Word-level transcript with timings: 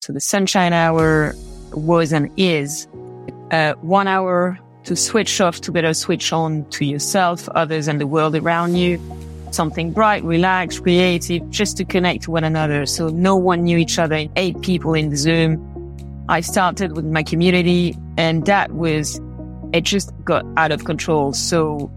So 0.00 0.12
the 0.12 0.20
sunshine 0.20 0.72
hour 0.72 1.34
was 1.72 2.12
and 2.12 2.30
is 2.36 2.86
uh, 3.50 3.74
one 3.80 4.06
hour 4.06 4.56
to 4.84 4.94
switch 4.94 5.40
off 5.40 5.60
to 5.62 5.72
better 5.72 5.92
switch 5.92 6.32
on 6.32 6.64
to 6.70 6.84
yourself, 6.84 7.48
others 7.50 7.88
and 7.88 8.00
the 8.00 8.06
world 8.06 8.36
around 8.36 8.76
you. 8.76 9.00
Something 9.50 9.90
bright, 9.90 10.22
relaxed, 10.22 10.82
creative, 10.82 11.50
just 11.50 11.76
to 11.78 11.84
connect 11.84 12.22
to 12.24 12.30
one 12.30 12.44
another. 12.44 12.86
So 12.86 13.08
no 13.08 13.34
one 13.34 13.64
knew 13.64 13.76
each 13.76 13.98
other, 13.98 14.28
eight 14.36 14.60
people 14.60 14.94
in 14.94 15.10
the 15.10 15.16
Zoom. 15.16 15.64
I 16.28 16.42
started 16.42 16.94
with 16.94 17.06
my 17.06 17.24
community 17.24 17.96
and 18.16 18.46
that 18.46 18.72
was, 18.72 19.20
it 19.72 19.80
just 19.80 20.12
got 20.22 20.46
out 20.56 20.70
of 20.70 20.84
control. 20.84 21.32
So 21.32 21.90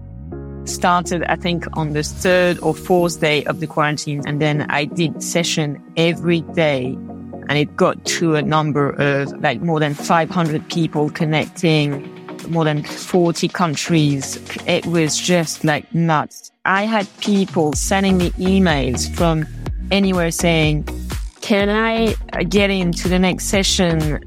started, 0.65 1.23
I 1.25 1.35
think, 1.35 1.65
on 1.73 1.93
the 1.93 2.01
third 2.01 2.57
or 2.61 2.73
fourth 2.73 3.21
day 3.21 3.43
of 3.45 3.59
the 3.59 3.67
quarantine. 3.67 4.23
And 4.25 4.41
then 4.41 4.63
I 4.71 4.85
did 4.85 5.21
session 5.21 5.81
every 5.97 6.41
day 6.41 6.97
and 7.49 7.57
it 7.57 7.75
got 7.75 8.03
to 8.05 8.35
a 8.35 8.41
number 8.41 8.89
of 8.91 9.31
like 9.41 9.61
more 9.61 9.79
than 9.79 9.93
500 9.93 10.67
people 10.69 11.09
connecting, 11.09 12.09
more 12.49 12.63
than 12.63 12.83
40 12.83 13.47
countries. 13.47 14.39
It 14.67 14.85
was 14.85 15.17
just 15.17 15.63
like 15.63 15.93
nuts. 15.93 16.51
I 16.65 16.83
had 16.83 17.07
people 17.19 17.73
sending 17.73 18.17
me 18.17 18.31
emails 18.31 19.13
from 19.15 19.45
anywhere 19.91 20.31
saying, 20.31 20.87
can 21.41 21.69
I 21.69 22.13
get 22.43 22.69
into 22.69 23.09
the 23.09 23.19
next 23.19 23.45
session? 23.45 24.23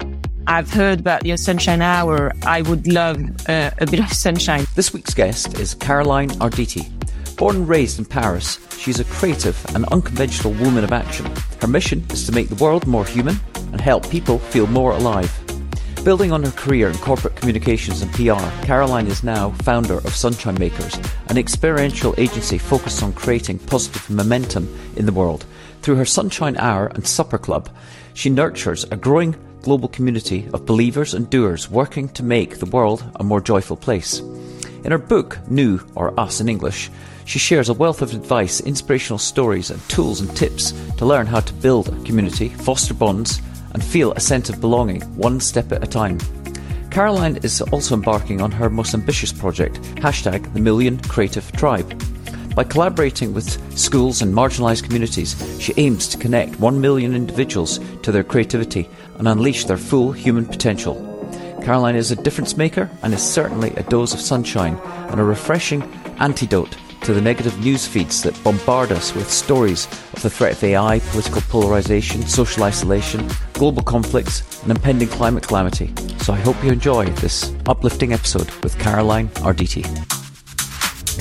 I've 0.47 0.71
heard 0.71 0.99
about 0.99 1.25
your 1.25 1.37
sunshine 1.37 1.81
hour. 1.81 2.31
I 2.43 2.61
would 2.61 2.87
love 2.87 3.17
uh, 3.49 3.71
a 3.79 3.85
bit 3.87 3.99
of 3.99 4.11
sunshine. 4.11 4.65
This 4.75 4.93
week's 4.93 5.13
guest 5.13 5.57
is 5.59 5.73
Caroline 5.73 6.29
Arditti. 6.41 6.91
Born 7.37 7.55
and 7.55 7.67
raised 7.67 7.99
in 7.99 8.05
Paris, 8.05 8.59
she's 8.77 8.99
a 8.99 9.05
creative 9.05 9.57
and 9.73 9.85
unconventional 9.85 10.53
woman 10.53 10.83
of 10.83 10.91
action. 10.93 11.25
Her 11.65 11.71
mission 11.71 12.05
is 12.11 12.27
to 12.27 12.31
make 12.31 12.49
the 12.49 12.63
world 12.63 12.85
more 12.85 13.05
human 13.05 13.39
and 13.71 13.81
help 13.81 14.07
people 14.07 14.37
feel 14.37 14.67
more 14.67 14.91
alive. 14.91 15.35
Building 16.03 16.31
on 16.31 16.43
her 16.43 16.51
career 16.51 16.89
in 16.89 16.97
corporate 16.99 17.35
communications 17.37 18.03
and 18.03 18.13
PR, 18.13 18.63
Caroline 18.63 19.07
is 19.07 19.23
now 19.23 19.49
founder 19.63 19.97
of 19.97 20.15
Sunshine 20.15 20.59
Makers, 20.59 20.95
an 21.27 21.39
experiential 21.39 22.13
agency 22.19 22.59
focused 22.59 23.01
on 23.01 23.13
creating 23.13 23.57
positive 23.57 24.07
momentum 24.11 24.69
in 24.95 25.07
the 25.07 25.11
world. 25.11 25.43
Through 25.81 25.95
her 25.95 26.05
Sunshine 26.05 26.55
Hour 26.57 26.91
and 26.93 27.07
Supper 27.07 27.39
Club, 27.39 27.75
she 28.13 28.29
nurtures 28.29 28.83
a 28.91 28.95
growing 28.95 29.35
global 29.63 29.87
community 29.89 30.47
of 30.53 30.67
believers 30.67 31.15
and 31.15 31.27
doers 31.31 31.67
working 31.67 32.09
to 32.09 32.21
make 32.21 32.59
the 32.59 32.67
world 32.67 33.03
a 33.15 33.23
more 33.23 33.41
joyful 33.41 33.75
place. 33.75 34.19
In 34.83 34.91
her 34.91 34.99
book, 34.99 35.39
Nous 35.49 35.81
or 35.95 36.13
Us 36.19 36.39
in 36.39 36.47
English, 36.47 36.91
she 37.25 37.39
shares 37.39 37.69
a 37.69 37.73
wealth 37.73 38.01
of 38.01 38.13
advice, 38.13 38.61
inspirational 38.61 39.17
stories, 39.17 39.71
and 39.71 39.81
tools 39.89 40.21
and 40.21 40.35
tips 40.37 40.71
to 40.97 41.05
learn 41.05 41.25
how 41.25 41.39
to 41.39 41.53
build 41.55 41.89
a 41.89 42.03
community, 42.03 42.49
foster 42.49 42.93
bonds, 42.93 43.41
and 43.73 43.83
feel 43.83 44.13
a 44.13 44.19
sense 44.19 44.49
of 44.49 44.61
belonging 44.61 45.01
one 45.17 45.39
step 45.39 45.71
at 45.71 45.83
a 45.83 45.87
time. 45.87 46.19
Caroline 46.91 47.37
is 47.37 47.61
also 47.61 47.95
embarking 47.95 48.41
on 48.41 48.51
her 48.51 48.69
most 48.69 48.93
ambitious 48.93 49.33
project, 49.33 49.81
hashtag 49.95 50.53
the 50.53 50.59
Million 50.61 50.99
Creative 50.99 51.51
Tribe. 51.53 52.01
By 52.55 52.63
collaborating 52.63 53.33
with 53.33 53.77
schools 53.77 54.21
and 54.21 54.33
marginalised 54.33 54.83
communities, 54.83 55.35
she 55.59 55.73
aims 55.75 56.07
to 56.09 56.17
connect 56.17 56.57
1 56.59 56.79
million 56.79 57.13
individuals 57.13 57.79
to 58.03 58.13
their 58.13 58.23
creativity 58.23 58.87
and 59.17 59.27
unleash 59.27 59.65
their 59.65 59.77
full 59.77 60.13
human 60.13 60.45
potential. 60.45 60.95
Caroline 61.61 61.95
is 61.95 62.11
a 62.11 62.15
difference 62.15 62.55
maker 62.55 62.89
and 63.01 63.13
is 63.13 63.21
certainly 63.21 63.71
a 63.71 63.83
dose 63.83 64.13
of 64.13 64.21
sunshine 64.21 64.75
and 65.09 65.19
a 65.19 65.23
refreshing 65.23 65.81
antidote 66.19 66.77
to 67.05 67.13
the 67.13 67.21
negative 67.21 67.55
news 67.59 67.85
feeds 67.85 68.23
that 68.23 68.43
bombard 68.43 68.91
us 68.91 69.13
with 69.13 69.31
stories 69.31 69.85
of 70.13 70.23
the 70.23 70.29
threat 70.29 70.53
of 70.53 70.63
AI, 70.63 70.99
political 71.11 71.39
polarisation, 71.41 72.23
social 72.23 72.63
isolation, 72.63 73.29
global 73.53 73.83
conflicts, 73.83 74.63
and 74.63 74.71
impending 74.71 75.07
climate 75.07 75.47
calamity. 75.47 75.93
So 76.21 76.33
I 76.33 76.37
hope 76.37 76.63
you 76.63 76.71
enjoy 76.71 77.05
this 77.05 77.53
uplifting 77.67 78.11
episode 78.11 78.49
with 78.63 78.79
Caroline 78.79 79.29
Arditti. 79.45 79.85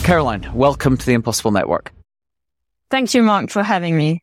Caroline, 0.02 0.50
welcome 0.54 0.96
to 0.96 1.04
the 1.04 1.12
Impossible 1.12 1.50
Network. 1.50 1.92
Thank 2.90 3.12
you, 3.12 3.22
Mark, 3.22 3.50
for 3.50 3.62
having 3.62 3.94
me. 3.94 4.22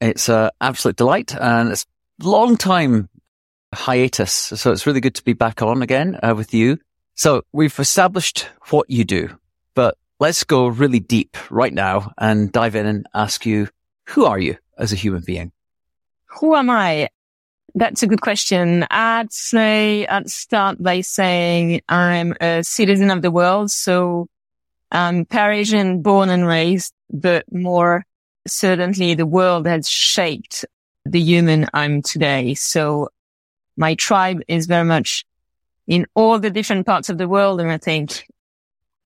It's 0.00 0.28
an 0.28 0.50
absolute 0.60 0.96
delight 0.96 1.36
and 1.36 1.70
it's 1.70 1.86
a 2.20 2.28
long 2.28 2.56
time 2.56 3.08
hiatus. 3.72 4.32
So 4.32 4.72
it's 4.72 4.88
really 4.88 5.00
good 5.00 5.14
to 5.14 5.22
be 5.22 5.34
back 5.34 5.62
on 5.62 5.82
again 5.82 6.18
uh, 6.20 6.34
with 6.36 6.52
you. 6.52 6.78
So 7.14 7.42
we've 7.52 7.78
established 7.78 8.48
what 8.70 8.90
you 8.90 9.04
do, 9.04 9.38
let's 10.18 10.44
go 10.44 10.66
really 10.66 11.00
deep 11.00 11.36
right 11.50 11.72
now 11.72 12.12
and 12.18 12.52
dive 12.52 12.74
in 12.74 12.86
and 12.86 13.06
ask 13.14 13.44
you, 13.46 13.68
who 14.08 14.24
are 14.24 14.38
you 14.38 14.56
as 14.78 14.92
a 14.92 14.96
human 14.96 15.22
being? 15.22 15.52
Who 16.40 16.54
am 16.54 16.70
I? 16.70 17.08
That's 17.74 18.02
a 18.02 18.06
good 18.06 18.20
question. 18.22 18.86
I'd 18.90 19.32
say 19.32 20.06
I'd 20.06 20.30
start 20.30 20.82
by 20.82 21.02
saying 21.02 21.82
I'm 21.88 22.34
a 22.40 22.62
citizen 22.62 23.10
of 23.10 23.20
the 23.20 23.30
world. 23.30 23.70
So 23.70 24.28
I'm 24.90 25.26
Parisian 25.26 26.00
born 26.02 26.30
and 26.30 26.46
raised, 26.46 26.94
but 27.10 27.44
more 27.52 28.06
certainly 28.46 29.14
the 29.14 29.26
world 29.26 29.66
has 29.66 29.88
shaped 29.88 30.64
the 31.04 31.20
human 31.20 31.66
I'm 31.74 32.00
today. 32.00 32.54
So 32.54 33.10
my 33.76 33.94
tribe 33.94 34.40
is 34.48 34.66
very 34.66 34.84
much 34.84 35.24
in 35.86 36.06
all 36.14 36.38
the 36.38 36.50
different 36.50 36.86
parts 36.86 37.10
of 37.10 37.18
the 37.18 37.28
world. 37.28 37.60
And 37.60 37.70
I 37.70 37.78
think 37.78 38.26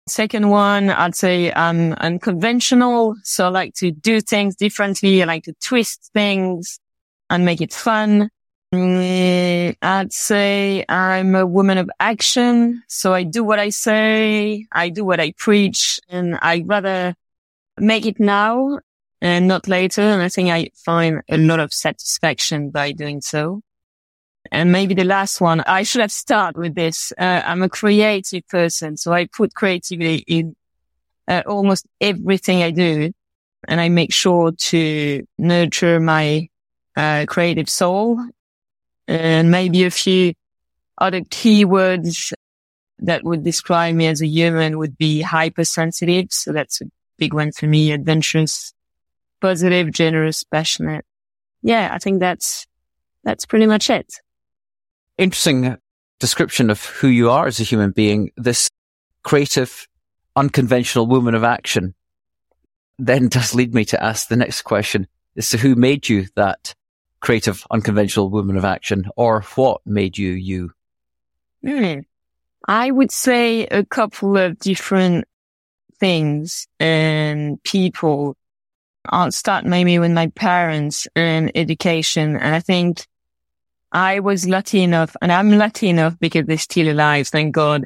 Second 0.07 0.49
one, 0.49 0.89
I'd 0.89 1.15
say 1.15 1.53
I'm 1.53 1.93
unconventional. 1.93 3.15
So 3.23 3.45
I 3.45 3.49
like 3.49 3.73
to 3.75 3.91
do 3.91 4.19
things 4.19 4.55
differently. 4.55 5.21
I 5.21 5.25
like 5.25 5.43
to 5.43 5.53
twist 5.63 6.11
things 6.13 6.79
and 7.29 7.45
make 7.45 7.61
it 7.61 7.73
fun. 7.73 8.29
Mm, 8.73 9.77
I'd 9.81 10.11
say 10.11 10.83
I'm 10.89 11.35
a 11.35 11.45
woman 11.45 11.77
of 11.77 11.89
action. 11.99 12.83
So 12.89 13.13
I 13.13 13.23
do 13.23 13.43
what 13.45 13.59
I 13.59 13.69
say. 13.69 14.65
I 14.73 14.89
do 14.89 15.05
what 15.05 15.21
I 15.21 15.31
preach 15.37 16.01
and 16.09 16.37
I 16.41 16.63
rather 16.65 17.15
make 17.79 18.05
it 18.05 18.19
now 18.19 18.79
and 19.21 19.47
not 19.47 19.69
later. 19.69 20.01
And 20.01 20.21
I 20.21 20.27
think 20.27 20.49
I 20.49 20.69
find 20.75 21.21
a 21.29 21.37
lot 21.37 21.61
of 21.61 21.71
satisfaction 21.71 22.71
by 22.71 22.91
doing 22.91 23.21
so. 23.21 23.61
And 24.51 24.71
maybe 24.71 24.93
the 24.93 25.03
last 25.03 25.41
one, 25.41 25.61
I 25.61 25.83
should 25.83 26.01
have 26.01 26.11
started 26.11 26.59
with 26.59 26.75
this. 26.75 27.13
Uh, 27.17 27.41
I'm 27.45 27.63
a 27.63 27.69
creative 27.69 28.47
person, 28.47 28.97
so 28.97 29.13
I 29.13 29.25
put 29.25 29.55
creativity 29.55 30.23
in 30.27 30.55
uh, 31.27 31.43
almost 31.45 31.85
everything 32.01 32.61
I 32.61 32.71
do. 32.71 33.11
And 33.65 33.79
I 33.79 33.87
make 33.89 34.11
sure 34.11 34.51
to 34.51 35.25
nurture 35.37 35.99
my 35.99 36.49
uh, 36.97 37.25
creative 37.27 37.69
soul 37.69 38.19
and 39.07 39.49
maybe 39.49 39.85
a 39.85 39.91
few 39.91 40.33
other 40.97 41.21
keywords 41.21 42.33
that 42.99 43.23
would 43.23 43.43
describe 43.43 43.95
me 43.95 44.07
as 44.07 44.21
a 44.21 44.27
human 44.27 44.77
would 44.77 44.97
be 44.97 45.21
hypersensitive. 45.21 46.27
So 46.31 46.51
that's 46.51 46.81
a 46.81 46.85
big 47.17 47.33
one 47.33 47.53
for 47.53 47.67
me. 47.67 47.93
Adventurous, 47.93 48.73
positive, 49.41 49.91
generous, 49.91 50.43
passionate. 50.43 51.05
Yeah, 51.61 51.89
I 51.91 51.99
think 51.99 52.19
that's, 52.19 52.67
that's 53.23 53.45
pretty 53.45 53.65
much 53.65 53.89
it 53.89 54.13
interesting 55.17 55.77
description 56.19 56.69
of 56.69 56.85
who 56.85 57.07
you 57.07 57.29
are 57.29 57.47
as 57.47 57.59
a 57.59 57.63
human 57.63 57.91
being, 57.91 58.31
this 58.37 58.69
creative, 59.23 59.87
unconventional 60.35 61.07
woman 61.07 61.35
of 61.35 61.43
action, 61.43 61.93
then 62.97 63.27
does 63.29 63.55
lead 63.55 63.73
me 63.73 63.85
to 63.85 64.03
ask 64.03 64.27
the 64.27 64.35
next 64.35 64.61
question 64.63 65.07
as 65.35 65.49
to 65.49 65.57
who 65.57 65.75
made 65.75 66.07
you 66.07 66.27
that 66.35 66.73
creative, 67.19 67.65
unconventional 67.71 68.29
woman 68.29 68.57
of 68.57 68.65
action 68.65 69.05
or 69.15 69.41
what 69.55 69.81
made 69.85 70.17
you 70.17 70.31
you? 70.31 70.71
Mm. 71.63 72.03
I 72.67 72.91
would 72.91 73.11
say 73.11 73.65
a 73.65 73.83
couple 73.83 74.37
of 74.37 74.59
different 74.59 75.25
things 75.99 76.67
and 76.79 77.61
people. 77.63 78.35
I'll 79.05 79.31
start 79.31 79.65
maybe 79.65 79.99
with 79.99 80.11
my 80.11 80.27
parents 80.27 81.07
and 81.15 81.51
education. 81.55 82.37
And 82.37 82.55
I 82.55 82.61
think 82.61 83.05
I 83.93 84.19
was 84.19 84.47
lucky 84.47 84.81
enough, 84.81 85.15
and 85.21 85.31
I'm 85.31 85.51
lucky 85.51 85.87
enough 85.87 86.17
because 86.19 86.45
they're 86.47 86.57
still 86.57 86.91
alive, 86.91 87.27
thank 87.27 87.53
God, 87.53 87.85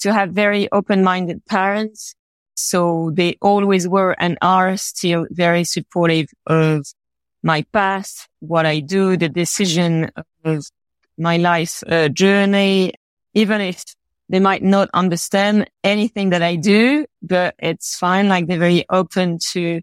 to 0.00 0.12
have 0.12 0.30
very 0.30 0.72
open-minded 0.72 1.44
parents. 1.46 2.14
So 2.54 3.10
they 3.14 3.36
always 3.42 3.86
were 3.86 4.16
and 4.18 4.38
are 4.40 4.76
still 4.78 5.26
very 5.30 5.64
supportive 5.64 6.28
of 6.46 6.86
my 7.42 7.62
past, 7.72 8.28
what 8.40 8.66
I 8.66 8.80
do, 8.80 9.16
the 9.16 9.28
decision 9.28 10.10
of 10.44 10.64
my 11.18 11.36
life 11.36 11.82
uh, 11.86 12.08
journey, 12.08 12.94
even 13.34 13.60
if 13.60 13.84
they 14.28 14.40
might 14.40 14.62
not 14.62 14.88
understand 14.94 15.68
anything 15.84 16.30
that 16.30 16.42
I 16.42 16.56
do, 16.56 17.04
but 17.20 17.54
it's 17.58 17.96
fine. 17.96 18.28
Like 18.28 18.46
they're 18.46 18.58
very 18.58 18.86
open 18.88 19.38
to 19.52 19.82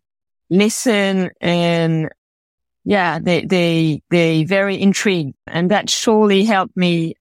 listen 0.50 1.30
and 1.40 2.10
yeah, 2.90 3.20
they, 3.20 3.46
they, 3.46 4.02
they 4.10 4.46
very 4.46 4.82
intrigued 4.82 5.36
and 5.46 5.70
that 5.70 5.92
surely 5.92 6.44
helped 6.44 6.76
me, 6.76 7.14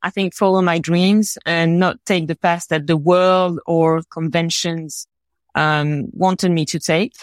I 0.00 0.10
think, 0.10 0.32
follow 0.32 0.62
my 0.62 0.78
dreams 0.78 1.36
and 1.44 1.80
not 1.80 1.96
take 2.06 2.28
the 2.28 2.36
path 2.36 2.68
that 2.68 2.86
the 2.86 2.96
world 2.96 3.58
or 3.66 4.02
conventions, 4.12 5.08
um, 5.56 6.04
wanted 6.12 6.52
me 6.52 6.66
to 6.66 6.78
take. 6.78 7.14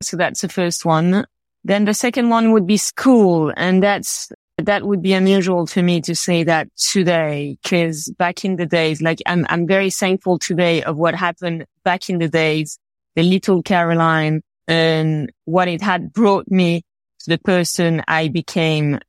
So 0.00 0.16
that's 0.16 0.42
the 0.42 0.48
first 0.48 0.84
one. 0.84 1.26
Then 1.64 1.86
the 1.86 1.92
second 1.92 2.28
one 2.28 2.52
would 2.52 2.68
be 2.68 2.76
school. 2.76 3.52
And 3.56 3.82
that's, 3.82 4.30
that 4.56 4.84
would 4.84 5.02
be 5.02 5.12
unusual 5.12 5.66
to 5.66 5.82
me 5.82 6.00
to 6.02 6.14
say 6.14 6.44
that 6.44 6.68
today, 6.76 7.58
because 7.64 8.14
back 8.16 8.44
in 8.44 8.54
the 8.54 8.66
days, 8.66 9.02
like 9.02 9.20
I'm, 9.26 9.44
I'm 9.48 9.66
very 9.66 9.90
thankful 9.90 10.38
today 10.38 10.84
of 10.84 10.96
what 10.96 11.16
happened 11.16 11.66
back 11.82 12.08
in 12.08 12.18
the 12.18 12.28
days, 12.28 12.78
the 13.16 13.24
little 13.24 13.60
Caroline 13.60 14.42
and 14.68 15.32
what 15.44 15.68
it 15.68 15.80
had 15.80 16.12
brought 16.12 16.50
me 16.50 16.82
to 17.20 17.30
the 17.30 17.38
person 17.38 18.02
I 18.08 18.28
became 18.28 19.00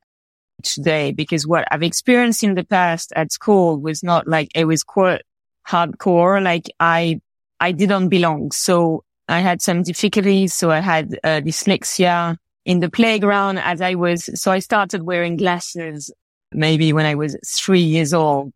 today. 0.62 1.12
Because 1.12 1.46
what 1.46 1.66
I've 1.70 1.82
experienced 1.82 2.42
in 2.42 2.54
the 2.54 2.64
past 2.64 3.12
at 3.16 3.32
school 3.32 3.78
was 3.78 4.02
not 4.02 4.26
like, 4.26 4.50
it 4.54 4.64
was 4.64 4.82
quite 4.82 5.22
hardcore. 5.66 6.42
Like 6.42 6.70
I, 6.80 7.20
I 7.60 7.72
didn't 7.72 8.08
belong. 8.08 8.52
So 8.52 9.04
I 9.28 9.40
had 9.40 9.60
some 9.60 9.82
difficulties. 9.82 10.54
So 10.54 10.70
I 10.70 10.80
had 10.80 11.18
uh, 11.22 11.40
dyslexia 11.40 12.36
in 12.64 12.80
the 12.80 12.90
playground 12.90 13.58
as 13.58 13.80
I 13.80 13.94
was. 13.94 14.30
So 14.40 14.52
I 14.52 14.58
started 14.58 15.02
wearing 15.02 15.36
glasses 15.36 16.10
maybe 16.52 16.92
when 16.92 17.06
I 17.06 17.14
was 17.14 17.36
three 17.46 17.80
years 17.80 18.14
old. 18.14 18.52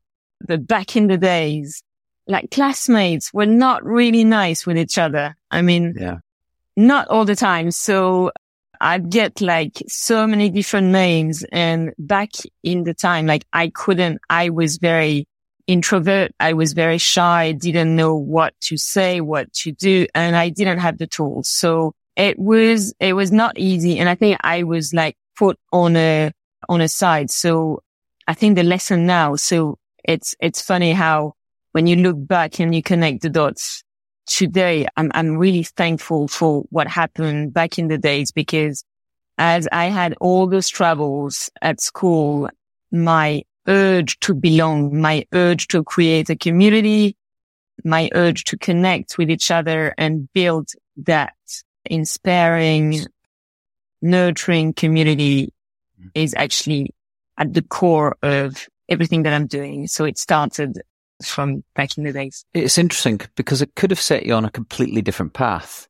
But 0.47 0.67
back 0.67 0.97
in 0.97 1.07
the 1.07 1.19
days, 1.19 1.83
like 2.27 2.51
classmates 2.51 3.33
were 3.33 3.47
not 3.47 3.85
really 3.85 4.25
nice 4.25 4.67
with 4.67 4.79
each 4.79 4.99
other. 4.99 5.37
I 5.51 5.63
mean, 5.63 5.95
yeah. 5.99 6.19
Not 6.77 7.09
all 7.09 7.25
the 7.25 7.37
time. 7.37 7.71
So 7.71 8.31
I'd 8.81 9.11
get 9.11 9.41
like 9.41 9.81
so 9.87 10.27
many 10.27 10.51
different 10.51 10.89
names. 10.89 11.45
And 11.53 11.93
back 11.99 12.31
in 12.63 12.85
the 12.85 12.95
time, 12.95 13.27
like 13.27 13.45
I 13.53 13.69
couldn't, 13.69 14.21
I 14.29 14.51
was 14.51 14.79
very 14.79 15.27
introvert. 15.67 16.33
I 16.41 16.53
was 16.55 16.73
very 16.73 16.99
shy, 16.99 17.53
didn't 17.53 17.95
know 17.95 18.17
what 18.17 18.55
to 18.63 18.77
say, 18.77 19.21
what 19.21 19.53
to 19.55 19.73
do, 19.73 20.07
and 20.15 20.35
I 20.35 20.49
didn't 20.49 20.79
have 20.79 20.99
the 20.99 21.07
tools. 21.07 21.49
So 21.49 21.95
it 22.17 22.39
was, 22.39 22.93
it 22.99 23.13
was 23.13 23.31
not 23.31 23.57
easy. 23.57 23.99
And 23.99 24.09
I 24.09 24.17
think 24.17 24.39
I 24.43 24.65
was 24.65 24.93
like 24.93 25.17
put 25.37 25.59
on 25.73 25.97
a, 25.97 26.33
on 26.69 26.81
a 26.81 26.89
side. 26.89 27.31
So 27.31 27.83
I 28.27 28.35
think 28.35 28.57
the 28.57 28.65
lesson 28.65 29.07
now, 29.07 29.37
so 29.37 29.79
it's, 30.05 30.35
it's 30.41 30.61
funny 30.61 30.93
how 30.93 31.35
when 31.71 31.87
you 31.87 31.97
look 31.97 32.17
back 32.19 32.59
and 32.59 32.75
you 32.75 32.83
connect 32.83 33.23
the 33.23 33.31
dots 33.31 33.85
today, 34.27 34.87
I'm, 34.97 35.11
I'm 35.15 35.37
really 35.37 35.63
thankful 35.63 36.29
for 36.29 36.65
what 36.71 36.87
happened 36.87 37.53
back 37.53 37.79
in 37.79 37.89
the 37.89 37.99
days 37.99 38.33
because 38.33 38.85
as 39.39 39.69
I 39.73 39.87
had 39.87 40.15
all 40.21 40.47
those 40.47 40.69
troubles 40.69 41.51
at 41.61 41.81
school, 41.81 42.49
my 42.91 43.43
urge 43.67 44.19
to 44.21 44.35
belong, 44.35 45.01
my 45.01 45.25
urge 45.33 45.69
to 45.69 45.83
create 45.83 46.31
a 46.31 46.37
community, 46.37 47.17
my 47.85 48.11
urge 48.15 48.45
to 48.45 48.59
connect 48.59 49.19
with 49.19 49.31
each 49.31 49.51
other 49.51 49.95
and 49.99 50.29
build 50.33 50.69
that 50.99 51.35
inspiring, 51.85 53.07
nurturing 54.01 54.73
community 54.73 55.53
mm-hmm. 55.99 56.09
is 56.15 56.35
actually 56.35 56.95
at 57.39 57.55
the 57.55 57.63
core 57.63 58.17
of 58.23 58.69
everything 58.89 59.23
that 59.23 59.33
I'm 59.33 59.47
doing. 59.47 59.87
So 59.87 60.05
it 60.05 60.19
started 60.19 60.83
from 61.29 61.65
back 61.75 61.97
in 61.97 62.05
the 62.05 62.13
days. 62.13 62.45
It's 62.55 62.79
interesting 62.79 63.21
because 63.37 63.63
it 63.63 63.75
could 63.75 63.91
have 63.91 64.01
set 64.01 64.27
you 64.27 64.35
on 64.35 64.45
a 64.45 64.51
completely 64.51 65.03
different 65.03 65.33
path. 65.33 65.89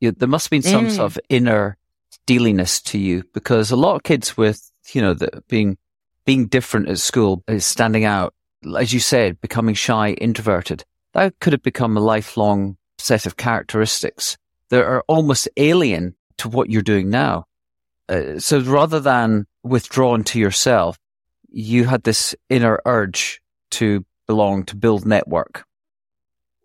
You, 0.00 0.12
there 0.12 0.28
must 0.28 0.46
have 0.46 0.50
been 0.50 0.62
some 0.62 0.86
mm. 0.86 0.90
sort 0.90 1.12
of 1.12 1.18
inner 1.28 1.76
steeliness 2.10 2.80
to 2.82 2.98
you 2.98 3.24
because 3.32 3.70
a 3.70 3.76
lot 3.76 3.96
of 3.96 4.02
kids 4.02 4.36
with, 4.36 4.70
you 4.92 5.00
know, 5.00 5.14
the, 5.14 5.42
being 5.48 5.78
being 6.24 6.46
different 6.46 6.88
at 6.88 6.98
school 6.98 7.42
is 7.48 7.66
standing 7.66 8.04
out. 8.04 8.34
As 8.78 8.92
you 8.92 9.00
said, 9.00 9.40
becoming 9.40 9.74
shy, 9.74 10.12
introverted. 10.12 10.84
That 11.14 11.38
could 11.40 11.52
have 11.52 11.62
become 11.62 11.96
a 11.96 12.00
lifelong 12.00 12.76
set 12.98 13.26
of 13.26 13.36
characteristics 13.36 14.36
that 14.70 14.84
are 14.84 15.04
almost 15.08 15.48
alien 15.56 16.14
to 16.38 16.48
what 16.48 16.70
you're 16.70 16.82
doing 16.82 17.10
now. 17.10 17.46
Uh, 18.08 18.38
so 18.38 18.60
rather 18.60 19.00
than 19.00 19.46
withdrawn 19.62 20.24
to 20.24 20.38
yourself, 20.38 20.98
you 21.50 21.84
had 21.84 22.02
this 22.04 22.34
inner 22.48 22.80
urge 22.86 23.40
to 23.70 24.04
belong, 24.26 24.64
to 24.64 24.76
build 24.76 25.06
network. 25.06 25.64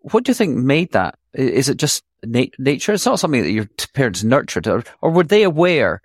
What 0.00 0.24
do 0.24 0.30
you 0.30 0.34
think 0.34 0.56
made 0.56 0.92
that? 0.92 1.18
Is 1.34 1.68
it 1.68 1.76
just 1.76 2.04
nat- 2.24 2.58
nature? 2.58 2.92
It's 2.92 3.06
not 3.06 3.20
something 3.20 3.42
that 3.42 3.50
your 3.50 3.68
parents 3.94 4.24
nurtured, 4.24 4.66
or, 4.66 4.84
or 5.00 5.10
were 5.10 5.24
they 5.24 5.42
aware 5.42 6.02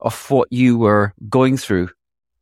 of 0.00 0.30
what 0.30 0.52
you 0.52 0.78
were 0.78 1.14
going 1.28 1.56
through 1.56 1.88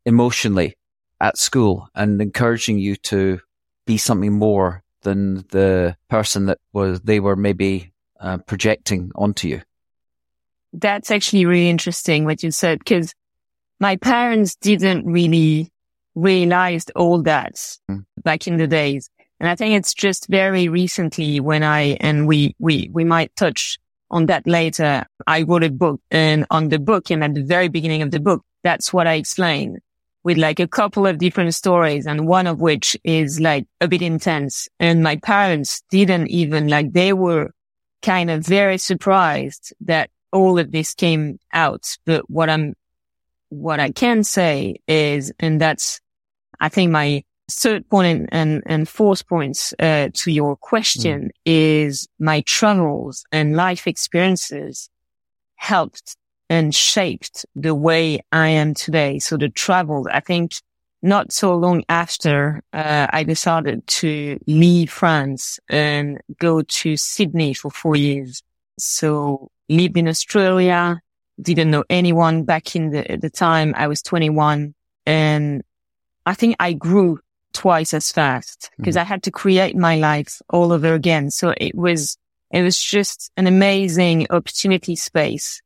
emotionally 0.04 0.76
at 1.20 1.38
school 1.38 1.88
and 1.94 2.20
encouraging 2.20 2.78
you 2.78 2.96
to 2.96 3.40
be 3.86 3.96
something 3.96 4.32
more 4.32 4.82
than 5.02 5.36
the 5.50 5.96
person 6.08 6.46
that 6.46 6.58
was 6.72 7.00
they 7.02 7.20
were 7.20 7.36
maybe 7.36 7.92
uh, 8.20 8.38
projecting 8.38 9.12
onto 9.14 9.48
you. 9.48 9.62
That's 10.72 11.10
actually 11.10 11.46
really 11.46 11.68
interesting 11.68 12.24
what 12.24 12.42
you 12.42 12.50
said 12.50 12.78
because 12.78 13.14
my 13.78 13.96
parents 13.96 14.56
didn't 14.56 15.06
really 15.06 15.70
realize 16.14 16.86
all 16.94 17.22
that 17.22 17.54
mm. 17.90 18.04
back 18.22 18.46
in 18.46 18.56
the 18.56 18.66
days. 18.66 19.10
And 19.40 19.48
I 19.48 19.56
think 19.56 19.74
it's 19.74 19.94
just 19.94 20.28
very 20.28 20.68
recently 20.68 21.40
when 21.40 21.62
I, 21.62 21.96
and 22.00 22.26
we, 22.26 22.54
we, 22.58 22.88
we 22.92 23.04
might 23.04 23.34
touch 23.36 23.78
on 24.10 24.26
that 24.26 24.46
later. 24.46 25.04
I 25.26 25.42
wrote 25.42 25.64
a 25.64 25.70
book 25.70 26.00
and 26.10 26.46
on 26.50 26.68
the 26.68 26.78
book 26.78 27.10
and 27.10 27.24
at 27.24 27.34
the 27.34 27.42
very 27.42 27.68
beginning 27.68 28.02
of 28.02 28.10
the 28.10 28.20
book, 28.20 28.42
that's 28.62 28.92
what 28.92 29.06
I 29.06 29.14
explain 29.14 29.78
with 30.22 30.38
like 30.38 30.60
a 30.60 30.68
couple 30.68 31.06
of 31.06 31.18
different 31.18 31.54
stories 31.54 32.06
and 32.06 32.26
one 32.26 32.46
of 32.46 32.60
which 32.60 32.96
is 33.04 33.40
like 33.40 33.66
a 33.80 33.88
bit 33.88 34.00
intense. 34.00 34.68
And 34.80 35.02
my 35.02 35.16
parents 35.16 35.82
didn't 35.90 36.28
even 36.28 36.68
like, 36.68 36.92
they 36.92 37.12
were 37.12 37.50
kind 38.00 38.30
of 38.30 38.46
very 38.46 38.78
surprised 38.78 39.74
that 39.82 40.10
all 40.32 40.58
of 40.58 40.70
this 40.70 40.94
came 40.94 41.38
out. 41.52 41.98
But 42.06 42.30
what 42.30 42.48
I'm, 42.48 42.74
what 43.50 43.80
I 43.80 43.90
can 43.90 44.24
say 44.24 44.76
is, 44.88 45.32
and 45.38 45.60
that's, 45.60 46.00
I 46.60 46.68
think 46.68 46.90
my 46.90 47.24
third 47.50 47.88
point 47.88 48.28
and, 48.32 48.62
and 48.66 48.88
fourth 48.88 49.26
points, 49.28 49.74
uh, 49.78 50.08
to 50.14 50.30
your 50.30 50.56
question 50.56 51.24
mm. 51.24 51.30
is 51.44 52.08
my 52.18 52.40
travels 52.42 53.24
and 53.32 53.56
life 53.56 53.86
experiences 53.86 54.88
helped 55.56 56.16
and 56.48 56.74
shaped 56.74 57.46
the 57.54 57.74
way 57.74 58.20
I 58.32 58.48
am 58.48 58.74
today. 58.74 59.18
So 59.18 59.36
the 59.36 59.48
travel, 59.48 60.06
I 60.10 60.20
think 60.20 60.52
not 61.02 61.32
so 61.32 61.54
long 61.54 61.82
after, 61.88 62.62
uh, 62.72 63.06
I 63.10 63.24
decided 63.24 63.86
to 63.86 64.38
leave 64.46 64.90
France 64.90 65.58
and 65.68 66.20
go 66.38 66.62
to 66.62 66.96
Sydney 66.96 67.54
for 67.54 67.70
four 67.70 67.96
years. 67.96 68.42
So 68.78 69.50
lived 69.68 69.96
in 69.96 70.08
Australia, 70.08 71.00
didn't 71.40 71.70
know 71.70 71.84
anyone 71.90 72.44
back 72.44 72.74
in 72.76 72.90
the, 72.90 73.18
the 73.20 73.30
time 73.30 73.74
I 73.76 73.88
was 73.88 74.02
21 74.02 74.74
and 75.06 75.62
I 76.26 76.34
think 76.34 76.56
I 76.58 76.72
grew 76.72 77.20
twice 77.52 77.94
as 77.94 78.10
fast 78.12 78.70
because 78.76 78.96
mm-hmm. 78.96 79.02
I 79.02 79.04
had 79.04 79.22
to 79.24 79.30
create 79.30 79.76
my 79.76 79.96
life 79.96 80.40
all 80.50 80.72
over 80.72 80.94
again. 80.94 81.30
So 81.30 81.54
it 81.56 81.74
was, 81.74 82.18
it 82.50 82.62
was 82.62 82.80
just 82.80 83.30
an 83.36 83.46
amazing 83.46 84.26
opportunity 84.30 84.96
space 84.96 85.62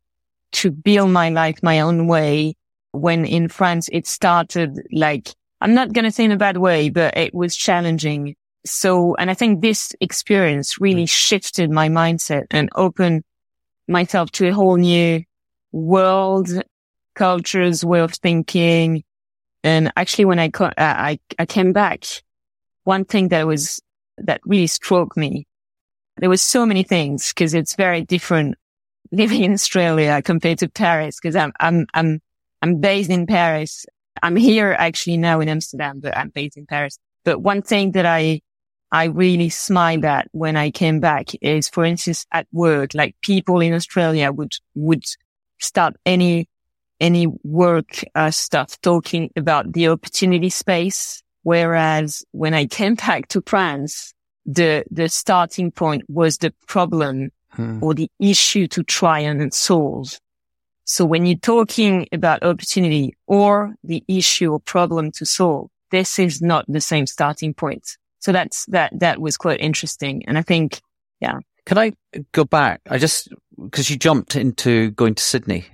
to 0.52 0.70
build 0.70 1.10
my 1.10 1.30
life 1.30 1.62
my 1.62 1.80
own 1.80 2.06
way. 2.06 2.54
When 2.92 3.24
in 3.24 3.48
France, 3.48 3.88
it 3.92 4.06
started 4.06 4.80
like, 4.92 5.34
I'm 5.60 5.74
not 5.74 5.92
going 5.92 6.04
to 6.04 6.10
say 6.10 6.24
in 6.24 6.32
a 6.32 6.36
bad 6.36 6.56
way, 6.56 6.88
but 6.88 7.16
it 7.16 7.34
was 7.34 7.54
challenging. 7.56 8.34
So, 8.64 9.14
and 9.16 9.30
I 9.30 9.34
think 9.34 9.60
this 9.60 9.92
experience 10.00 10.80
really 10.80 11.04
mm. 11.04 11.10
shifted 11.10 11.70
my 11.70 11.88
mindset 11.88 12.46
and 12.50 12.70
opened 12.74 13.24
myself 13.86 14.30
to 14.32 14.48
a 14.48 14.52
whole 14.52 14.76
new 14.76 15.22
world, 15.72 16.48
cultures, 17.14 17.84
way 17.84 18.00
of 18.00 18.14
thinking. 18.14 19.04
And 19.64 19.92
actually, 19.96 20.26
when 20.26 20.38
I, 20.38 20.50
uh, 20.60 20.70
I, 20.76 21.18
I 21.38 21.46
came 21.46 21.72
back, 21.72 22.04
one 22.84 23.04
thing 23.04 23.28
that 23.28 23.46
was, 23.46 23.80
that 24.18 24.40
really 24.44 24.66
struck 24.66 25.16
me, 25.16 25.46
there 26.18 26.30
was 26.30 26.42
so 26.42 26.66
many 26.66 26.82
things 26.82 27.32
because 27.32 27.54
it's 27.54 27.74
very 27.74 28.02
different 28.02 28.56
living 29.12 29.42
in 29.42 29.52
Australia 29.52 30.20
compared 30.22 30.58
to 30.58 30.68
Paris 30.68 31.18
because 31.20 31.36
I'm, 31.36 31.52
I'm, 31.60 31.86
I'm, 31.94 32.20
I'm 32.62 32.80
based 32.80 33.10
in 33.10 33.26
Paris. 33.26 33.86
I'm 34.22 34.36
here 34.36 34.74
actually 34.76 35.16
now 35.16 35.40
in 35.40 35.48
Amsterdam, 35.48 36.00
but 36.00 36.16
I'm 36.16 36.30
based 36.30 36.56
in 36.56 36.66
Paris. 36.66 36.98
But 37.24 37.40
one 37.40 37.62
thing 37.62 37.92
that 37.92 38.06
I, 38.06 38.40
I 38.90 39.04
really 39.04 39.48
smiled 39.48 40.04
at 40.04 40.28
when 40.32 40.56
I 40.56 40.70
came 40.70 40.98
back 41.00 41.28
is, 41.40 41.68
for 41.68 41.84
instance, 41.84 42.26
at 42.32 42.46
work, 42.52 42.94
like 42.94 43.16
people 43.22 43.60
in 43.60 43.74
Australia 43.74 44.32
would, 44.32 44.52
would 44.74 45.04
start 45.60 45.94
any, 46.06 46.48
any 47.00 47.26
work 47.44 48.04
uh, 48.14 48.30
stuff 48.30 48.80
talking 48.80 49.30
about 49.36 49.72
the 49.72 49.88
opportunity 49.88 50.50
space. 50.50 51.22
Whereas 51.42 52.24
when 52.32 52.54
I 52.54 52.66
came 52.66 52.94
back 52.94 53.28
to 53.28 53.42
France, 53.46 54.12
the, 54.44 54.84
the 54.90 55.08
starting 55.08 55.70
point 55.70 56.02
was 56.08 56.38
the 56.38 56.52
problem 56.66 57.30
hmm. 57.50 57.82
or 57.82 57.94
the 57.94 58.10
issue 58.18 58.66
to 58.68 58.82
try 58.82 59.20
and 59.20 59.52
solve. 59.52 60.18
So 60.84 61.04
when 61.04 61.26
you're 61.26 61.38
talking 61.38 62.08
about 62.12 62.42
opportunity 62.42 63.14
or 63.26 63.74
the 63.84 64.02
issue 64.08 64.52
or 64.52 64.60
problem 64.60 65.12
to 65.12 65.26
solve, 65.26 65.70
this 65.90 66.18
is 66.18 66.42
not 66.42 66.64
the 66.68 66.80
same 66.80 67.06
starting 67.06 67.54
point. 67.54 67.96
So 68.20 68.32
that's, 68.32 68.66
that, 68.66 68.98
that 68.98 69.20
was 69.20 69.36
quite 69.36 69.60
interesting. 69.60 70.24
And 70.26 70.38
I 70.38 70.42
think, 70.42 70.80
yeah. 71.20 71.38
Can 71.66 71.78
I 71.78 71.92
go 72.32 72.44
back? 72.44 72.80
I 72.88 72.98
just, 72.98 73.28
cause 73.70 73.90
you 73.90 73.96
jumped 73.96 74.34
into 74.34 74.90
going 74.92 75.14
to 75.14 75.22
Sydney 75.22 75.66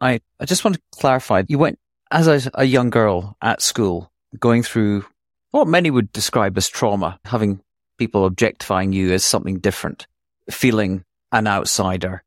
I, 0.00 0.20
I 0.40 0.44
just 0.44 0.64
want 0.64 0.76
to 0.76 0.82
clarify. 0.92 1.42
You 1.48 1.58
went 1.58 1.78
as 2.10 2.26
a, 2.26 2.50
a 2.54 2.64
young 2.64 2.90
girl 2.90 3.36
at 3.42 3.62
school 3.62 4.10
going 4.38 4.62
through 4.62 5.04
what 5.50 5.66
many 5.66 5.90
would 5.90 6.12
describe 6.12 6.56
as 6.56 6.68
trauma, 6.68 7.18
having 7.24 7.60
people 7.98 8.24
objectifying 8.24 8.92
you 8.92 9.12
as 9.12 9.24
something 9.24 9.58
different, 9.58 10.06
feeling 10.50 11.04
an 11.32 11.46
outsider, 11.46 12.22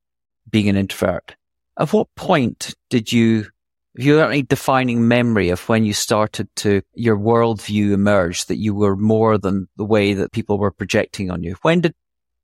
being 0.49 0.69
an 0.69 0.75
introvert. 0.75 1.35
At 1.79 1.93
what 1.93 2.13
point 2.15 2.75
did 2.89 3.11
you, 3.11 3.47
if 3.95 4.05
you 4.05 4.15
have 4.15 4.29
any 4.29 4.43
defining 4.43 5.07
memory 5.07 5.49
of 5.49 5.67
when 5.69 5.85
you 5.85 5.93
started 5.93 6.47
to, 6.57 6.81
your 6.93 7.17
worldview 7.17 7.91
emerge 7.91 8.45
that 8.45 8.57
you 8.57 8.75
were 8.75 8.95
more 8.95 9.37
than 9.37 9.67
the 9.77 9.85
way 9.85 10.13
that 10.13 10.31
people 10.31 10.57
were 10.57 10.71
projecting 10.71 11.31
on 11.31 11.43
you? 11.43 11.55
When 11.61 11.81
did 11.81 11.95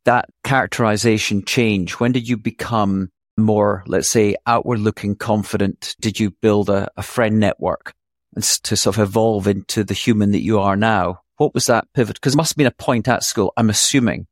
that 0.06 0.30
characterization 0.44 1.44
change? 1.44 1.94
When 1.94 2.14
did 2.14 2.30
you 2.30 2.38
become 2.38 3.10
more, 3.38 3.84
let's 3.88 4.10
say, 4.10 4.36
outward 4.46 4.80
looking 4.80 5.16
confident? 5.16 5.96
Did 6.00 6.20
you 6.20 6.32
build 6.32 6.70
a, 6.70 6.90
a 6.98 7.04
friend 7.04 7.40
network 7.40 7.94
to 8.36 8.76
sort 8.76 8.98
of 8.98 9.02
evolve 9.02 9.48
into 9.48 9.84
the 9.84 9.94
human 9.94 10.32
that 10.32 10.44
you 10.44 10.60
are 10.60 10.76
now? 10.76 11.22
What 11.38 11.54
was 11.54 11.68
that 11.68 11.88
pivot? 11.94 12.16
Because 12.16 12.34
it 12.34 12.38
must 12.38 12.52
have 12.52 12.58
been 12.58 12.68
a 12.68 12.72
point 12.72 13.08
at 13.08 13.24
school, 13.24 13.54
I'm 13.56 13.70
assuming, 13.70 14.28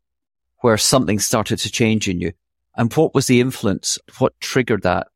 where 0.62 0.78
something 0.78 1.20
started 1.20 1.58
to 1.60 1.72
change 1.72 2.10
in 2.10 2.20
you. 2.20 2.34
And 2.76 2.92
what 2.94 3.14
was 3.14 3.28
the 3.28 3.40
influence? 3.40 3.98
What 4.18 4.40
triggered 4.42 4.84
that? 4.84 5.08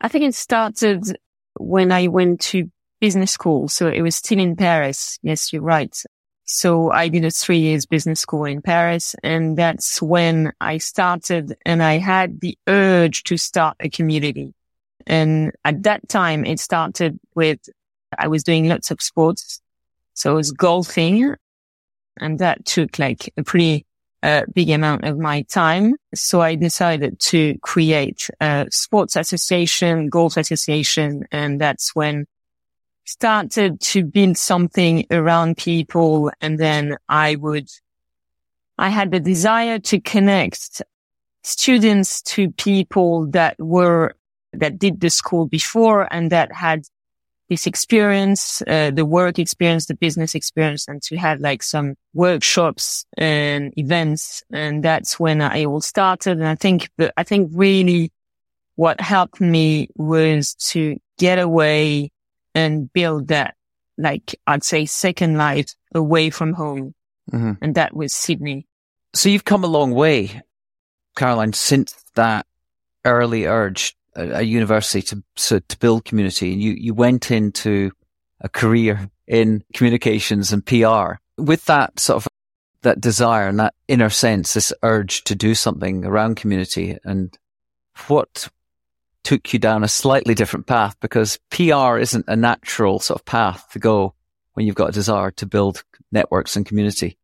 I 0.00 0.08
think 0.08 0.24
it 0.24 0.34
started 0.34 1.16
when 1.58 1.90
I 1.90 2.08
went 2.08 2.40
to 2.42 2.70
business 3.00 3.32
school. 3.32 3.68
So 3.68 3.88
it 3.88 4.02
was 4.02 4.16
still 4.16 4.38
in 4.38 4.56
Paris. 4.56 5.18
Yes, 5.22 5.52
you're 5.52 5.62
right. 5.62 5.96
So 6.46 6.92
I 6.92 7.08
did 7.08 7.24
a 7.24 7.30
three 7.30 7.58
years 7.58 7.86
business 7.86 8.20
school 8.20 8.44
in 8.44 8.62
Paris. 8.62 9.14
And 9.22 9.56
that's 9.56 10.00
when 10.00 10.52
I 10.60 10.78
started 10.78 11.56
and 11.66 11.82
I 11.82 11.98
had 11.98 12.40
the 12.40 12.56
urge 12.68 13.24
to 13.24 13.36
start 13.36 13.76
a 13.80 13.90
community. 13.90 14.54
And 15.06 15.52
at 15.64 15.82
that 15.82 16.08
time, 16.08 16.44
it 16.44 16.60
started 16.60 17.18
with, 17.34 17.60
I 18.16 18.28
was 18.28 18.44
doing 18.44 18.68
lots 18.68 18.90
of 18.90 19.02
sports. 19.02 19.60
So 20.14 20.30
I 20.30 20.34
was 20.34 20.52
golfing 20.52 21.34
and 22.18 22.38
that 22.38 22.64
took 22.64 22.98
like 22.98 23.32
a 23.36 23.42
pretty 23.42 23.84
uh, 24.22 24.42
big 24.54 24.70
amount 24.70 25.04
of 25.04 25.18
my 25.18 25.42
time. 25.42 25.96
So 26.14 26.40
I 26.40 26.54
decided 26.54 27.18
to 27.20 27.58
create 27.60 28.30
a 28.40 28.66
sports 28.70 29.16
association, 29.16 30.08
golf 30.08 30.36
association. 30.36 31.26
And 31.30 31.60
that's 31.60 31.94
when 31.94 32.26
started 33.06 33.80
to 33.80 34.04
build 34.04 34.36
something 34.36 35.06
around 35.10 35.56
people. 35.56 36.30
And 36.40 36.58
then 36.58 36.96
I 37.08 37.36
would, 37.36 37.70
I 38.76 38.90
had 38.90 39.10
the 39.10 39.20
desire 39.20 39.78
to 39.78 40.00
connect 40.00 40.82
students 41.42 42.20
to 42.22 42.50
people 42.50 43.26
that 43.30 43.56
were, 43.58 44.14
that 44.52 44.78
did 44.78 45.00
the 45.00 45.10
school 45.10 45.46
before 45.46 46.12
and 46.12 46.32
that 46.32 46.52
had 46.52 46.82
this 47.48 47.68
experience, 47.68 48.60
uh, 48.66 48.90
the 48.90 49.04
work 49.04 49.38
experience, 49.38 49.86
the 49.86 49.94
business 49.94 50.34
experience, 50.34 50.88
and 50.88 51.00
to 51.02 51.16
have 51.16 51.38
like 51.38 51.62
some 51.62 51.94
workshops 52.12 53.06
and 53.16 53.72
events. 53.78 54.42
And 54.52 54.82
that's 54.82 55.20
when 55.20 55.40
I 55.40 55.64
all 55.64 55.80
started. 55.80 56.38
And 56.38 56.48
I 56.48 56.56
think, 56.56 56.90
I 57.16 57.22
think 57.22 57.52
really 57.54 58.10
what 58.74 59.00
helped 59.00 59.40
me 59.40 59.88
was 59.94 60.54
to 60.54 60.96
get 61.18 61.38
away 61.38 62.10
and 62.56 62.90
build 62.92 63.28
that, 63.28 63.54
like 63.98 64.34
I'd 64.46 64.64
say 64.64 64.86
second 64.86 65.36
life 65.36 65.74
away 65.94 66.30
from 66.30 66.54
home. 66.54 66.94
Mm-hmm. 67.30 67.52
And 67.60 67.74
that 67.74 67.94
was 67.94 68.14
Sydney. 68.14 68.66
So 69.14 69.28
you've 69.28 69.44
come 69.44 69.62
a 69.62 69.68
long 69.68 69.92
way, 69.92 70.42
Caroline, 71.16 71.52
since 71.52 71.94
that 72.14 72.46
early 73.04 73.44
urge 73.44 73.94
a, 74.14 74.38
a 74.38 74.42
university 74.42 75.02
to, 75.02 75.22
to, 75.36 75.60
to 75.60 75.78
build 75.78 76.04
community 76.04 76.52
and 76.52 76.62
you, 76.62 76.72
you 76.72 76.94
went 76.94 77.30
into 77.30 77.90
a 78.40 78.48
career 78.48 79.10
in 79.26 79.62
communications 79.74 80.52
and 80.52 80.64
PR 80.64 81.14
with 81.36 81.64
that 81.66 82.00
sort 82.00 82.24
of 82.24 82.28
that 82.82 83.00
desire 83.00 83.48
and 83.48 83.58
that 83.58 83.74
inner 83.88 84.10
sense, 84.10 84.54
this 84.54 84.72
urge 84.82 85.24
to 85.24 85.34
do 85.34 85.54
something 85.54 86.04
around 86.04 86.36
community 86.36 86.96
and 87.04 87.36
what 88.06 88.48
took 89.26 89.52
you 89.52 89.58
down 89.58 89.82
a 89.82 89.88
slightly 89.88 90.34
different 90.34 90.68
path 90.68 90.94
because 91.00 91.40
PR 91.50 91.98
isn't 91.98 92.26
a 92.28 92.36
natural 92.36 93.00
sort 93.00 93.18
of 93.18 93.24
path 93.24 93.66
to 93.72 93.80
go 93.80 94.14
when 94.52 94.66
you've 94.66 94.76
got 94.76 94.90
a 94.90 94.92
desire 94.92 95.32
to 95.32 95.46
build 95.46 95.82
networks 96.12 96.54
and 96.54 96.64
community 96.64 97.18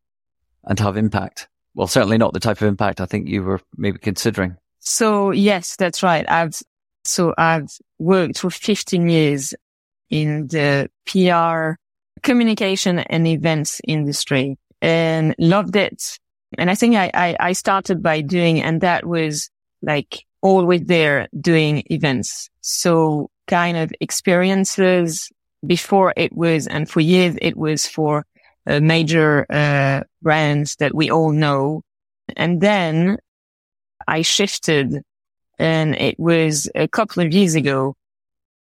and 0.65 0.81
have 0.81 0.97
impact. 0.97 1.49
Well, 1.75 1.87
certainly 1.87 2.19
not 2.19 2.33
the 2.33 2.41
type 2.41 2.61
of 2.61 2.67
impact 2.67 3.01
I 3.01 3.07
think 3.07 3.29
you 3.29 3.45
were 3.45 3.61
maybe 3.77 3.99
considering. 3.99 4.57
So 4.81 5.31
yes, 5.31 5.77
that's 5.77 6.03
right. 6.03 6.29
I've, 6.29 6.61
so 7.05 7.35
I've 7.39 7.71
worked 8.01 8.39
for 8.39 8.51
15 8.51 9.09
years 9.09 9.55
in 10.11 10.49
the 10.49 10.91
PR 11.07 11.81
communication 12.25 12.99
and 12.99 13.29
events 13.29 13.81
industry 13.87 14.59
and 14.81 15.37
loved 15.39 15.77
it. 15.77 16.19
And 16.59 16.69
I 16.69 16.75
think 16.75 16.97
I, 16.97 17.13
I, 17.15 17.37
I 17.39 17.53
started 17.53 18.03
by 18.03 18.23
doing, 18.23 18.61
and 18.61 18.81
that 18.81 19.07
was 19.07 19.51
like 19.83 20.27
always 20.43 20.83
there 20.85 21.29
doing 21.39 21.85
events. 21.91 22.51
So 22.61 23.31
kind 23.47 23.77
of 23.77 23.93
experiences 24.01 25.31
before 25.65 26.13
it 26.17 26.33
was, 26.33 26.67
and 26.67 26.91
for 26.91 27.01
years 27.01 27.37
it 27.41 27.57
was 27.57 27.87
for 27.87 28.27
uh, 28.67 28.81
major 28.81 29.47
uh, 29.51 30.03
brands 30.21 30.77
that 30.77 30.95
we 30.95 31.11
all 31.11 31.33
know. 31.33 31.83
And 32.37 32.61
then 32.61 33.19
I 34.07 34.23
shifted 34.23 35.03
and 35.59 35.95
it 35.95 36.19
was 36.19 36.69
a 36.75 36.89
couple 36.89 37.23
of 37.23 37.33
years 37.33 37.55
ago 37.55 37.95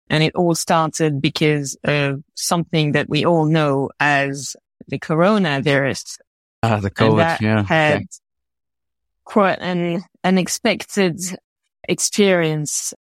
and 0.09 0.23
it 0.23 0.35
all 0.35 0.55
started 0.55 1.21
because 1.21 1.77
of 1.85 2.23
something 2.35 2.93
that 2.93 3.09
we 3.09 3.25
all 3.25 3.45
know 3.45 3.91
as 3.99 4.57
the 4.89 4.99
coronavirus. 4.99 6.19
Ah, 6.63 6.81
the 6.81 6.91
COVID, 6.91 7.41
yeah. 7.41 7.65
Had 7.65 7.97
okay. 7.97 8.07
quite 9.25 9.59
an 9.61 10.05
unexpected 10.23 11.21
experience 11.89 12.95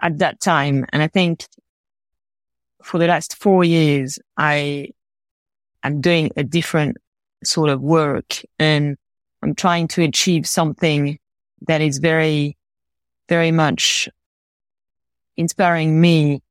at 0.00 0.18
that 0.18 0.40
time. 0.40 0.84
And 0.92 1.02
I 1.02 1.08
think 1.08 1.46
for 2.82 2.98
the 2.98 3.06
last 3.06 3.36
four 3.36 3.64
years, 3.64 4.18
I 4.36 4.88
am 5.82 6.00
doing 6.00 6.30
a 6.36 6.44
different 6.44 6.96
sort 7.44 7.70
of 7.70 7.80
work 7.80 8.42
and 8.58 8.96
I'm 9.42 9.54
trying 9.54 9.88
to 9.88 10.02
achieve 10.02 10.46
something 10.46 11.18
that 11.66 11.80
is 11.80 11.98
very, 11.98 12.56
very 13.28 13.50
much 13.50 14.08
inspiring 15.36 16.00
me 16.00 16.42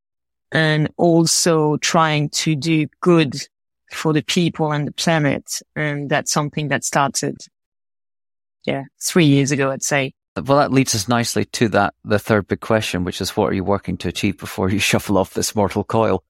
and 0.52 0.90
also 0.98 1.78
trying 1.78 2.30
to 2.30 2.56
do 2.56 2.88
good 3.00 3.36
for 3.92 4.14
the 4.14 4.22
people 4.22 4.72
and 4.72 4.88
the 4.88 4.92
planet. 4.92 5.62
And 5.76 6.10
that's 6.10 6.32
something 6.32 6.68
that 6.70 6.84
started, 6.84 7.38
yeah, 8.66 8.84
three 9.02 9.26
years 9.26 9.52
ago, 9.52 9.72
I'd 9.72 9.84
say. 9.84 10.14
Well, 10.36 10.60
that 10.60 10.72
leads 10.72 10.96
us 10.96 11.10
nicely 11.10 11.44
to 11.46 11.68
that, 11.70 11.94
the 12.06 12.20
third 12.20 12.48
big 12.48 12.62
question, 12.62 13.04
which 13.04 13.20
is 13.20 13.36
what 13.36 13.48
are 13.48 13.54
you 13.54 13.66
working 13.66 13.98
to 13.98 14.08
achieve 14.08 14.38
before 14.38 14.70
you 14.70 14.80
shuffle 14.92 15.18
off 15.18 15.34
this 15.34 15.56
mortal 15.56 15.84
coil? 15.84 16.24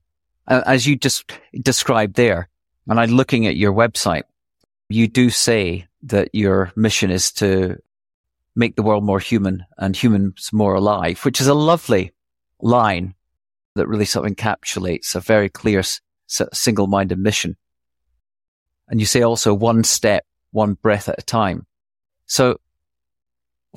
As 0.47 0.87
you 0.87 0.95
just 0.95 1.31
described 1.61 2.15
there, 2.15 2.49
and 2.89 2.99
I'm 2.99 3.11
looking 3.11 3.45
at 3.45 3.55
your 3.55 3.71
website, 3.71 4.23
you 4.89 5.07
do 5.07 5.29
say 5.29 5.87
that 6.03 6.29
your 6.33 6.71
mission 6.75 7.11
is 7.11 7.31
to 7.33 7.77
make 8.55 8.75
the 8.75 8.83
world 8.83 9.03
more 9.03 9.19
human 9.19 9.65
and 9.77 9.95
humans 9.95 10.49
more 10.51 10.73
alive, 10.73 11.23
which 11.23 11.39
is 11.39 11.47
a 11.47 11.53
lovely 11.53 12.11
line 12.59 13.13
that 13.75 13.87
really 13.87 14.05
sort 14.05 14.25
of 14.25 14.35
encapsulates 14.35 15.15
a 15.15 15.19
very 15.19 15.47
clear 15.47 15.83
single-minded 16.27 17.19
mission. 17.19 17.55
And 18.89 18.99
you 18.99 19.05
say 19.05 19.21
also 19.21 19.53
one 19.53 19.83
step, 19.83 20.25
one 20.51 20.73
breath 20.73 21.07
at 21.07 21.19
a 21.19 21.23
time. 21.23 21.65
So 22.25 22.59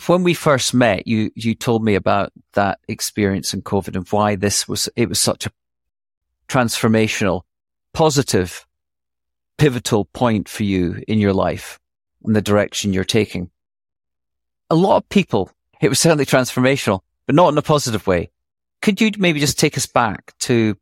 when 0.06 0.22
we 0.22 0.34
first 0.34 0.74
met, 0.74 1.06
you, 1.06 1.30
you 1.34 1.54
told 1.54 1.84
me 1.84 1.94
about 1.94 2.32
that 2.54 2.80
experience 2.88 3.54
in 3.54 3.62
COVID 3.62 3.96
and 3.96 4.08
why 4.08 4.34
this 4.36 4.66
was, 4.68 4.88
it 4.96 5.08
was 5.08 5.20
such 5.20 5.46
a 5.46 5.52
transformational, 6.48 7.42
positive, 7.92 8.66
pivotal 9.56 10.04
point 10.06 10.48
for 10.48 10.64
you 10.64 11.02
in 11.06 11.18
your 11.18 11.32
life 11.32 11.78
and 12.24 12.34
the 12.34 12.42
direction 12.42 12.92
you're 12.92 13.04
taking. 13.04 13.50
A 14.68 14.74
lot 14.74 14.96
of 14.96 15.08
people, 15.08 15.50
it 15.80 15.88
was 15.88 16.00
certainly 16.00 16.26
transformational, 16.26 17.00
but 17.26 17.36
not 17.36 17.52
in 17.52 17.58
a 17.58 17.62
positive 17.62 18.06
way. 18.06 18.30
Could 18.82 19.00
you 19.00 19.12
maybe 19.16 19.40
just 19.40 19.58
take 19.58 19.76
us 19.76 19.86
back 19.86 20.36
to 20.40 20.76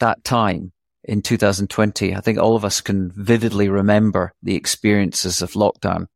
that 0.00 0.24
time 0.24 0.72
in 1.04 1.22
2020? 1.22 2.14
I 2.14 2.20
think 2.20 2.38
all 2.38 2.56
of 2.56 2.64
us 2.64 2.80
can 2.80 3.12
vividly 3.12 3.68
remember 3.68 4.32
the 4.42 4.56
experiences 4.56 5.40
of 5.40 5.52
lockdown 5.52 6.06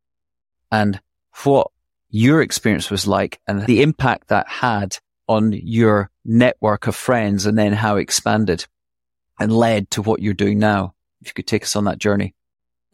and 0.71 0.99
what 1.43 1.71
your 2.11 2.41
experience 2.41 2.91
was 2.91 3.07
like 3.07 3.39
and 3.47 3.65
the 3.65 3.81
impact 3.81 4.27
that 4.27 4.47
had 4.47 4.97
on 5.27 5.53
your 5.53 6.11
network 6.25 6.87
of 6.87 6.95
friends 6.95 7.45
and 7.45 7.57
then 7.57 7.73
how 7.73 7.95
it 7.95 8.01
expanded 8.01 8.67
and 9.39 9.51
led 9.51 9.89
to 9.91 10.01
what 10.01 10.21
you're 10.21 10.33
doing 10.33 10.59
now. 10.59 10.93
If 11.21 11.27
you 11.29 11.33
could 11.33 11.47
take 11.47 11.63
us 11.63 11.75
on 11.75 11.85
that 11.85 11.99
journey. 11.99 12.35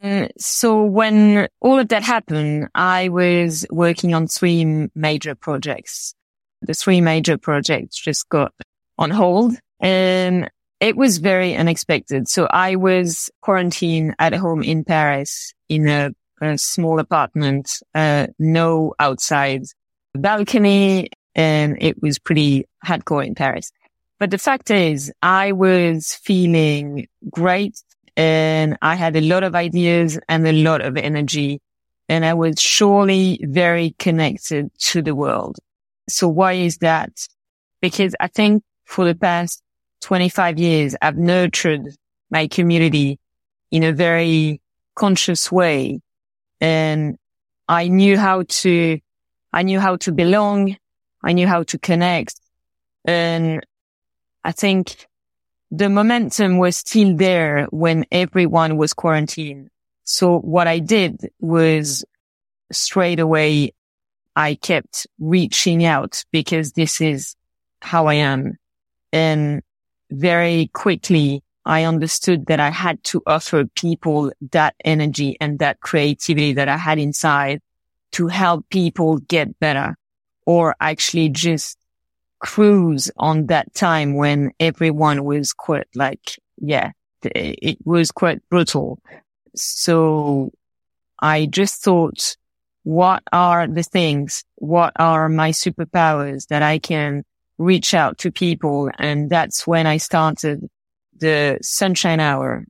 Uh, 0.04 0.28
so 0.38 0.84
when 0.84 1.48
all 1.60 1.80
of 1.80 1.88
that 1.88 2.04
happened, 2.04 2.68
I 2.76 3.10
was 3.10 3.66
working 3.72 4.14
on 4.14 4.28
three 4.28 4.88
major 4.94 5.34
projects. 5.34 6.14
the 6.62 6.74
three 6.74 7.02
major 7.02 7.38
projects 7.38 7.98
just 7.98 8.28
got 8.30 8.52
on 8.98 9.12
hold 9.12 9.56
and 9.80 10.50
it 10.80 10.96
was 10.96 11.18
very 11.18 11.56
unexpected. 11.56 12.28
So 12.28 12.48
I 12.50 12.76
was 12.76 13.30
quarantined 13.42 14.16
at 14.20 14.34
home 14.34 14.62
in 14.62 14.84
Paris 14.84 15.54
in 15.70 15.88
a, 15.88 16.12
a 16.42 16.58
small 16.58 17.00
apartment, 17.00 17.70
uh, 17.96 18.28
no 18.40 18.94
outside 19.00 19.64
balcony. 20.14 21.10
And 21.36 21.78
it 21.80 22.02
was 22.02 22.18
pretty 22.18 22.66
hardcore 22.86 23.26
in 23.26 23.36
Paris. 23.36 23.72
But 24.20 24.32
the 24.32 24.40
fact 24.40 24.72
is 24.72 25.12
I 25.22 25.52
was 25.52 26.16
feeling 26.16 27.08
great 27.30 27.84
and 28.16 28.78
I 28.82 28.96
had 28.96 29.16
a 29.16 29.22
lot 29.22 29.44
of 29.44 29.54
ideas 29.54 30.20
and 30.28 30.48
a 30.48 30.52
lot 30.52 30.82
of 30.82 30.98
energy 30.98 31.62
and 32.10 32.26
I 32.26 32.34
was 32.34 32.60
surely 32.60 33.40
very 33.44 33.96
connected 34.00 34.72
to 34.80 35.02
the 35.02 35.14
world. 35.14 35.58
So 36.10 36.28
why 36.28 36.54
is 36.54 36.78
that? 36.78 37.12
Because 37.82 38.16
I 38.20 38.28
think 38.28 38.64
for 38.86 39.06
the 39.06 39.16
past 39.16 39.62
25 40.02 40.58
years, 40.58 40.96
I've 41.02 41.18
nurtured 41.18 41.90
my 42.32 42.48
community 42.48 43.20
in 43.72 43.84
a 43.84 43.92
very 43.92 44.62
conscious 44.96 45.52
way. 45.52 46.00
And 46.60 47.18
I 47.68 47.88
knew 47.88 48.18
how 48.18 48.44
to, 48.48 49.00
I 49.54 49.64
knew 49.64 49.80
how 49.80 49.98
to 49.98 50.12
belong. 50.12 50.78
I 51.24 51.34
knew 51.34 51.48
how 51.48 51.64
to 51.64 51.80
connect. 51.80 52.40
And 53.06 53.66
I 54.44 54.52
think 54.52 55.08
the 55.72 55.90
momentum 55.90 56.58
was 56.58 56.78
still 56.78 57.16
there 57.16 57.68
when 57.72 58.06
everyone 58.12 58.78
was 58.78 58.94
quarantined. 58.94 59.70
So 60.04 60.40
what 60.40 60.68
I 60.68 60.80
did 60.80 61.30
was 61.40 62.06
straight 62.72 63.20
away, 63.20 63.74
I 64.36 64.56
kept 64.56 65.08
reaching 65.20 65.84
out 65.84 66.24
because 66.32 66.72
this 66.72 67.02
is 67.02 67.36
how 67.82 68.08
I 68.08 68.16
am. 68.16 68.58
And 69.12 69.62
very 70.10 70.70
quickly, 70.74 71.44
I 71.68 71.84
understood 71.84 72.48
that 72.48 72.60
I 72.60 72.70
had 72.70 73.04
to 73.06 73.22
offer 73.28 73.66
people 73.66 74.32
that 74.52 74.76
energy 74.84 75.38
and 75.40 75.60
that 75.60 75.82
creativity 75.82 76.54
that 76.54 76.70
I 76.70 76.78
had 76.78 76.98
inside 76.98 77.62
to 78.14 78.28
help 78.28 78.68
people 78.70 79.18
get 79.18 79.60
better 79.60 79.96
or 80.46 80.76
actually 80.80 81.30
just 81.30 81.78
cruise 82.40 83.12
on 83.18 83.48
that 83.48 83.74
time 83.74 84.16
when 84.16 84.52
everyone 84.60 85.26
was 85.26 85.52
quite 85.52 85.88
like, 85.94 86.40
yeah, 86.58 86.92
it 87.24 87.78
was 87.84 88.12
quite 88.12 88.42
brutal. 88.50 89.00
So 89.56 90.52
I 91.20 91.48
just 91.48 91.84
thought, 91.84 92.38
what 92.84 93.24
are 93.34 93.68
the 93.68 93.84
things? 93.84 94.46
What 94.56 94.94
are 94.96 95.28
my 95.28 95.52
superpowers 95.52 96.48
that 96.48 96.64
I 96.64 96.80
can 96.80 97.26
reach 97.58 97.94
out 97.94 98.20
to 98.20 98.32
people. 98.32 98.90
And 98.98 99.30
that's 99.30 99.66
when 99.66 99.88
I 99.88 99.98
started 99.98 100.68
the 101.20 101.58
sunshine 101.62 102.20
hour. 102.20 102.66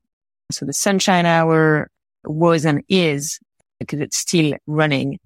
So 0.51 0.66
the 0.66 0.74
sunshine 0.74 1.25
hour 1.25 1.89
was 2.24 2.66
and 2.66 2.84
is 2.89 3.39
because 3.80 4.00
it's 4.00 4.18
still 4.18 4.54
running, 4.66 5.20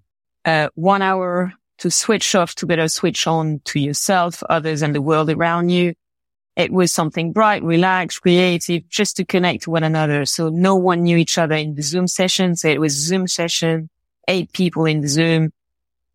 uh, 0.46 0.70
one 0.76 1.02
hour 1.02 1.54
to 1.80 1.90
switch 1.90 2.36
off 2.36 2.56
to 2.56 2.66
better 2.66 2.88
switch 2.88 3.26
on 3.28 3.62
to 3.66 3.80
yourself, 3.80 4.44
others 4.50 4.82
and 4.82 4.94
the 4.94 5.02
world 5.02 5.30
around 5.30 5.70
you. 5.70 5.94
It 6.56 6.72
was 6.72 6.92
something 6.92 7.32
bright, 7.32 7.64
relaxed, 7.64 8.22
creative, 8.22 8.88
just 8.90 9.18
to 9.18 9.26
connect 9.26 9.64
to 9.64 9.72
one 9.72 9.84
another. 9.84 10.26
So 10.26 10.50
no 10.50 10.76
one 10.76 11.04
knew 11.04 11.18
each 11.18 11.38
other 11.38 11.56
in 11.56 11.76
the 11.76 11.82
Zoom 11.82 12.08
session. 12.08 12.56
So 12.56 12.68
it 12.68 12.82
was 12.82 12.94
Zoom 12.94 13.28
session, 13.28 13.90
eight 14.28 14.52
people 14.52 14.86
in 14.86 15.02
the 15.02 15.08
Zoom 15.08 15.54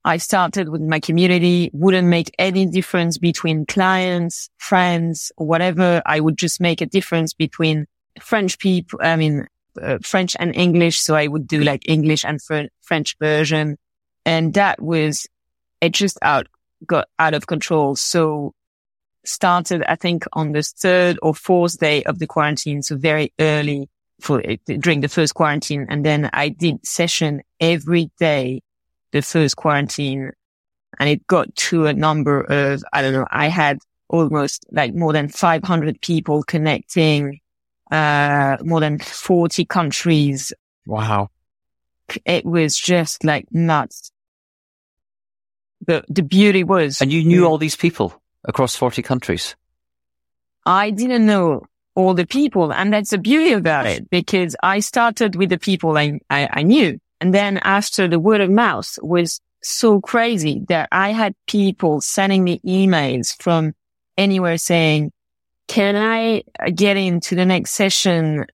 I 0.07 0.19
started 0.19 0.69
with 0.69 0.83
my 0.83 1.01
community, 1.01 1.69
wouldn't 1.73 2.07
make 2.07 2.33
any 2.39 2.65
difference 2.65 3.19
between 3.19 3.67
clients, 3.67 4.49
friends, 4.57 5.33
or 5.37 5.49
whatever. 5.49 6.01
I 6.07 6.21
would 6.21 6.39
just 6.39 6.61
make 6.61 6.81
a 6.81 6.87
difference 6.87 7.35
between 7.35 7.87
French 8.21 8.61
people, 8.61 9.01
I 9.03 9.17
mean, 9.17 9.49
uh, 9.83 9.99
French 10.03 10.37
and 10.39 10.55
English. 10.55 11.01
So 11.01 11.17
I 11.17 11.27
would 11.27 11.49
do 11.49 11.65
like 11.65 11.89
English 11.89 12.25
and 12.25 12.41
fr- 12.41 12.71
French 12.83 13.19
version. 13.19 13.79
And 14.25 14.55
that 14.55 14.81
was, 14.81 15.27
it 15.81 15.93
just 15.93 16.19
out, 16.23 16.47
got 16.87 17.09
out 17.19 17.35
of 17.35 17.49
control. 17.49 17.97
So 17.97 18.55
started, 19.25 19.83
I 19.89 19.97
think 19.97 20.23
on 20.35 20.53
the 20.53 20.63
third 20.63 21.19
or 21.21 21.35
fourth 21.35 21.81
day 21.81 22.05
of 22.05 22.21
the 22.21 22.29
quarantine. 22.29 22.83
So 22.85 22.97
very 22.97 23.33
early 23.41 23.91
for 24.21 24.41
during 24.67 25.01
the 25.01 25.09
first 25.09 25.35
quarantine. 25.35 25.87
And 25.91 26.07
then 26.07 26.31
I 26.33 26.51
did 26.51 26.87
session 26.87 27.43
every 27.61 28.13
day 28.21 28.63
the 29.17 29.23
first 29.23 29.57
quarantine 29.57 30.33
and 30.99 31.09
it 31.09 31.27
got 31.27 31.55
to 31.57 31.87
a 31.87 31.93
number 31.93 32.41
of, 32.41 32.85
I 32.93 33.03
don't 33.03 33.13
know, 33.13 33.27
I 33.31 33.49
had 33.49 33.79
almost 34.09 34.65
like 34.71 34.95
more 34.95 35.13
than 35.13 35.29
500 35.29 36.01
people 36.01 36.43
connecting, 36.43 37.41
uh, 37.91 38.57
more 38.63 38.81
than 38.81 38.99
40 38.99 39.65
countries. 39.65 40.53
Wow. 40.87 41.31
It 42.25 42.45
was 42.45 42.77
just 42.77 43.25
like 43.25 43.47
nuts. 43.53 44.11
But 45.85 46.05
the 46.09 46.23
beauty 46.23 46.65
was. 46.65 47.03
And 47.03 47.13
you 47.13 47.25
knew 47.25 47.45
all 47.45 47.59
these 47.59 47.77
people 47.77 48.21
across 48.45 48.77
40 48.77 49.03
countries? 49.03 49.57
I 50.65 50.91
didn't 50.91 51.27
know 51.27 51.63
all 51.95 52.15
the 52.15 52.27
people. 52.27 52.73
And 52.73 52.93
that's 52.93 53.11
the 53.11 53.19
beauty 53.19 53.53
about 53.53 53.87
it 53.87 54.09
because 54.09 54.57
I 54.63 54.81
started 54.81 55.37
with 55.37 55.51
the 55.51 55.59
people 55.59 55.97
I, 55.97 56.21
I, 56.31 56.49
I 56.51 56.63
knew. 56.63 56.99
And 57.21 57.35
then 57.35 57.59
after 57.59 58.09
the 58.09 58.21
word 58.21 58.41
of 58.41 58.51
mouth 58.51 58.99
was 59.03 59.41
so 59.63 60.01
crazy 60.01 60.65
that 60.69 60.89
I 60.93 61.11
had 61.13 61.35
people 61.47 62.01
sending 62.01 62.45
me 62.45 62.61
emails 62.65 63.41
from 63.43 63.75
anywhere 64.17 64.59
saying, 64.59 65.13
can 65.69 65.97
I 65.97 66.43
get 66.71 66.97
into 66.97 67.35
the 67.35 67.45
next 67.45 67.73
session? 67.73 68.47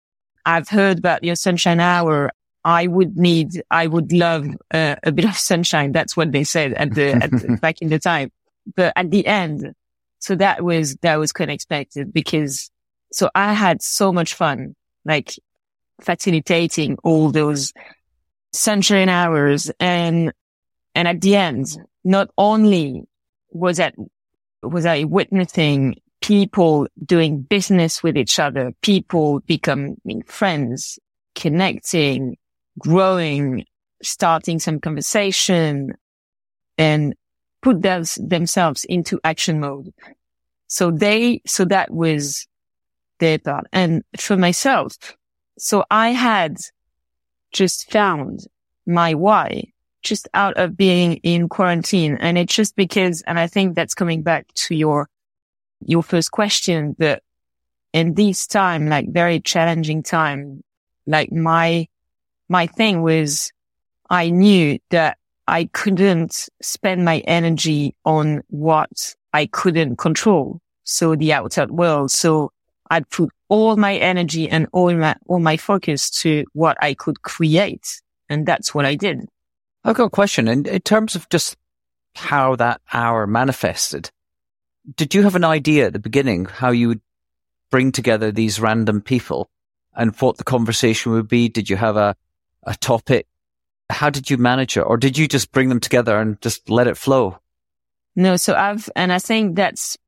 I've 0.47 0.69
heard 0.69 0.99
about 0.99 1.25
your 1.25 1.37
sunshine 1.37 1.81
hour. 1.81 2.31
I 2.65 2.87
would 2.87 3.17
need, 3.17 3.63
I 3.71 3.87
would 3.87 4.13
love 4.13 4.47
uh, 4.73 4.97
a 5.03 5.13
bit 5.13 5.25
of 5.25 5.37
sunshine. 5.37 5.93
That's 5.93 6.17
what 6.17 6.33
they 6.33 6.45
said 6.45 6.73
at 6.75 6.95
the, 6.95 7.13
at 7.13 7.31
the 7.31 7.59
back 7.61 7.83
in 7.83 7.89
the 7.89 7.99
time. 7.99 8.31
But 8.77 8.93
at 8.97 9.11
the 9.11 9.27
end, 9.27 9.75
so 10.21 10.37
that 10.37 10.63
was, 10.65 10.97
that 11.03 11.17
was 11.17 11.33
unexpected 11.39 12.13
because 12.13 12.71
so 13.13 13.29
I 13.35 13.53
had 13.53 13.83
so 13.83 14.13
much 14.13 14.35
fun, 14.35 14.77
like 15.05 15.35
facilitating 16.01 16.97
all 17.03 17.31
those 17.31 17.73
sunshine 18.53 19.09
hours. 19.09 19.71
And, 19.81 20.33
and 20.95 21.09
at 21.09 21.21
the 21.21 21.37
end, 21.37 21.67
not 22.05 22.31
only 22.37 23.05
was 23.51 23.79
that, 23.79 23.95
was 24.63 24.87
I 24.87 25.05
witnessing 25.05 25.97
people 26.21 26.87
doing 27.05 27.43
business 27.43 28.03
with 28.03 28.17
each 28.17 28.39
other, 28.39 28.73
people 28.83 29.41
becoming 29.41 29.97
friends, 30.27 30.99
connecting, 31.35 32.37
growing, 32.79 33.65
starting 34.03 34.59
some 34.59 34.81
conversation 34.81 35.93
and 36.79 37.15
put 37.61 37.83
those, 37.83 38.15
themselves 38.15 38.85
into 38.85 39.21
action 39.25 39.61
mode. 39.61 39.93
So 40.69 40.91
they, 40.91 41.43
so 41.47 41.65
that 41.67 41.91
was 41.91 42.47
their 43.19 43.39
part. 43.39 43.67
And 43.73 44.03
for 44.19 44.37
myself, 44.37 44.95
so 45.59 45.85
I 45.91 46.11
had 46.11 46.57
just 47.53 47.91
found 47.91 48.47
my 48.87 49.15
why 49.15 49.73
just 50.03 50.29
out 50.35 50.57
of 50.57 50.77
being 50.77 51.15
in 51.19 51.49
quarantine. 51.49 52.19
And 52.21 52.37
it's 52.37 52.55
just 52.55 52.77
because, 52.77 53.23
and 53.23 53.39
I 53.39 53.47
think 53.47 53.75
that's 53.75 53.95
coming 53.95 54.23
back 54.23 54.53
to 54.55 54.75
your, 54.75 55.09
your 55.85 56.03
first 56.03 56.31
question 56.33 56.97
that 56.99 57.23
in 57.93 58.15
this 58.15 58.47
time, 58.47 58.89
like 58.89 59.13
very 59.13 59.41
challenging 59.41 60.03
time, 60.03 60.63
like 61.07 61.33
my, 61.33 61.87
my 62.49 62.67
thing 62.67 63.03
was 63.03 63.53
I 64.11 64.31
knew 64.31 64.79
that 64.91 65.19
I 65.47 65.65
couldn't 65.73 66.49
spend 66.61 67.05
my 67.05 67.19
energy 67.21 67.95
on 68.05 68.43
what 68.49 69.15
I 69.33 69.47
couldn't 69.47 69.97
control. 69.97 70.61
So 70.85 71.15
the 71.15 71.33
outside 71.33 71.71
world. 71.71 72.11
So 72.11 72.53
I'd 72.91 73.09
put 73.09 73.31
all 73.53 73.77
my 73.77 73.97
energy 73.97 74.49
and 74.49 74.67
all 74.73 74.95
my, 74.95 75.15
all 75.27 75.39
my 75.39 75.59
focus 75.59 76.09
to 76.09 76.43
what 76.55 76.79
I 76.81 76.95
could 76.95 77.21
create. 77.21 78.01
And 78.31 78.47
that's 78.47 78.75
what 78.75 78.87
I 78.87 78.95
did. 78.95 79.29
I've 79.85 79.95
got 79.95 80.05
a 80.05 80.11
question. 80.11 80.49
In, 80.49 80.65
in 80.65 80.81
terms 80.81 81.17
of 81.17 81.29
just 81.29 81.59
how 82.15 82.57
that 82.57 82.81
hour 82.95 83.27
manifested, 83.27 84.11
did 84.97 85.15
you 85.15 85.23
have 85.25 85.37
an 85.37 85.45
idea 85.45 85.89
at 85.89 85.93
the 85.93 85.99
beginning 85.99 86.47
how 86.47 86.71
you 86.71 86.89
would 86.89 87.03
bring 87.71 87.93
together 87.93 88.33
these 88.33 88.59
random 88.59 89.03
people 89.03 89.51
and 89.95 90.17
what 90.17 90.39
the 90.39 90.45
conversation 90.45 91.13
would 91.13 91.29
be? 91.29 91.51
Did 91.51 91.69
you 91.69 91.77
have 91.77 91.99
a, 91.99 92.17
a 92.63 92.75
topic? 92.77 93.27
How 93.91 94.09
did 94.09 94.31
you 94.31 94.39
manage 94.39 94.79
it? 94.79 94.81
Or 94.81 94.97
did 94.97 95.19
you 95.19 95.29
just 95.29 95.53
bring 95.53 95.69
them 95.69 95.81
together 95.81 96.19
and 96.19 96.41
just 96.41 96.71
let 96.71 96.87
it 96.87 96.97
flow? 96.97 97.39
No, 98.17 98.37
so 98.37 98.55
I've, 98.55 98.89
and 98.97 99.13
I 99.13 99.19
think 99.19 99.57
that's 99.57 99.99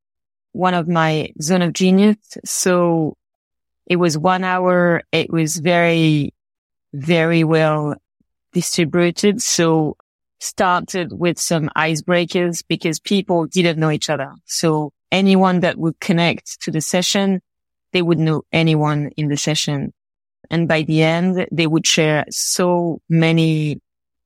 one 0.53 0.73
of 0.73 0.89
my 0.89 1.31
zone 1.43 1.61
of 1.61 1.75
genius. 1.75 2.17
So 2.47 3.19
it 3.87 3.97
was 3.97 4.17
one 4.17 4.45
hour. 4.45 5.03
It 5.13 5.31
was 5.31 5.57
very, 5.59 6.33
very 6.93 7.45
well 7.45 7.95
distributed. 8.53 9.43
So 9.43 9.97
started 10.41 11.13
with 11.13 11.39
some 11.39 11.71
icebreakers 11.77 12.63
because 12.67 13.01
people 13.01 13.47
didn't 13.47 13.79
know 13.79 13.91
each 13.91 14.11
other. 14.11 14.33
So 14.45 14.93
anyone 15.11 15.61
that 15.61 15.79
would 15.79 15.99
connect 16.01 16.61
to 16.63 16.71
the 16.71 16.81
session, 16.81 17.41
they 17.93 18.03
would 18.03 18.19
know 18.19 18.43
anyone 18.53 19.11
in 19.17 19.29
the 19.29 19.37
session. 19.37 19.93
And 20.51 20.69
by 20.69 20.83
the 20.83 21.03
end, 21.03 21.47
they 21.51 21.67
would 21.67 21.87
share 21.87 22.25
so 22.31 23.01
many 23.09 23.81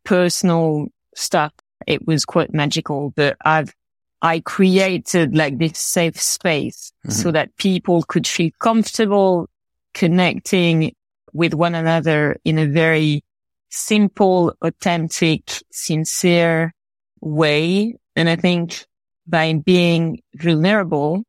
personal 0.05 0.89
stuff. 1.15 1.53
It 1.87 2.07
was 2.07 2.25
quite 2.25 2.53
magical, 2.53 3.13
but 3.15 3.37
I've, 3.45 3.75
I 4.23 4.41
created 4.41 5.37
like 5.37 5.59
this 5.59 5.79
safe 5.79 6.21
space 6.21 6.93
mm-hmm. 7.07 7.13
so 7.13 7.31
that 7.31 7.57
people 7.57 8.03
could 8.03 8.27
feel 8.27 8.51
comfortable 8.59 9.49
connecting 9.95 10.95
with 11.33 11.55
one 11.55 11.75
another 11.75 12.37
in 12.45 12.59
a 12.59 12.67
very 12.67 13.23
simple, 13.71 14.55
authentic, 14.63 15.63
sincere 15.71 16.73
way. 17.21 17.97
And 18.17 18.29
I 18.29 18.37
think 18.37 18.85
by 19.27 19.53
being 19.55 20.21
vulnerable, 20.35 21.23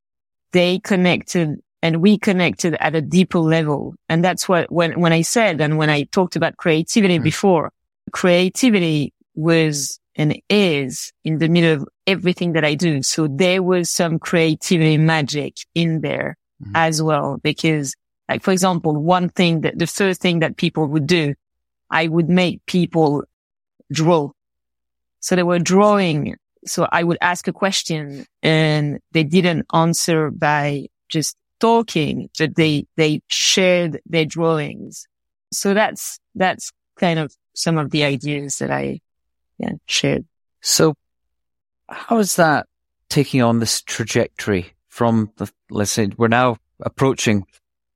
they 0.52 0.80
connected 0.80 1.60
and 1.82 2.02
we 2.02 2.18
connected 2.18 2.76
at 2.80 2.96
a 2.96 3.02
deeper 3.02 3.40
level. 3.40 3.96
And 4.10 4.24
that's 4.24 4.50
what, 4.50 4.72
when, 4.72 5.00
when 5.00 5.14
I 5.14 5.22
said 5.22 5.62
and 5.62 5.78
when 5.78 5.90
I 5.90 6.04
talked 6.04 6.36
about 6.36 6.58
creativity 6.58 7.20
mm. 7.20 7.24
before, 7.24 7.72
creativity 8.12 9.14
was 9.36 10.00
and 10.20 10.40
is 10.50 11.14
in 11.24 11.40
the 11.40 11.48
middle 11.48 11.82
of 11.82 11.88
everything 12.06 12.52
that 12.52 12.66
I 12.66 12.76
do. 12.76 13.02
So 13.02 13.28
there 13.28 13.64
was 13.64 13.90
some 13.90 14.20
creativity 14.20 14.98
magic 14.98 15.56
in 15.74 16.02
there 16.02 16.38
mm. 16.62 16.72
as 16.76 17.02
well, 17.02 17.40
because 17.42 17.96
like, 18.28 18.44
for 18.44 18.52
example, 18.52 18.94
one 18.94 19.30
thing 19.30 19.62
that 19.62 19.80
the 19.80 19.88
first 19.88 20.22
thing 20.22 20.40
that 20.40 20.58
people 20.58 20.86
would 20.88 21.08
do, 21.08 21.36
I 21.90 22.08
would 22.08 22.30
make 22.30 22.64
people 22.66 23.24
draw. 23.92 24.32
So 25.22 25.38
they 25.38 25.44
were 25.44 25.58
drawing. 25.58 26.36
So 26.66 26.86
I 26.92 27.02
would 27.04 27.18
ask 27.22 27.48
a 27.48 27.54
question 27.54 28.26
and 28.44 29.00
they 29.14 29.24
didn't 29.24 29.68
answer 29.74 30.32
by 30.32 30.88
just 31.08 31.38
talking, 31.62 32.30
but 32.38 32.56
they, 32.58 32.88
they 32.98 33.22
shared 33.30 34.02
their 34.06 34.26
drawings. 34.26 35.08
So 35.54 35.74
that's, 35.74 36.20
that's 36.36 36.74
kind 36.98 37.20
of 37.20 37.34
some 37.56 37.78
of 37.78 37.92
the 37.92 38.04
ideas 38.04 38.58
that 38.58 38.70
I 38.70 39.00
yeah, 39.60 39.74
shared. 39.86 40.26
So 40.62 40.96
how 41.88 42.20
is 42.20 42.36
that 42.36 42.68
taking 43.10 43.42
on 43.42 43.60
this 43.60 43.82
trajectory 43.82 44.74
from 44.88 45.32
the, 45.38 45.52
let's 45.70 45.92
say 45.92 46.10
we're 46.18 46.28
now 46.28 46.58
approaching 46.82 47.46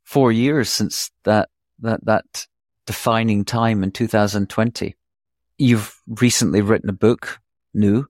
four 0.04 0.32
years 0.32 0.70
since 0.70 1.12
that, 1.24 1.50
that, 1.80 2.04
that 2.06 2.48
defining 2.86 3.46
time 3.46 3.84
in 3.84 3.92
2020. 3.92 4.96
You've 5.58 6.02
recently 6.08 6.62
written 6.62 6.90
a 6.90 6.94
book, 6.94 7.40
Nous. 7.74 8.06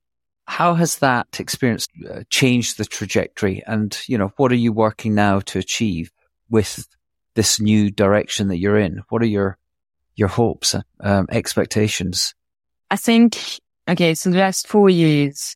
How 0.45 0.73
has 0.73 0.97
that 0.99 1.39
experience 1.39 1.87
uh, 2.09 2.23
changed 2.29 2.77
the 2.77 2.85
trajectory? 2.85 3.63
And, 3.65 3.97
you 4.07 4.17
know, 4.17 4.33
what 4.37 4.51
are 4.51 4.55
you 4.55 4.73
working 4.73 5.15
now 5.15 5.39
to 5.41 5.59
achieve 5.59 6.11
with 6.49 6.87
this 7.35 7.59
new 7.59 7.89
direction 7.89 8.49
that 8.49 8.57
you're 8.57 8.77
in? 8.77 9.03
What 9.09 9.21
are 9.21 9.27
your, 9.27 9.57
your 10.15 10.27
hopes, 10.27 10.75
um, 10.99 11.27
expectations? 11.29 12.35
I 12.93 12.95
think, 12.95 13.39
okay, 13.89 14.13
so 14.13 14.29
the 14.29 14.37
last 14.37 14.67
four 14.67 14.87
years, 14.87 15.55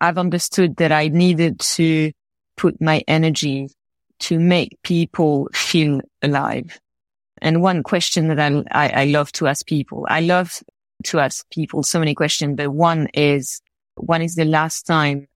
I've 0.00 0.18
understood 0.18 0.76
that 0.76 0.92
I 0.92 1.08
needed 1.08 1.58
to 1.74 2.12
put 2.56 2.80
my 2.80 3.02
energy 3.08 3.70
to 4.20 4.38
make 4.38 4.78
people 4.84 5.48
feel 5.52 6.00
alive. 6.22 6.78
And 7.42 7.60
one 7.60 7.82
question 7.82 8.28
that 8.28 8.38
I, 8.38 8.62
I, 8.70 9.02
I 9.02 9.04
love 9.06 9.32
to 9.32 9.48
ask 9.48 9.66
people, 9.66 10.06
I 10.08 10.20
love 10.20 10.62
to 11.06 11.18
ask 11.18 11.44
people 11.50 11.82
so 11.82 11.98
many 11.98 12.14
questions, 12.14 12.54
but 12.56 12.70
one 12.70 13.08
is, 13.14 13.60
when 13.96 14.22
is 14.22 14.36
the 14.36 14.44
last 14.44 14.86
time 14.86 15.26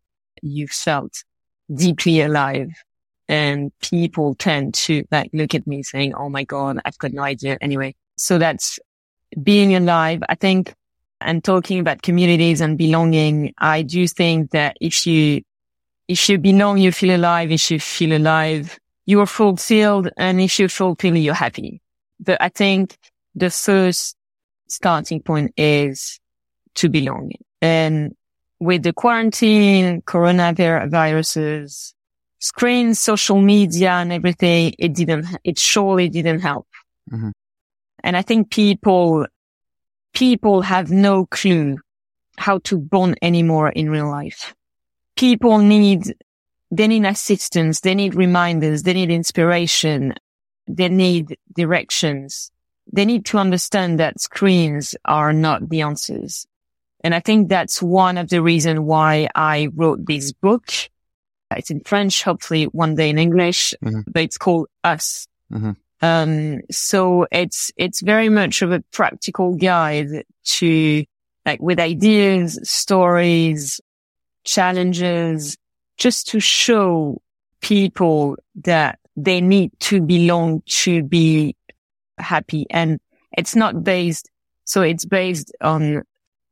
you 0.42 0.68
felt 0.68 1.24
deeply 1.74 2.20
alive? 2.20 2.70
And 3.28 3.72
people 3.82 4.36
tend 4.36 4.74
to 4.74 5.02
like 5.10 5.30
look 5.32 5.56
at 5.56 5.66
me 5.66 5.82
saying, 5.82 6.14
Oh 6.14 6.28
my 6.28 6.44
God, 6.44 6.78
I've 6.84 6.98
got 6.98 7.12
no 7.12 7.22
idea. 7.22 7.58
Anyway, 7.60 7.96
so 8.16 8.38
that's 8.38 8.78
being 9.42 9.74
alive. 9.74 10.22
I 10.28 10.36
think 10.36 10.74
and 11.20 11.42
talking 11.44 11.78
about 11.80 12.02
communities 12.02 12.60
and 12.60 12.78
belonging, 12.78 13.54
I 13.58 13.82
do 13.82 14.06
think 14.06 14.50
that 14.50 14.76
if 14.80 15.06
you, 15.06 15.42
if 16.08 16.28
you 16.28 16.38
belong, 16.38 16.78
you 16.78 16.92
feel 16.92 17.16
alive. 17.16 17.50
If 17.52 17.70
you 17.70 17.80
feel 17.80 18.16
alive, 18.16 18.78
you 19.06 19.20
are 19.20 19.26
fulfilled. 19.26 20.10
And 20.16 20.40
if 20.40 20.58
you 20.58 20.68
fulfill, 20.68 21.16
you're 21.16 21.34
happy. 21.34 21.80
But 22.18 22.40
I 22.40 22.48
think 22.48 22.96
the 23.34 23.50
first 23.50 24.16
starting 24.68 25.20
point 25.22 25.52
is 25.56 26.18
to 26.76 26.88
belong. 26.88 27.32
And 27.60 28.14
with 28.58 28.82
the 28.82 28.92
quarantine, 28.92 30.02
coronaviruses, 30.02 31.94
screens, 32.38 32.98
social 32.98 33.40
media 33.40 33.90
and 33.92 34.12
everything, 34.12 34.74
it 34.78 34.94
didn't, 34.94 35.26
it 35.44 35.58
surely 35.58 36.08
didn't 36.08 36.40
help. 36.40 36.66
Mm-hmm. 37.10 37.30
And 38.02 38.16
I 38.16 38.22
think 38.22 38.50
people 38.50 39.26
people 40.12 40.62
have 40.62 40.90
no 40.90 41.26
clue 41.26 41.78
how 42.36 42.58
to 42.58 42.78
bond 42.78 43.18
anymore 43.22 43.68
in 43.68 43.90
real 43.90 44.08
life. 44.08 44.54
People 45.16 45.58
need, 45.58 46.14
they 46.70 46.88
need 46.88 47.04
assistance. 47.04 47.80
They 47.80 47.94
need 47.94 48.14
reminders. 48.14 48.82
They 48.82 48.94
need 48.94 49.10
inspiration. 49.10 50.14
They 50.66 50.88
need 50.88 51.36
directions. 51.54 52.50
They 52.92 53.04
need 53.04 53.24
to 53.26 53.38
understand 53.38 54.00
that 54.00 54.20
screens 54.20 54.96
are 55.04 55.32
not 55.32 55.68
the 55.68 55.82
answers. 55.82 56.46
And 57.02 57.14
I 57.14 57.20
think 57.20 57.48
that's 57.48 57.82
one 57.82 58.18
of 58.18 58.28
the 58.28 58.42
reasons 58.42 58.80
why 58.80 59.28
I 59.34 59.68
wrote 59.74 60.06
this 60.06 60.32
book. 60.32 60.70
It's 61.50 61.70
in 61.70 61.80
French, 61.80 62.22
hopefully 62.22 62.64
one 62.64 62.94
day 62.94 63.10
in 63.10 63.18
English, 63.18 63.74
mm-hmm. 63.82 64.10
but 64.10 64.22
it's 64.22 64.38
called 64.38 64.68
Us. 64.84 65.26
Mm-hmm. 65.52 65.72
Um, 66.02 66.60
so 66.70 67.26
it's, 67.30 67.70
it's 67.76 68.00
very 68.00 68.28
much 68.28 68.62
of 68.62 68.72
a 68.72 68.82
practical 68.92 69.54
guide 69.54 70.24
to 70.44 71.04
like 71.44 71.60
with 71.60 71.78
ideas, 71.78 72.58
stories, 72.62 73.80
challenges, 74.44 75.56
just 75.98 76.28
to 76.28 76.40
show 76.40 77.20
people 77.60 78.36
that 78.62 78.98
they 79.16 79.40
need 79.40 79.70
to 79.80 80.00
belong 80.00 80.62
to 80.66 81.02
be 81.02 81.56
happy. 82.18 82.66
And 82.70 82.98
it's 83.36 83.54
not 83.54 83.84
based, 83.84 84.30
so 84.64 84.82
it's 84.82 85.04
based 85.04 85.52
on 85.60 86.02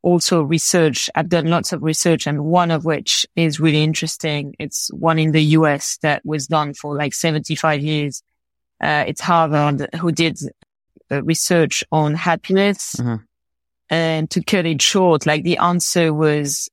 also 0.03 0.43
research. 0.43 1.11
I've 1.15 1.29
done 1.29 1.47
lots 1.47 1.73
of 1.73 1.83
research 1.83 2.27
and 2.27 2.45
one 2.45 2.71
of 2.71 2.85
which 2.85 3.27
is 3.37 3.61
really 3.61 3.83
interesting. 3.83 4.55
It's 4.59 4.93
one 4.93 5.19
in 5.19 5.33
the 5.33 5.43
US 5.43 5.99
that 6.03 6.25
was 6.25 6.47
done 6.47 6.75
for 6.75 6.95
like 6.97 7.15
75 7.15 7.83
years 7.83 8.23
uh, 8.81 9.05
it's 9.07 9.21
Harvard 9.21 9.89
who 10.01 10.13
did 10.13 10.39
research 11.11 11.85
on 11.91 12.15
happiness. 12.15 12.97
Mm-hmm. 12.99 13.17
And 13.91 14.31
to 14.31 14.43
cut 14.43 14.67
it 14.67 14.83
short, 14.83 15.25
like 15.25 15.45
the 15.45 15.57
answer 15.59 16.13
was 16.13 16.69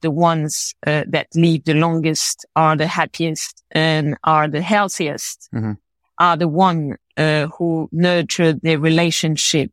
the 0.00 0.10
ones 0.10 0.74
uh, 0.86 1.04
that 1.08 1.28
live 1.34 1.64
the 1.64 1.74
longest 1.74 2.46
are 2.54 2.76
the 2.76 2.86
happiest 2.86 3.62
and 3.70 4.16
are 4.24 4.48
the 4.48 4.62
healthiest 4.62 5.48
mm-hmm. 5.54 5.72
are 6.18 6.36
the 6.36 6.48
one 6.48 6.96
uh, 7.16 7.46
who 7.46 7.88
nurture 7.92 8.52
their 8.52 8.78
relationship 8.78 9.72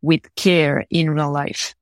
with 0.00 0.34
care 0.36 0.84
in 0.90 1.10
real 1.10 1.32
life. 1.32 1.74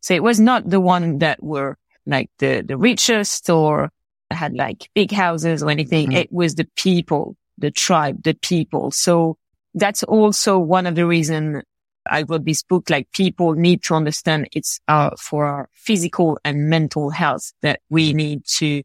So 0.00 0.14
it 0.14 0.22
was 0.22 0.40
not 0.40 0.68
the 0.68 0.80
one 0.80 1.18
that 1.18 1.42
were 1.42 1.76
like 2.06 2.30
the, 2.38 2.62
the 2.66 2.76
richest 2.76 3.48
or 3.48 3.90
had 4.30 4.54
like 4.54 4.88
big 4.94 5.10
houses 5.10 5.62
or 5.62 5.70
anything. 5.70 6.08
Mm-hmm. 6.08 6.18
It 6.18 6.32
was 6.32 6.54
the 6.54 6.68
people 6.76 7.36
the 7.58 7.70
tribe, 7.70 8.22
the 8.22 8.34
people. 8.34 8.90
So 8.90 9.36
that's 9.74 10.02
also 10.02 10.58
one 10.58 10.86
of 10.86 10.94
the 10.94 11.06
reason 11.06 11.62
I 12.08 12.22
wrote 12.22 12.44
this 12.44 12.62
book. 12.62 12.90
Like 12.90 13.10
people 13.12 13.54
need 13.54 13.82
to 13.84 13.94
understand 13.94 14.48
it's 14.52 14.80
uh, 14.88 15.10
for 15.18 15.46
our 15.46 15.68
physical 15.72 16.38
and 16.44 16.68
mental 16.68 17.10
health 17.10 17.52
that 17.62 17.80
we 17.88 18.12
need 18.12 18.44
to 18.56 18.82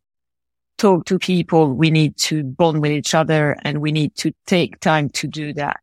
talk 0.77 1.05
to 1.05 1.19
people. 1.19 1.73
We 1.73 1.91
need 1.91 2.17
to 2.17 2.43
bond 2.43 2.81
with 2.81 2.91
each 2.91 3.13
other 3.13 3.57
and 3.63 3.81
we 3.81 3.91
need 3.91 4.15
to 4.17 4.33
take 4.45 4.79
time 4.79 5.09
to 5.09 5.27
do 5.27 5.53
that. 5.53 5.79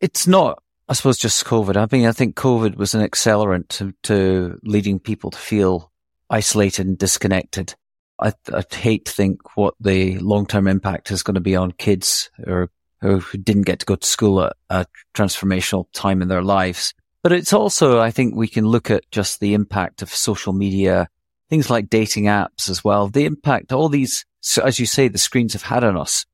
It's 0.00 0.26
not, 0.26 0.62
I 0.88 0.94
suppose, 0.94 1.18
just 1.18 1.44
COVID. 1.44 1.76
I 1.76 1.94
mean, 1.94 2.06
I 2.06 2.12
think 2.12 2.36
COVID 2.36 2.76
was 2.76 2.94
an 2.94 3.06
accelerant 3.06 3.68
to, 3.68 3.92
to 4.04 4.58
leading 4.62 4.98
people 4.98 5.30
to 5.30 5.38
feel 5.38 5.90
isolated 6.30 6.86
and 6.86 6.96
disconnected. 6.96 7.74
I, 8.20 8.32
I 8.52 8.62
hate 8.70 9.06
to 9.06 9.12
think 9.12 9.56
what 9.56 9.74
the 9.80 10.18
long 10.18 10.46
term 10.46 10.66
impact 10.66 11.10
is 11.10 11.22
going 11.22 11.34
to 11.34 11.40
be 11.40 11.56
on 11.56 11.72
kids 11.72 12.30
or 12.46 12.70
who 13.00 13.20
didn't 13.20 13.62
get 13.62 13.78
to 13.80 13.86
go 13.86 13.96
to 13.96 14.06
school 14.06 14.42
at 14.42 14.56
a 14.68 14.86
transformational 15.14 15.86
time 15.92 16.20
in 16.20 16.28
their 16.28 16.42
lives. 16.42 16.94
But 17.22 17.32
it's 17.32 17.52
also, 17.52 18.00
I 18.00 18.10
think 18.10 18.34
we 18.34 18.48
can 18.48 18.66
look 18.66 18.90
at 18.90 19.10
just 19.10 19.40
the 19.40 19.54
impact 19.54 20.02
of 20.02 20.14
social 20.14 20.52
media, 20.52 21.08
things 21.48 21.70
like 21.70 21.90
dating 21.90 22.24
apps 22.24 22.68
as 22.68 22.84
well. 22.84 23.08
The 23.08 23.24
impact 23.24 23.72
all 23.72 23.88
these, 23.88 24.24
so 24.40 24.62
as 24.62 24.78
you 24.78 24.86
say, 24.86 25.08
the 25.08 25.18
screens 25.18 25.52
have 25.54 25.62
had 25.62 25.84
on 25.84 25.96
us 25.96 26.26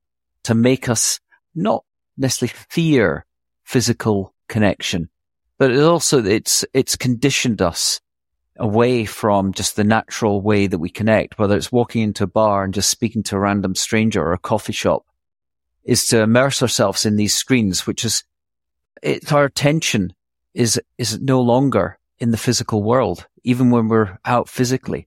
to 0.45 0.55
make 0.55 0.89
us 0.89 1.21
not 1.55 1.85
necessarily 2.17 2.55
fear 2.69 3.27
physical 3.65 4.33
connection, 4.49 5.09
but 5.59 5.71
it 5.71 5.83
also, 5.83 6.25
it's, 6.25 6.65
it's 6.73 6.97
conditioned 6.97 7.63
us 7.63 8.01
away 8.59 9.05
from 9.05 9.53
just 9.53 9.77
the 9.77 9.85
natural 9.85 10.41
way 10.41 10.67
that 10.67 10.79
we 10.79 10.89
connect, 10.89 11.39
whether 11.39 11.57
it's 11.57 11.73
walking 11.73 12.03
into 12.03 12.25
a 12.25 12.29
bar 12.29 12.65
and 12.65 12.75
just 12.75 12.91
speaking 12.91 13.23
to 13.25 13.37
a 13.37 13.41
random 13.41 13.75
stranger 13.75 14.23
or 14.23 14.33
a 14.33 14.39
coffee 14.39 14.73
shop, 14.73 15.05
is 15.85 16.07
to 16.09 16.21
immerse 16.21 16.63
ourselves 16.63 17.07
in 17.07 17.17
these 17.17 17.35
screens, 17.35 17.87
which 17.87 18.05
is 18.05 18.25
it, 19.03 19.33
our 19.33 19.45
attention 19.45 20.13
is, 20.55 20.81
is 20.99 21.21
no 21.21 21.41
longer 21.41 21.99
in 22.19 22.31
the 22.31 22.37
physical 22.37 22.83
world, 22.83 23.27
even 23.45 23.71
when 23.71 23.89
we're 23.89 24.19
out 24.25 24.49
physically 24.49 25.07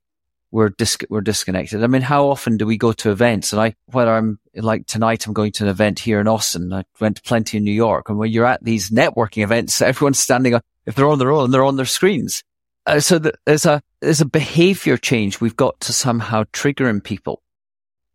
we're 0.51 0.69
dis- 0.69 0.97
we're 1.09 1.21
disconnected. 1.21 1.83
I 1.83 1.87
mean, 1.87 2.01
how 2.01 2.27
often 2.27 2.57
do 2.57 2.65
we 2.65 2.77
go 2.77 2.91
to 2.93 3.11
events? 3.11 3.53
And 3.53 3.61
I, 3.61 3.75
whether 3.87 4.13
I'm 4.13 4.39
like 4.55 4.87
tonight, 4.87 5.27
I'm 5.27 5.33
going 5.33 5.51
to 5.53 5.63
an 5.63 5.69
event 5.69 5.99
here 5.99 6.19
in 6.19 6.27
Austin. 6.27 6.73
I 6.73 6.83
went 6.99 7.17
to 7.17 7.21
plenty 7.21 7.57
in 7.57 7.63
New 7.63 7.71
York. 7.71 8.09
And 8.09 8.17
when 8.17 8.31
you're 8.31 8.45
at 8.45 8.63
these 8.63 8.89
networking 8.89 9.43
events, 9.43 9.81
everyone's 9.81 10.19
standing 10.19 10.55
up. 10.55 10.65
If 10.85 10.95
they're 10.95 11.09
on 11.09 11.19
their 11.19 11.31
own, 11.31 11.51
they're 11.51 11.63
on 11.63 11.75
their 11.75 11.85
screens. 11.85 12.43
Uh, 12.89 12.99
so 12.99 13.19
the, 13.19 13.33
there's 13.45 13.65
a 13.65 13.81
there's 14.01 14.21
a 14.21 14.25
behavior 14.25 14.97
change 14.97 15.39
we've 15.39 15.55
got 15.55 15.79
to 15.81 15.93
somehow 15.93 16.43
trigger 16.51 16.89
in 16.89 17.01
people. 17.01 17.41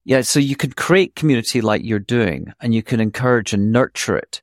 Yeah. 0.04 0.22
So 0.22 0.40
you 0.40 0.56
can 0.56 0.72
create 0.72 1.14
community 1.14 1.60
like 1.60 1.84
you're 1.84 1.98
doing, 1.98 2.52
and 2.60 2.74
you 2.74 2.82
can 2.82 3.00
encourage 3.00 3.52
and 3.52 3.72
nurture 3.72 4.16
it. 4.16 4.42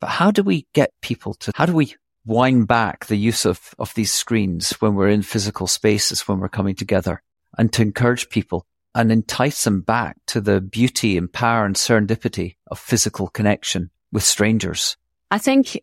But 0.00 0.08
how 0.10 0.30
do 0.30 0.42
we 0.42 0.66
get 0.72 0.92
people 1.02 1.34
to? 1.34 1.52
How 1.54 1.66
do 1.66 1.74
we 1.74 1.94
wind 2.24 2.68
back 2.68 3.06
the 3.06 3.16
use 3.16 3.44
of 3.44 3.74
of 3.78 3.92
these 3.94 4.12
screens 4.12 4.72
when 4.80 4.94
we're 4.94 5.08
in 5.08 5.22
physical 5.22 5.66
spaces 5.66 6.28
when 6.28 6.38
we're 6.38 6.48
coming 6.48 6.74
together? 6.74 7.22
and 7.58 7.72
to 7.72 7.82
encourage 7.82 8.28
people 8.28 8.66
and 8.94 9.10
entice 9.10 9.64
them 9.64 9.80
back 9.80 10.16
to 10.26 10.40
the 10.40 10.60
beauty 10.60 11.16
and 11.16 11.32
power 11.32 11.64
and 11.64 11.76
serendipity 11.76 12.56
of 12.68 12.78
physical 12.78 13.28
connection 13.28 13.90
with 14.10 14.22
strangers. 14.22 14.96
I 15.30 15.38
think 15.38 15.80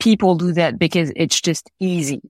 people 0.00 0.34
do 0.34 0.52
that 0.52 0.78
because 0.78 1.12
it's 1.14 1.40
just 1.40 1.70
easy. 1.78 2.20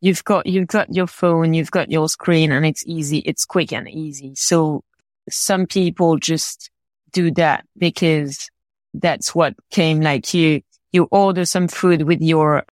You've 0.00 0.24
got, 0.24 0.46
you've 0.46 0.68
got 0.68 0.94
your 0.94 1.06
phone, 1.06 1.54
you've 1.54 1.70
got 1.70 1.90
your 1.90 2.08
screen 2.08 2.52
and 2.52 2.64
it's 2.64 2.84
easy. 2.86 3.18
It's 3.18 3.44
quick 3.44 3.72
and 3.72 3.88
easy. 3.88 4.34
So 4.36 4.84
some 5.28 5.66
people 5.66 6.16
just 6.18 6.70
do 7.12 7.30
that 7.32 7.64
because 7.76 8.48
that's 8.94 9.34
what 9.34 9.54
came 9.70 10.00
like 10.00 10.32
you, 10.34 10.62
you 10.92 11.08
order 11.10 11.44
some 11.44 11.68
food 11.68 12.02
with 12.02 12.22
your, 12.22 12.64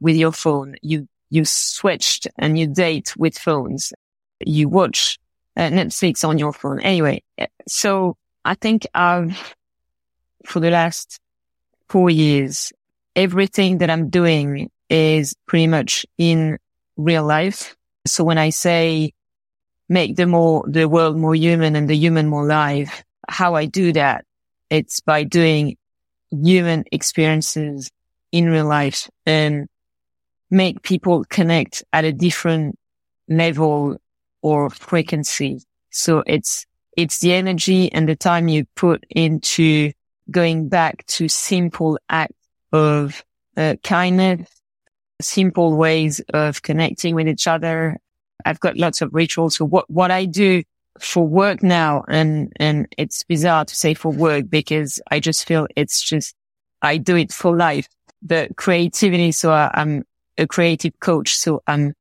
with 0.00 0.16
your 0.16 0.32
phone. 0.32 0.76
You, 0.82 1.08
you 1.28 1.44
switched 1.44 2.28
and 2.38 2.58
you 2.58 2.66
date 2.66 3.14
with 3.16 3.36
phones 3.36 3.92
you 4.44 4.68
watch 4.68 5.18
uh, 5.56 5.62
Netflix 5.62 6.26
on 6.26 6.38
your 6.38 6.52
phone. 6.52 6.80
Anyway, 6.80 7.22
so 7.68 8.16
I 8.44 8.54
think 8.54 8.86
I've, 8.94 9.54
for 10.46 10.60
the 10.60 10.70
last 10.70 11.20
four 11.88 12.10
years, 12.10 12.72
everything 13.14 13.78
that 13.78 13.90
I'm 13.90 14.08
doing 14.08 14.70
is 14.90 15.34
pretty 15.46 15.68
much 15.68 16.04
in 16.18 16.58
real 16.96 17.24
life. 17.24 17.76
So 18.06 18.24
when 18.24 18.38
I 18.38 18.50
say 18.50 19.12
make 19.88 20.16
the 20.16 20.26
more, 20.26 20.64
the 20.68 20.88
world 20.88 21.16
more 21.16 21.34
human 21.34 21.76
and 21.76 21.88
the 21.88 21.96
human 21.96 22.28
more 22.28 22.46
live, 22.46 23.02
how 23.28 23.54
I 23.54 23.66
do 23.66 23.92
that, 23.92 24.24
it's 24.68 25.00
by 25.00 25.24
doing 25.24 25.76
human 26.30 26.84
experiences 26.92 27.90
in 28.32 28.48
real 28.48 28.66
life 28.66 29.08
and 29.26 29.68
make 30.50 30.82
people 30.82 31.24
connect 31.28 31.82
at 31.92 32.04
a 32.04 32.12
different 32.12 32.78
level 33.28 33.96
or 34.42 34.70
frequency. 34.70 35.62
So 35.90 36.22
it's, 36.26 36.66
it's 36.96 37.18
the 37.20 37.32
energy 37.32 37.92
and 37.92 38.08
the 38.08 38.16
time 38.16 38.48
you 38.48 38.64
put 38.76 39.04
into 39.10 39.92
going 40.30 40.68
back 40.68 41.04
to 41.06 41.28
simple 41.28 41.98
acts 42.08 42.34
of 42.72 43.24
uh, 43.56 43.74
kindness, 43.82 44.48
simple 45.20 45.76
ways 45.76 46.20
of 46.32 46.62
connecting 46.62 47.14
with 47.14 47.28
each 47.28 47.46
other. 47.46 47.98
I've 48.44 48.60
got 48.60 48.76
lots 48.76 49.02
of 49.02 49.12
rituals. 49.12 49.56
So 49.56 49.64
what, 49.64 49.88
what 49.90 50.10
I 50.10 50.24
do 50.24 50.62
for 50.98 51.26
work 51.26 51.62
now, 51.62 52.04
and, 52.08 52.52
and 52.56 52.86
it's 52.98 53.22
bizarre 53.24 53.64
to 53.64 53.74
say 53.74 53.94
for 53.94 54.12
work 54.12 54.48
because 54.48 55.00
I 55.10 55.20
just 55.20 55.46
feel 55.46 55.66
it's 55.76 56.02
just, 56.02 56.34
I 56.82 56.96
do 56.96 57.16
it 57.16 57.32
for 57.32 57.56
life, 57.56 57.88
the 58.22 58.48
creativity. 58.56 59.32
So 59.32 59.52
I, 59.52 59.70
I'm 59.74 60.04
a 60.38 60.46
creative 60.46 60.98
coach. 61.00 61.36
So 61.36 61.62
I'm 61.66 61.94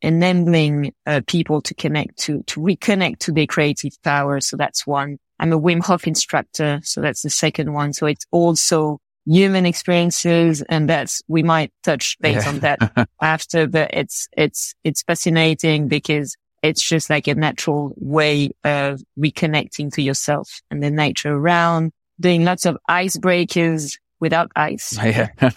enabling 0.00 0.94
uh, 1.06 1.20
people 1.26 1.60
to 1.62 1.74
connect 1.74 2.18
to, 2.18 2.42
to 2.44 2.60
reconnect 2.60 3.18
to 3.18 3.32
their 3.32 3.46
creative 3.46 3.92
power. 4.02 4.40
So 4.40 4.56
that's 4.56 4.86
one. 4.86 5.18
I'm 5.38 5.52
a 5.52 5.60
Wim 5.60 5.82
Hof 5.82 6.06
instructor. 6.06 6.80
So 6.84 7.00
that's 7.00 7.22
the 7.22 7.30
second 7.30 7.72
one. 7.72 7.92
So 7.92 8.06
it's 8.06 8.26
also 8.30 9.00
human 9.26 9.66
experiences. 9.66 10.62
And 10.62 10.88
that's, 10.88 11.22
we 11.28 11.42
might 11.42 11.72
touch 11.82 12.16
base 12.20 12.44
yeah. 12.44 12.48
on 12.48 12.58
that 12.60 13.08
after, 13.20 13.66
but 13.66 13.90
it's, 13.92 14.28
it's, 14.36 14.74
it's 14.84 15.02
fascinating 15.02 15.88
because 15.88 16.36
it's 16.62 16.82
just 16.82 17.10
like 17.10 17.26
a 17.26 17.34
natural 17.34 17.92
way 17.96 18.50
of 18.64 19.02
reconnecting 19.18 19.92
to 19.94 20.02
yourself 20.02 20.60
and 20.70 20.82
the 20.82 20.90
nature 20.90 21.34
around 21.34 21.92
doing 22.20 22.44
lots 22.44 22.66
of 22.66 22.78
icebreakers 22.88 23.98
without 24.20 24.50
ice. 24.56 24.96
Yeah. 25.02 25.28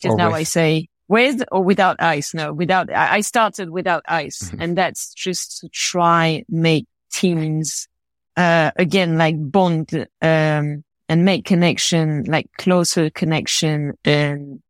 Just 0.00 0.16
now 0.16 0.30
I 0.30 0.44
say 0.44 0.88
with 1.08 1.42
or 1.52 1.62
without 1.62 1.96
ice? 2.00 2.32
No, 2.32 2.54
without, 2.54 2.90
I 2.90 3.20
started 3.20 3.68
without 3.68 4.02
ice 4.08 4.44
mm-hmm. 4.44 4.62
and 4.62 4.78
that's 4.78 5.12
just 5.12 5.58
to 5.58 5.68
try 5.68 6.44
make 6.48 6.86
teams, 7.12 7.86
uh, 8.38 8.70
again, 8.76 9.18
like 9.18 9.34
bond, 9.38 10.06
um, 10.22 10.84
and 11.10 11.24
make 11.24 11.44
connection, 11.44 12.22
like 12.28 12.48
closer 12.56 13.10
connection 13.10 13.94
and 14.04 14.62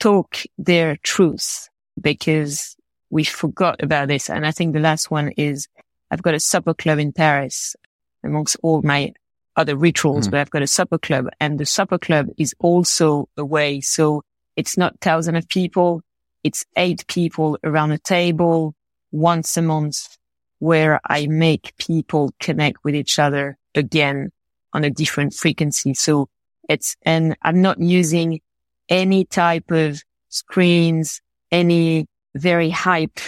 talk 0.00 0.38
their 0.58 0.96
truth 0.96 1.68
because 2.00 2.76
we 3.10 3.22
forgot 3.22 3.80
about 3.80 4.08
this. 4.08 4.28
And 4.28 4.44
I 4.44 4.50
think 4.50 4.72
the 4.72 4.80
last 4.80 5.08
one 5.08 5.30
is 5.36 5.68
I've 6.10 6.20
got 6.20 6.34
a 6.34 6.40
supper 6.40 6.74
club 6.74 6.98
in 6.98 7.12
Paris 7.12 7.76
amongst 8.24 8.56
all 8.60 8.82
my 8.82 9.12
other 9.54 9.76
rituals, 9.76 10.26
mm. 10.26 10.32
but 10.32 10.40
I've 10.40 10.50
got 10.50 10.62
a 10.62 10.66
supper 10.66 10.98
club 10.98 11.28
and 11.38 11.60
the 11.60 11.66
supper 11.66 11.96
club 11.96 12.26
is 12.36 12.56
also 12.58 13.28
a 13.36 13.44
way. 13.44 13.80
So 13.80 14.22
it's 14.56 14.76
not 14.76 14.98
thousands 15.00 15.38
of 15.38 15.48
people. 15.48 16.02
It's 16.42 16.64
eight 16.76 17.06
people 17.06 17.56
around 17.62 17.92
a 17.92 17.98
table 17.98 18.74
once 19.12 19.56
a 19.56 19.62
month 19.62 20.18
where 20.58 20.98
I 21.06 21.28
make 21.28 21.76
people 21.78 22.32
connect 22.40 22.82
with 22.82 22.96
each 22.96 23.20
other 23.20 23.56
again 23.76 24.32
on 24.72 24.84
a 24.84 24.90
different 24.90 25.34
frequency. 25.34 25.94
So 25.94 26.28
it's, 26.68 26.96
and 27.02 27.36
I'm 27.42 27.62
not 27.62 27.80
using 27.80 28.40
any 28.88 29.24
type 29.24 29.70
of 29.70 30.02
screens, 30.28 31.20
any 31.50 32.06
very 32.34 32.70
hype, 32.70 33.20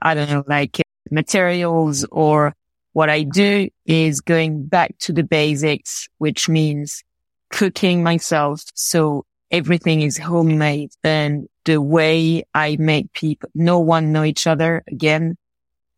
I 0.00 0.14
don't 0.14 0.30
know, 0.30 0.44
like 0.46 0.80
materials 1.10 2.04
or 2.10 2.54
what 2.92 3.10
I 3.10 3.22
do 3.22 3.68
is 3.86 4.20
going 4.20 4.66
back 4.66 4.96
to 5.00 5.12
the 5.12 5.24
basics, 5.24 6.08
which 6.18 6.48
means 6.48 7.02
cooking 7.50 8.02
myself. 8.02 8.62
So 8.74 9.24
everything 9.50 10.02
is 10.02 10.18
homemade 10.18 10.90
and 11.02 11.48
the 11.64 11.80
way 11.80 12.44
I 12.54 12.76
make 12.78 13.12
people, 13.12 13.48
no 13.54 13.78
one 13.78 14.12
know 14.12 14.24
each 14.24 14.46
other 14.46 14.84
again. 14.86 15.36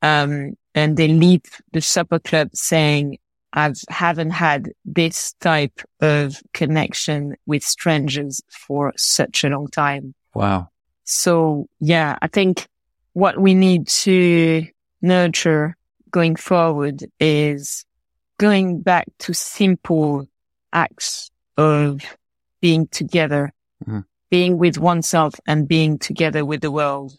Um, 0.03 0.55
and 0.75 0.97
they 0.97 1.09
leave 1.09 1.43
the 1.73 1.81
supper 1.81 2.19
club 2.19 2.51
saying, 2.55 3.19
I 3.57 3.73
haven't 3.89 4.31
had 4.31 4.71
this 4.85 5.33
type 5.41 5.81
of 6.01 6.43
connection 6.53 7.37
with 7.47 7.65
strangers 7.65 8.43
for 8.51 8.93
such 8.97 9.45
a 9.45 9.49
long 9.49 9.69
time. 9.69 10.15
Wow. 10.35 10.69
So 11.05 11.67
yeah, 11.81 12.19
I 12.21 12.29
think 12.29 12.69
what 13.15 13.39
we 13.39 13.55
need 13.55 13.89
to 13.89 14.67
nurture 15.01 15.75
going 16.11 16.37
forward 16.37 17.05
is 17.19 17.87
going 18.39 18.83
back 18.83 19.07
to 19.21 19.33
simple 19.33 20.27
acts 20.73 21.31
of 21.57 22.03
being 22.61 22.87
together, 22.89 23.55
mm-hmm. 23.83 24.01
being 24.29 24.59
with 24.59 24.77
oneself 24.77 25.35
and 25.47 25.67
being 25.67 25.99
together 25.99 26.45
with 26.45 26.61
the 26.61 26.71
world. 26.71 27.15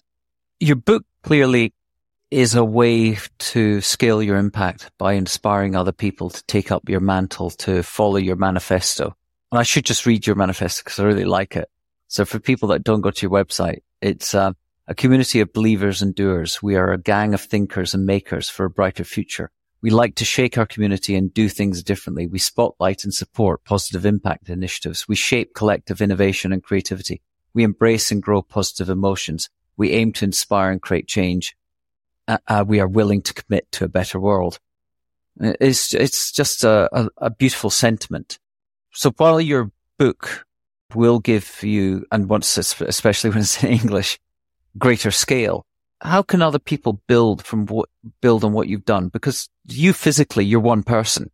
Your 0.60 0.76
book 0.76 1.04
clearly 1.24 1.74
is 2.30 2.56
a 2.56 2.64
way 2.64 3.18
to 3.40 3.80
scale 3.82 4.22
your 4.22 4.38
impact 4.38 4.92
by 4.98 5.14
inspiring 5.14 5.76
other 5.76 5.92
people 5.92 6.30
to 6.30 6.44
take 6.46 6.72
up 6.72 6.90
your 6.90 7.00
mantle, 7.00 7.50
to 7.50 7.84
follow 7.84 8.18
your 8.18 8.36
manifesto. 8.36 9.16
And 9.52 9.60
I 9.60 9.64
should 9.64 9.86
just 9.86 10.06
read 10.06 10.28
your 10.28 10.36
manifesto 10.36 10.82
because 10.84 11.00
I 11.00 11.06
really 11.06 11.26
like 11.26 11.56
it. 11.56 11.70
So 12.10 12.26
for 12.26 12.40
people 12.40 12.70
that 12.70 12.84
don't 12.84 13.02
go 13.02 13.12
to 13.12 13.22
your 13.22 13.32
website, 13.32 13.80
it's 14.02 14.34
uh, 14.34 14.52
a 14.88 14.96
community 14.96 15.40
of 15.40 15.54
believers 15.54 16.02
and 16.02 16.14
doers. 16.14 16.62
We 16.62 16.76
are 16.76 16.92
a 16.92 16.98
gang 16.98 17.34
of 17.34 17.42
thinkers 17.42 17.94
and 17.94 18.06
makers 18.06 18.50
for 18.50 18.66
a 18.66 18.70
brighter 18.70 19.04
future. 19.04 19.52
We 19.82 19.90
like 19.90 20.16
to 20.16 20.26
shake 20.26 20.58
our 20.58 20.66
community 20.66 21.16
and 21.16 21.34
do 21.34 21.48
things 21.48 21.84
differently. 21.84 22.28
We 22.28 22.40
spotlight 22.40 23.04
and 23.04 23.14
support 23.14 23.64
positive 23.64 24.06
impact 24.06 24.50
initiatives. 24.50 25.08
We 25.08 25.16
shape 25.16 25.54
collective 25.54 26.02
innovation 26.02 26.52
and 26.52 26.64
creativity. 26.64 27.22
We 27.54 27.64
embrace 27.64 28.12
and 28.12 28.22
grow 28.22 28.42
positive 28.42 28.90
emotions. 28.90 29.50
We 29.78 29.92
aim 29.92 30.14
to 30.14 30.26
inspire 30.26 30.72
and 30.72 30.82
create 30.82 31.08
change. 31.08 31.56
Uh, 32.28 32.38
uh, 32.48 32.66
we 32.68 32.80
are 32.80 32.88
willing 32.88 33.22
to 33.22 33.34
commit 33.34 33.72
to 33.72 33.86
a 33.86 33.90
better 33.90 34.20
world. 34.20 34.60
It's, 35.40 35.94
it's 35.94 36.32
just 36.32 36.64
a, 36.64 36.90
a, 36.92 37.10
a 37.18 37.30
beautiful 37.30 37.70
sentiment. 37.70 38.40
So 38.92 39.12
while 39.18 39.40
your 39.40 39.72
book 39.98 40.46
will 40.94 41.20
give 41.20 41.64
you, 41.64 42.06
and 42.12 42.30
once, 42.30 42.58
especially 42.58 43.30
when 43.32 43.40
it's 43.40 43.64
in 43.64 43.72
English, 43.72 44.20
greater 44.78 45.12
scale, 45.12 45.66
how 46.02 46.22
can 46.22 46.42
other 46.42 46.60
people 46.60 47.02
build 47.08 47.44
from 47.44 47.66
what, 47.66 47.90
build 48.22 48.44
on 48.44 48.54
what 48.54 48.68
you've 48.68 48.86
done? 48.86 49.10
Because 49.10 49.50
you 49.68 49.94
physically, 49.94 50.46
you're 50.46 50.60
one 50.60 50.84
person. 50.84 51.32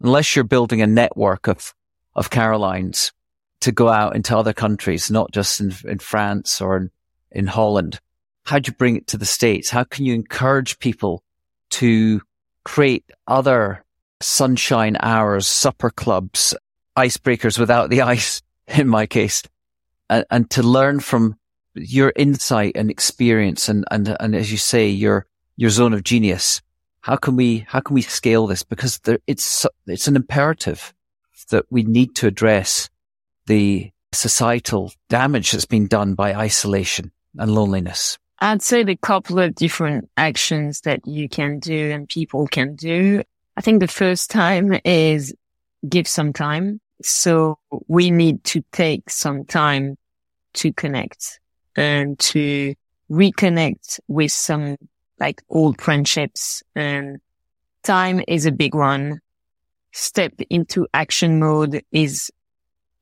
Unless 0.00 0.36
you're 0.36 0.44
building 0.44 0.82
a 0.82 0.86
network 0.86 1.48
of, 1.48 1.74
of 2.14 2.30
Carolines 2.30 3.12
to 3.60 3.72
go 3.72 3.88
out 3.88 4.14
into 4.14 4.36
other 4.36 4.52
countries, 4.52 5.10
not 5.10 5.32
just 5.32 5.60
in, 5.60 5.72
in 5.84 5.98
France 5.98 6.60
or 6.60 6.76
in, 6.76 6.90
in 7.30 7.46
Holland. 7.46 8.00
How 8.44 8.58
do 8.58 8.68
you 8.68 8.74
bring 8.74 8.96
it 8.96 9.06
to 9.08 9.18
the 9.18 9.24
States? 9.24 9.70
How 9.70 9.84
can 9.84 10.04
you 10.04 10.14
encourage 10.14 10.78
people 10.78 11.22
to 11.70 12.20
create 12.64 13.04
other 13.26 13.84
sunshine 14.20 14.96
hours, 15.00 15.46
supper 15.46 15.90
clubs, 15.90 16.54
icebreakers 16.96 17.58
without 17.58 17.90
the 17.90 18.02
ice, 18.14 18.42
in 18.66 18.88
my 18.88 19.06
case, 19.06 19.42
and, 20.10 20.24
and 20.30 20.50
to 20.50 20.62
learn 20.62 21.00
from 21.00 21.36
your 21.74 22.12
insight 22.16 22.72
and 22.76 22.90
experience 22.90 23.68
and, 23.68 23.84
and, 23.90 24.16
and 24.20 24.36
as 24.36 24.52
you 24.52 24.58
say, 24.58 24.88
your, 24.88 25.26
your 25.56 25.70
zone 25.70 25.92
of 25.92 26.04
genius. 26.04 26.62
How 27.00 27.16
can 27.16 27.36
we, 27.36 27.66
how 27.68 27.80
can 27.80 27.94
we 27.94 28.02
scale 28.02 28.46
this? 28.46 28.62
Because 28.62 28.98
there, 29.00 29.18
it's, 29.26 29.66
it's 29.86 30.08
an 30.08 30.16
imperative 30.16 30.94
that 31.50 31.66
we 31.70 31.82
need 31.82 32.14
to 32.16 32.26
address 32.26 32.88
the 33.46 33.90
societal 34.12 34.92
damage 35.08 35.52
that's 35.52 35.66
been 35.66 35.86
done 35.86 36.14
by 36.14 36.34
isolation 36.34 37.10
and 37.36 37.54
loneliness. 37.54 38.18
I'd 38.44 38.60
say 38.60 38.82
the 38.82 38.94
couple 38.94 39.38
of 39.38 39.54
different 39.54 40.10
actions 40.18 40.82
that 40.82 41.06
you 41.06 41.30
can 41.30 41.60
do 41.60 41.90
and 41.92 42.06
people 42.06 42.46
can 42.46 42.76
do. 42.76 43.22
I 43.56 43.62
think 43.62 43.80
the 43.80 43.88
first 43.88 44.30
time 44.30 44.78
is 44.84 45.34
give 45.88 46.06
some 46.06 46.34
time. 46.34 46.78
So 47.00 47.58
we 47.88 48.10
need 48.10 48.44
to 48.44 48.62
take 48.70 49.08
some 49.08 49.46
time 49.46 49.96
to 50.54 50.74
connect 50.74 51.40
and 51.74 52.18
to 52.18 52.74
reconnect 53.10 54.00
with 54.08 54.30
some 54.30 54.76
like 55.18 55.40
old 55.48 55.80
friendships 55.80 56.62
and 56.76 57.20
time 57.82 58.20
is 58.28 58.44
a 58.44 58.52
big 58.52 58.74
one. 58.74 59.20
Step 59.92 60.34
into 60.50 60.86
action 60.92 61.38
mode 61.38 61.82
is, 61.92 62.30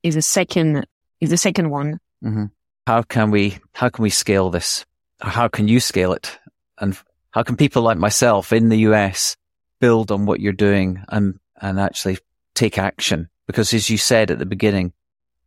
is 0.04 0.14
a 0.14 0.22
second, 0.22 0.86
is 1.20 1.30
the 1.30 1.36
second 1.36 1.70
one. 1.70 1.98
Mm-hmm. 2.22 2.44
How 2.86 3.02
can 3.02 3.32
we, 3.32 3.58
how 3.72 3.88
can 3.88 4.04
we 4.04 4.10
scale 4.10 4.48
this? 4.48 4.84
How 5.22 5.48
can 5.48 5.68
you 5.68 5.80
scale 5.80 6.12
it? 6.12 6.38
And 6.78 6.98
how 7.30 7.42
can 7.42 7.56
people 7.56 7.82
like 7.82 7.96
myself 7.96 8.52
in 8.52 8.68
the 8.68 8.78
US 8.78 9.36
build 9.80 10.10
on 10.10 10.26
what 10.26 10.40
you're 10.40 10.52
doing 10.52 11.02
and, 11.08 11.38
and 11.60 11.78
actually 11.78 12.18
take 12.54 12.76
action? 12.76 13.28
Because 13.46 13.72
as 13.72 13.88
you 13.88 13.98
said 13.98 14.30
at 14.30 14.38
the 14.38 14.46
beginning, 14.46 14.92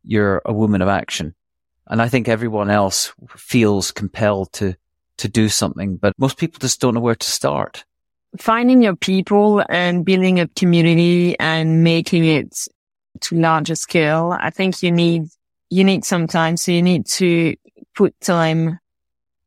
you're 0.03 0.41
a 0.45 0.53
woman 0.53 0.81
of 0.81 0.87
action. 0.87 1.35
And 1.87 2.01
I 2.01 2.07
think 2.07 2.27
everyone 2.27 2.69
else 2.69 3.13
feels 3.35 3.91
compelled 3.91 4.51
to, 4.53 4.75
to 5.17 5.27
do 5.27 5.49
something, 5.49 5.97
but 5.97 6.13
most 6.17 6.37
people 6.37 6.59
just 6.59 6.81
don't 6.81 6.95
know 6.95 7.01
where 7.01 7.15
to 7.15 7.29
start. 7.29 7.85
Finding 8.37 8.81
your 8.81 8.95
people 8.95 9.63
and 9.69 10.03
building 10.03 10.39
a 10.39 10.47
community 10.47 11.37
and 11.39 11.83
making 11.83 12.25
it 12.25 12.67
to 13.21 13.35
larger 13.35 13.75
scale. 13.75 14.35
I 14.39 14.49
think 14.49 14.81
you 14.81 14.91
need, 14.91 15.27
you 15.69 15.83
need 15.83 16.03
some 16.03 16.27
time. 16.27 16.57
So 16.57 16.71
you 16.71 16.81
need 16.81 17.05
to 17.07 17.55
put 17.95 18.19
time 18.19 18.79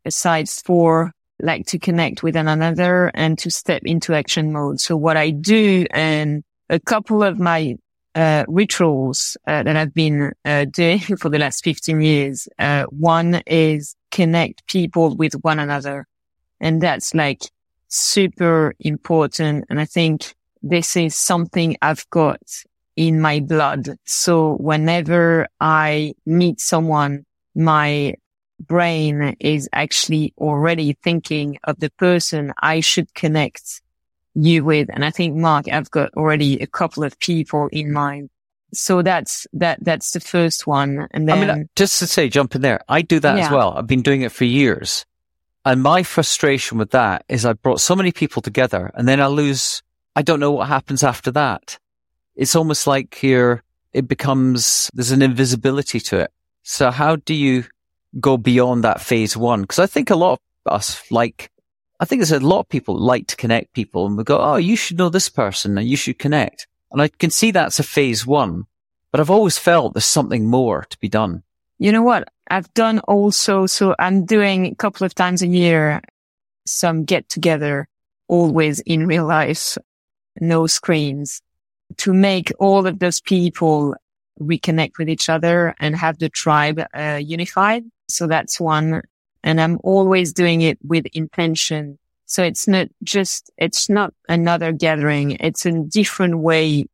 aside 0.05 0.49
for 0.49 1.13
like 1.41 1.67
to 1.67 1.79
connect 1.79 2.23
with 2.23 2.37
one 2.37 2.49
another 2.49 3.11
and 3.15 3.39
to 3.39 3.51
step 3.51 3.83
into 3.85 4.15
action 4.15 4.53
mode. 4.53 4.81
So 4.81 4.97
what 4.97 5.17
I 5.17 5.31
do 5.31 5.87
and 5.91 6.43
a 6.69 6.81
couple 6.81 7.23
of 7.23 7.39
my 7.39 7.77
uh, 8.15 8.45
rituals 8.49 9.37
uh, 9.47 9.63
that 9.63 9.77
I've 9.77 9.95
been 9.95 10.33
uh, 10.45 10.65
doing 10.65 10.99
for 11.19 11.29
the 11.29 11.39
last 11.39 11.63
15 11.63 12.01
years. 12.01 12.49
Uh, 12.59 12.85
one 12.85 13.43
is 13.47 13.95
connect 14.11 14.67
people 14.67 15.15
with 15.17 15.35
one 15.43 15.59
another. 15.59 16.07
And 16.61 16.83
that's 16.83 17.15
like 17.15 17.43
super 17.87 18.75
important. 18.81 19.67
And 19.71 19.81
I 19.81 19.85
think 19.85 20.35
this 20.63 20.97
is 20.97 21.17
something 21.17 21.77
I've 21.81 22.09
got 22.11 22.41
in 22.97 23.21
my 23.21 23.39
blood. 23.39 23.97
So 24.07 24.57
whenever 24.57 25.47
I 25.61 26.15
meet 26.27 26.61
someone, 26.61 27.25
my 27.55 28.15
brain 28.61 29.37
is 29.41 29.69
actually 29.73 30.35
already 30.39 30.95
thinking 31.03 31.59
of 31.65 31.79
the 31.81 31.91
person 31.91 32.53
I 32.61 32.81
should 32.81 33.15
connect 33.15 33.81
you 34.35 34.65
with. 34.65 34.89
And 34.93 35.05
I 35.05 35.11
think, 35.11 35.37
Mark, 35.37 35.69
I've 35.69 35.91
got 35.91 36.13
already 36.15 36.61
a 36.61 36.67
couple 36.67 37.05
of 37.05 37.19
people 37.19 37.69
in 37.73 37.93
mind. 37.93 38.31
So 38.75 39.03
that's, 39.03 39.47
that, 39.55 39.83
that's 39.83 40.11
the 40.11 40.21
first 40.21 40.67
one. 40.67 41.09
And 41.13 41.29
then. 41.29 41.51
I 41.51 41.55
mean, 41.55 41.69
just 41.77 41.99
to 42.01 42.07
say, 42.07 42.29
jump 42.29 42.55
in 42.55 42.61
there. 42.61 42.81
I 42.89 43.03
do 43.03 43.19
that 43.21 43.37
yeah. 43.37 43.47
as 43.47 43.51
well. 43.51 43.73
I've 43.77 43.87
been 43.87 44.03
doing 44.03 44.23
it 44.23 44.33
for 44.33 44.45
years. 44.45 45.07
And 45.65 45.83
my 45.83 46.03
frustration 46.03 46.79
with 46.79 46.91
that 46.91 47.25
is 47.29 47.45
I 47.45 47.53
brought 47.53 47.81
so 47.81 47.97
many 47.97 48.13
people 48.13 48.43
together 48.43 48.91
and 48.95 49.09
then 49.09 49.21
I 49.21 49.27
lose, 49.27 49.83
I 50.17 50.23
don't 50.23 50.41
know 50.41 50.53
what 50.53 50.69
happens 50.69 51.03
after 51.03 51.31
that. 51.33 51.79
It's 52.37 52.57
almost 52.57 52.87
like 52.87 53.15
here 53.15 53.63
it 53.93 54.07
becomes, 54.07 54.91
there's 54.95 55.11
an 55.11 55.23
invisibility 55.23 56.01
to 56.01 56.21
it. 56.21 56.33
So 56.63 56.91
how 56.91 57.17
do 57.17 57.35
you 57.35 57.65
go 58.21 58.37
beyond 58.37 58.85
that 58.85 59.01
phase 59.01 59.37
one? 59.37 59.65
Cause 59.67 59.79
I 59.79 59.87
think 59.87 60.11
a 60.11 60.17
lot 60.17 60.41
of 60.67 60.73
us 60.73 61.03
like 61.11 61.51
I 62.01 62.05
think 62.05 62.21
there's 62.21 62.33
a 62.33 62.41
lot 62.41 62.61
of 62.61 62.69
people 62.69 62.97
like 62.97 63.27
to 63.29 63.37
connect 63.37 63.75
people 63.75 64.07
and 64.07 64.17
we 64.17 64.25
go, 64.25 64.39
Oh, 64.39 64.57
you 64.57 64.77
should 64.77 64.99
know 64.99 65.09
this 65.09 65.29
person 65.29 65.77
and 65.79 65.89
you 65.89 65.97
should 65.97 66.19
connect. 66.19 66.67
And 66.93 67.03
I 67.03 67.09
can 67.09 67.31
see 67.31 67.51
that's 67.51 67.79
a 67.79 67.83
phase 67.83 68.27
one, 68.27 68.65
but 69.11 69.21
I've 69.21 69.31
always 69.31 69.59
felt 69.59 69.95
there's 69.95 70.05
something 70.05 70.47
more 70.47 70.87
to 70.91 70.99
be 70.99 71.09
done. 71.09 71.43
You 71.79 71.93
know 71.93 72.03
what? 72.03 72.29
I've 72.51 72.73
done 72.75 73.01
also, 73.01 73.67
so 73.67 73.95
I'm 73.99 74.25
doing 74.25 74.67
a 74.67 74.75
couple 74.75 75.05
of 75.05 75.15
times 75.15 75.43
a 75.43 75.47
year, 75.47 76.01
some 76.67 77.05
get 77.05 77.29
together, 77.29 77.89
always 78.27 78.81
in 78.81 79.07
real 79.07 79.27
life, 79.27 79.77
no 80.41 80.67
screens 80.67 81.43
to 81.99 82.13
make 82.13 82.53
all 82.59 82.87
of 82.87 82.99
those 82.99 83.21
people 83.21 83.95
reconnect 84.41 84.99
with 84.99 85.09
each 85.09 85.29
other 85.29 85.75
and 85.81 85.97
have 85.97 86.19
the 86.19 86.29
tribe 86.29 86.81
uh, 86.95 87.21
unified. 87.23 87.85
So 88.09 88.27
that's 88.27 88.61
one 88.61 89.03
and 89.43 89.61
I'm 89.61 89.79
always 89.83 90.33
doing 90.33 90.61
it 90.63 90.79
with 90.83 91.07
intention. 91.13 91.99
So 92.27 92.43
it's 92.43 92.69
not 92.69 92.89
just, 93.03 93.51
it's 93.57 93.89
not 93.89 94.13
another 94.29 94.73
gathering. 94.73 95.33
It's 95.41 95.65
a 95.65 95.73
different 95.73 96.39
way 96.39 96.87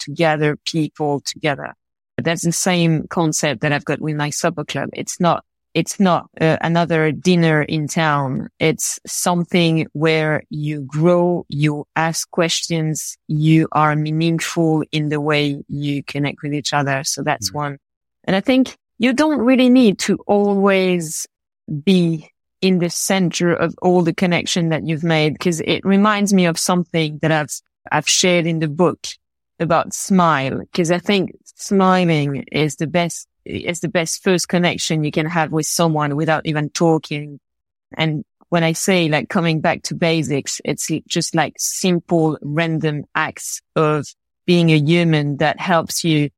to 0.00 0.10
gather 0.12 0.56
people 0.56 1.20
together. 1.20 1.74
That's 2.16 2.42
the 2.42 2.52
same 2.52 3.06
concept 3.08 3.60
that 3.60 3.72
I've 3.72 3.84
got 3.84 4.00
with 4.00 4.16
my 4.16 4.30
supper 4.30 4.64
club. 4.64 4.90
It's 4.92 5.20
not, 5.20 5.44
it's 5.72 6.00
not 6.00 6.28
uh, 6.40 6.56
another 6.60 7.12
dinner 7.12 7.62
in 7.62 7.86
town. 7.86 8.48
It's 8.58 8.98
something 9.06 9.86
where 9.92 10.42
you 10.50 10.80
grow, 10.80 11.46
you 11.48 11.86
ask 11.94 12.28
questions, 12.30 13.16
you 13.28 13.68
are 13.70 13.94
meaningful 13.94 14.82
in 14.90 15.10
the 15.10 15.20
way 15.20 15.62
you 15.68 16.02
connect 16.02 16.42
with 16.42 16.52
each 16.52 16.72
other. 16.72 17.04
So 17.04 17.22
that's 17.22 17.50
mm-hmm. 17.50 17.58
one. 17.58 17.78
And 18.24 18.34
I 18.34 18.40
think 18.40 18.76
you 19.00 19.14
don't 19.14 19.40
really 19.40 19.70
need 19.70 19.98
to 19.98 20.18
always 20.26 21.26
be 21.84 22.30
in 22.60 22.80
the 22.80 22.90
center 22.90 23.50
of 23.50 23.74
all 23.80 24.02
the 24.02 24.12
connection 24.12 24.68
that 24.68 24.86
you've 24.86 25.02
made 25.02 25.32
because 25.32 25.60
it 25.62 25.82
reminds 25.86 26.34
me 26.34 26.44
of 26.44 26.58
something 26.58 27.18
that 27.22 27.32
I've 27.32 27.50
I've 27.90 28.08
shared 28.08 28.46
in 28.46 28.58
the 28.58 28.68
book 28.68 29.06
about 29.58 29.94
smile 29.94 30.58
because 30.58 30.90
I 30.90 30.98
think 30.98 31.34
smiling 31.44 32.44
is 32.52 32.76
the 32.76 32.86
best 32.86 33.26
is 33.46 33.80
the 33.80 33.88
best 33.88 34.22
first 34.22 34.48
connection 34.48 35.02
you 35.02 35.10
can 35.10 35.24
have 35.24 35.50
with 35.50 35.64
someone 35.64 36.14
without 36.14 36.44
even 36.44 36.68
talking. 36.68 37.40
And 37.96 38.22
when 38.50 38.64
I 38.64 38.72
say 38.72 39.08
like 39.08 39.30
coming 39.30 39.62
back 39.62 39.82
to 39.84 39.94
basics, 39.94 40.60
it's 40.62 40.90
just 41.08 41.34
like 41.34 41.54
simple 41.56 42.36
random 42.42 43.04
acts 43.14 43.62
of 43.76 44.06
being 44.44 44.68
a 44.68 44.76
human 44.78 45.38
that 45.38 45.58
helps 45.58 46.04
you 46.04 46.28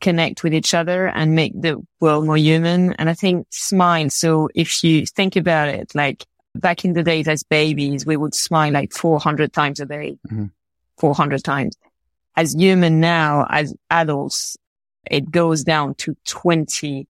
connect 0.00 0.42
with 0.42 0.54
each 0.54 0.74
other 0.74 1.06
and 1.06 1.34
make 1.34 1.52
the 1.60 1.84
world 2.00 2.26
more 2.26 2.36
human. 2.36 2.92
And 2.94 3.08
I 3.08 3.14
think 3.14 3.46
smile. 3.50 4.10
So 4.10 4.48
if 4.54 4.82
you 4.82 5.06
think 5.06 5.36
about 5.36 5.68
it, 5.68 5.94
like 5.94 6.24
back 6.54 6.84
in 6.84 6.92
the 6.92 7.02
days 7.02 7.28
as 7.28 7.42
babies, 7.42 8.06
we 8.06 8.16
would 8.16 8.34
smile 8.34 8.72
like 8.72 8.92
400 8.92 9.52
times 9.52 9.80
a 9.80 9.86
day, 9.86 10.18
mm-hmm. 10.26 10.46
400 10.98 11.44
times. 11.44 11.76
As 12.36 12.54
human 12.54 13.00
now, 13.00 13.46
as 13.48 13.74
adults, 13.90 14.56
it 15.10 15.30
goes 15.30 15.64
down 15.64 15.94
to 15.96 16.16
20 16.26 17.06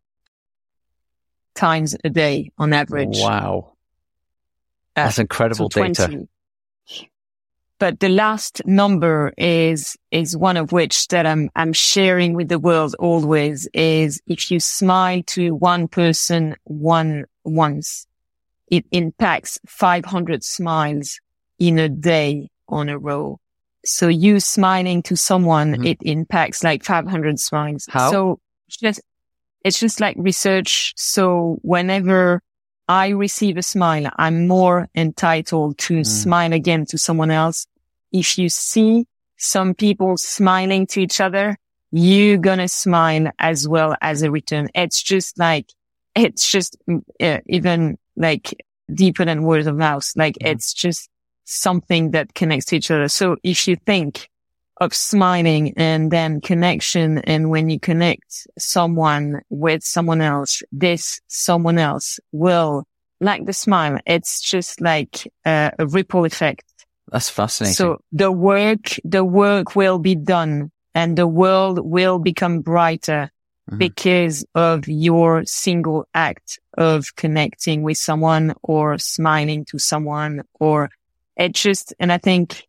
times 1.55 1.97
a 2.03 2.11
day 2.11 2.51
on 2.59 2.73
average. 2.73 3.19
Wow. 3.19 3.73
Uh, 4.97 5.05
That's 5.05 5.19
incredible 5.19 5.71
so 5.71 5.83
data 5.83 6.27
but 7.81 7.99
the 7.99 8.11
last 8.11 8.61
number 8.67 9.33
is, 9.39 9.97
is 10.11 10.37
one 10.37 10.59
of 10.59 10.71
which 10.71 11.09
that 11.09 11.25
I'm, 11.25 11.49
I'm 11.57 11.73
sharing 11.73 12.35
with 12.35 12.49
the 12.49 12.59
world 12.59 12.95
always 12.99 13.67
is 13.73 14.21
if 14.27 14.51
you 14.51 14.61
smile 14.61 15.23
to 15.29 15.55
one 15.55 15.89
person 15.89 16.57
one 16.65 17.25
once, 17.43 18.07
it 18.69 18.85
impacts 18.93 19.59
500 19.67 20.45
smiles 20.45 21.21
in 21.59 21.79
a 21.79 21.89
day 21.89 22.51
on 22.69 22.91
a 22.91 22.99
row. 22.99 23.41
So 23.87 24.09
you 24.09 24.41
smiling 24.41 25.03
to 25.05 25.17
someone, 25.17 25.73
mm-hmm. 25.73 25.87
it 25.87 25.99
impacts 26.03 26.63
like 26.63 26.85
500 26.85 27.41
smiles. 27.41 27.87
How? 27.89 28.11
So 28.11 28.41
just, 28.69 29.01
it's 29.65 29.81
just 29.81 30.01
like 30.01 30.17
research. 30.19 30.93
So 30.97 31.59
whenever 31.63 32.43
I 32.91 33.09
receive 33.11 33.57
a 33.57 33.63
smile, 33.63 34.11
I'm 34.17 34.49
more 34.49 34.89
entitled 34.95 35.79
to 35.79 36.01
Mm. 36.01 36.07
smile 36.07 36.53
again 36.53 36.85
to 36.87 36.99
someone 36.99 37.31
else. 37.31 37.67
If 38.13 38.39
you 38.39 38.49
see 38.49 39.07
some 39.37 39.75
people 39.75 40.17
smiling 40.17 40.87
to 40.89 41.01
each 41.01 41.21
other, 41.21 41.57
you're 41.93 42.39
gonna 42.39 42.69
smile 42.69 43.31
as 43.39 43.67
well 43.67 43.97
as 44.01 44.23
a 44.23 44.31
return. 44.31 44.69
It's 44.75 45.03
just 45.03 45.39
like, 45.39 45.67
it's 46.15 46.49
just 46.49 46.77
mm, 46.89 47.03
uh, 47.21 47.41
even 47.47 47.99
like 48.17 48.55
deeper 48.93 49.25
than 49.25 49.43
word 49.43 49.67
of 49.67 49.77
mouth. 49.77 50.09
Like 50.17 50.37
Mhm. 50.39 50.51
it's 50.53 50.73
just 50.73 51.09
something 51.45 52.13
that 52.13 52.35
connects 52.35 52.67
to 52.67 52.77
each 52.77 52.91
other. 52.91 53.09
So 53.09 53.37
if 53.43 53.67
you 53.67 53.77
think 53.77 54.29
of 54.81 54.95
smiling 54.95 55.75
and 55.77 56.11
then 56.11 56.41
connection, 56.41 57.19
and 57.19 57.51
when 57.51 57.69
you 57.71 57.79
connect 57.79 58.47
someone 58.59 59.41
with 59.51 59.83
someone 59.85 60.21
else, 60.21 60.63
this 60.73 61.21
someone 61.29 61.79
else 61.79 62.19
will 62.33 62.85
like 63.21 63.45
the 63.45 63.53
smile. 63.53 63.99
It's 64.07 64.41
just 64.41 64.81
like 64.81 65.31
uh, 65.45 65.71
a 65.79 65.87
ripple 65.87 66.25
effect. 66.25 66.65
That's 67.11 67.29
fascinating. 67.31 67.75
So 67.75 67.99
the 68.13 68.31
work, 68.33 68.97
the 69.05 69.25
work 69.25 69.75
will 69.77 69.99
be 69.99 70.15
done 70.15 70.71
and 70.95 71.17
the 71.19 71.27
world 71.27 71.81
will 71.83 72.19
become 72.19 72.61
brighter 72.61 73.31
Mhm. 73.71 73.79
because 73.79 74.45
of 74.55 74.89
your 74.89 75.45
single 75.45 76.07
act 76.15 76.59
of 76.79 77.15
connecting 77.17 77.83
with 77.83 77.99
someone 77.99 78.55
or 78.63 78.99
smiling 78.99 79.65
to 79.67 79.79
someone 79.79 80.43
or 80.59 80.91
it 81.37 81.55
just, 81.55 81.95
and 81.99 82.13
I 82.13 82.19
think 82.19 82.67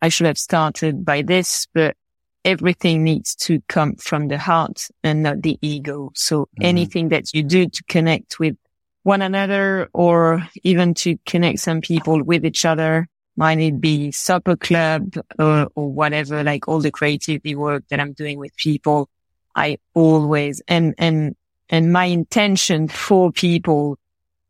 I 0.00 0.08
should 0.08 0.26
have 0.26 0.38
started 0.38 1.04
by 1.04 1.22
this, 1.22 1.66
but 1.72 1.96
everything 2.44 3.04
needs 3.04 3.36
to 3.36 3.60
come 3.68 3.94
from 3.96 4.28
the 4.28 4.38
heart 4.38 4.88
and 5.04 5.22
not 5.22 5.42
the 5.42 5.58
ego. 5.62 6.10
So 6.14 6.48
Mhm. 6.58 6.64
anything 6.64 7.08
that 7.10 7.32
you 7.32 7.42
do 7.44 7.68
to 7.68 7.82
connect 7.88 8.40
with 8.40 8.56
one 9.04 9.22
another 9.22 9.88
or 9.92 10.42
even 10.64 10.94
to 10.94 11.16
connect 11.26 11.60
some 11.60 11.80
people 11.80 12.22
with 12.24 12.44
each 12.44 12.64
other, 12.64 13.08
might 13.36 13.58
it 13.58 13.80
be 13.80 14.12
supper 14.12 14.56
club 14.56 15.14
or, 15.38 15.68
or 15.74 15.92
whatever, 15.92 16.42
like 16.44 16.68
all 16.68 16.80
the 16.80 16.90
creativity 16.90 17.54
work 17.54 17.84
that 17.88 18.00
I'm 18.00 18.12
doing 18.12 18.38
with 18.38 18.54
people. 18.56 19.08
I 19.54 19.78
always, 19.94 20.62
and, 20.68 20.94
and, 20.98 21.36
and 21.68 21.92
my 21.92 22.04
intention 22.06 22.88
for 22.88 23.32
people 23.32 23.98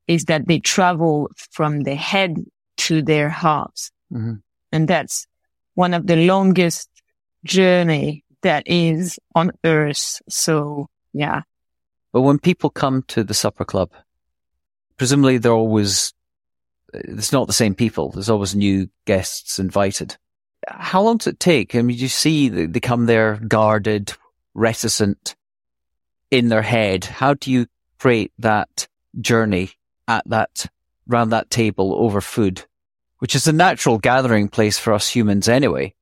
is 0.06 0.24
that 0.24 0.46
they 0.46 0.58
travel 0.58 1.30
from 1.50 1.82
the 1.82 1.94
head 1.94 2.36
to 2.78 3.02
their 3.02 3.28
hearts. 3.28 3.90
Mhm. 4.12 4.42
And 4.72 4.88
that's 4.88 5.26
one 5.74 5.94
of 5.94 6.06
the 6.06 6.16
longest 6.16 6.88
journey 7.44 8.24
that 8.42 8.64
is 8.66 9.18
on 9.34 9.52
earth. 9.64 10.20
So 10.28 10.88
yeah. 11.12 11.42
But 12.12 12.22
when 12.22 12.38
people 12.38 12.70
come 12.70 13.02
to 13.08 13.24
the 13.24 13.34
supper 13.34 13.64
club, 13.64 13.90
presumably 14.96 15.38
they're 15.38 15.52
always, 15.52 16.12
it's 16.92 17.32
not 17.32 17.46
the 17.46 17.52
same 17.52 17.74
people. 17.74 18.10
There's 18.10 18.30
always 18.30 18.54
new 18.54 18.88
guests 19.06 19.58
invited. 19.58 20.16
How 20.68 21.02
long 21.02 21.16
does 21.16 21.26
it 21.26 21.40
take? 21.40 21.74
I 21.74 21.82
mean, 21.82 21.96
you 21.96 22.08
see 22.08 22.48
they 22.48 22.80
come 22.80 23.06
there 23.06 23.36
guarded, 23.36 24.12
reticent 24.54 25.34
in 26.30 26.48
their 26.48 26.62
head. 26.62 27.04
How 27.04 27.34
do 27.34 27.50
you 27.50 27.66
create 27.98 28.32
that 28.38 28.86
journey 29.20 29.70
at 30.08 30.28
that, 30.28 30.66
round 31.06 31.32
that 31.32 31.50
table 31.50 31.94
over 31.94 32.20
food, 32.20 32.64
which 33.18 33.34
is 33.34 33.46
a 33.46 33.52
natural 33.52 33.98
gathering 33.98 34.48
place 34.48 34.78
for 34.78 34.92
us 34.92 35.08
humans 35.08 35.48
anyway? 35.48 35.94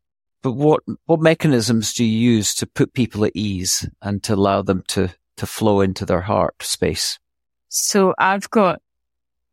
But 0.43 0.53
what, 0.53 0.83
what 1.05 1.21
mechanisms 1.21 1.93
do 1.93 2.05
you 2.05 2.33
use 2.33 2.55
to 2.57 2.67
put 2.67 2.95
people 2.95 3.25
at 3.25 3.33
ease 3.35 3.89
and 4.01 4.23
to 4.23 4.35
allow 4.35 4.63
them 4.63 4.83
to, 4.89 5.11
to 5.37 5.47
flow 5.47 5.81
into 5.81 6.07
their 6.07 6.23
heart 6.23 6.63
space? 6.63 7.19
So 7.69 8.15
I've 8.19 8.49
got, 8.51 8.81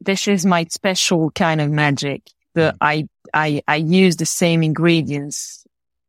this 0.02 0.28
is 0.28 0.46
my 0.46 0.66
special 0.70 1.32
kind 1.32 1.62
of 1.62 1.70
magic 1.72 2.24
that 2.54 2.76
mm. 2.76 2.78
I, 2.82 3.08
I, 3.34 3.62
I 3.68 3.76
use 3.78 4.18
the 4.18 4.26
same 4.26 4.64
ingredients 4.64 5.66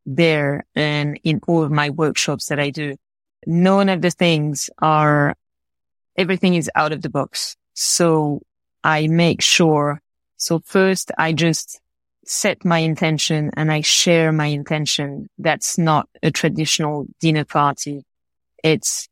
there 0.07 0.65
and 0.75 1.21
in 1.25 1.41
all 1.47 1.63
of 1.63 1.71
my 1.71 1.91
workshops 1.91 2.47
that 2.47 2.59
I 2.59 2.71
do. 2.71 2.97
None 3.47 3.89
of 3.89 4.03
the 4.03 4.11
things 4.11 4.71
are, 4.79 5.35
everything 6.17 6.55
is 6.55 6.71
out 6.75 6.93
of 6.93 7.03
the 7.03 7.11
box. 7.11 7.57
So 7.75 8.43
I 8.83 9.07
make 9.07 9.43
sure. 9.43 10.01
So 10.37 10.61
first 10.61 11.11
I 11.19 11.33
just 11.33 11.81
set 12.25 12.65
my 12.65 12.79
intention 12.79 13.51
and 13.55 13.73
I 13.73 13.81
share 13.81 14.33
my 14.33 14.47
intention. 14.47 15.29
That's 15.39 15.79
not 15.79 16.09
a 16.23 16.31
traditional 16.31 17.07
dinner 17.21 17.45
party. 17.45 18.05
It's 18.63 19.09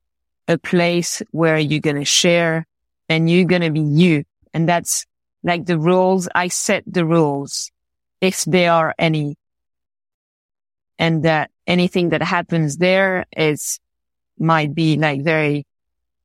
a 0.48 0.58
place 0.58 1.22
where 1.30 1.58
you're 1.58 1.80
going 1.80 1.96
to 1.96 2.04
share 2.04 2.66
and 3.08 3.28
you're 3.30 3.46
going 3.46 3.62
to 3.62 3.70
be 3.70 3.80
you. 3.80 4.24
And 4.56 4.66
that's 4.66 5.04
like 5.42 5.66
the 5.66 5.78
rules. 5.78 6.30
I 6.34 6.48
set 6.48 6.82
the 6.86 7.04
rules 7.04 7.70
if 8.22 8.42
there 8.46 8.72
are 8.72 8.94
any 8.98 9.36
and 10.98 11.24
that 11.24 11.50
anything 11.66 12.08
that 12.08 12.22
happens 12.22 12.78
there 12.78 13.26
is 13.36 13.78
might 14.38 14.74
be 14.74 14.96
like 14.96 15.22
very, 15.22 15.66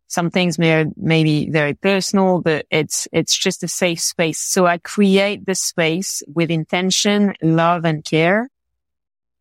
some 0.07 0.29
things 0.29 0.57
may, 0.57 0.85
maybe 0.95 1.49
very 1.49 1.73
personal, 1.73 2.39
but 2.39 2.65
it's, 2.71 3.05
it's 3.11 3.37
just 3.37 3.63
a 3.63 3.67
safe 3.67 3.99
space. 3.99 4.39
So 4.39 4.65
I 4.65 4.77
create 4.77 5.45
the 5.45 5.55
space 5.55 6.23
with 6.33 6.49
intention, 6.49 7.33
love 7.41 7.83
and 7.83 8.01
care 8.01 8.47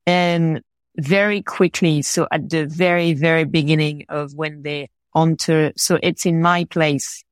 and 0.05 0.63
very 0.97 1.43
quickly. 1.43 2.03
So 2.03 2.27
at 2.33 2.51
the 2.51 2.67
very, 2.67 3.13
very 3.13 3.45
beginning 3.45 4.07
of 4.09 4.35
when 4.35 4.63
they 4.63 4.91
enter, 5.17 5.71
so 5.77 5.97
it's 6.03 6.27
in 6.27 6.43
my 6.43 6.65
place. 6.65 7.23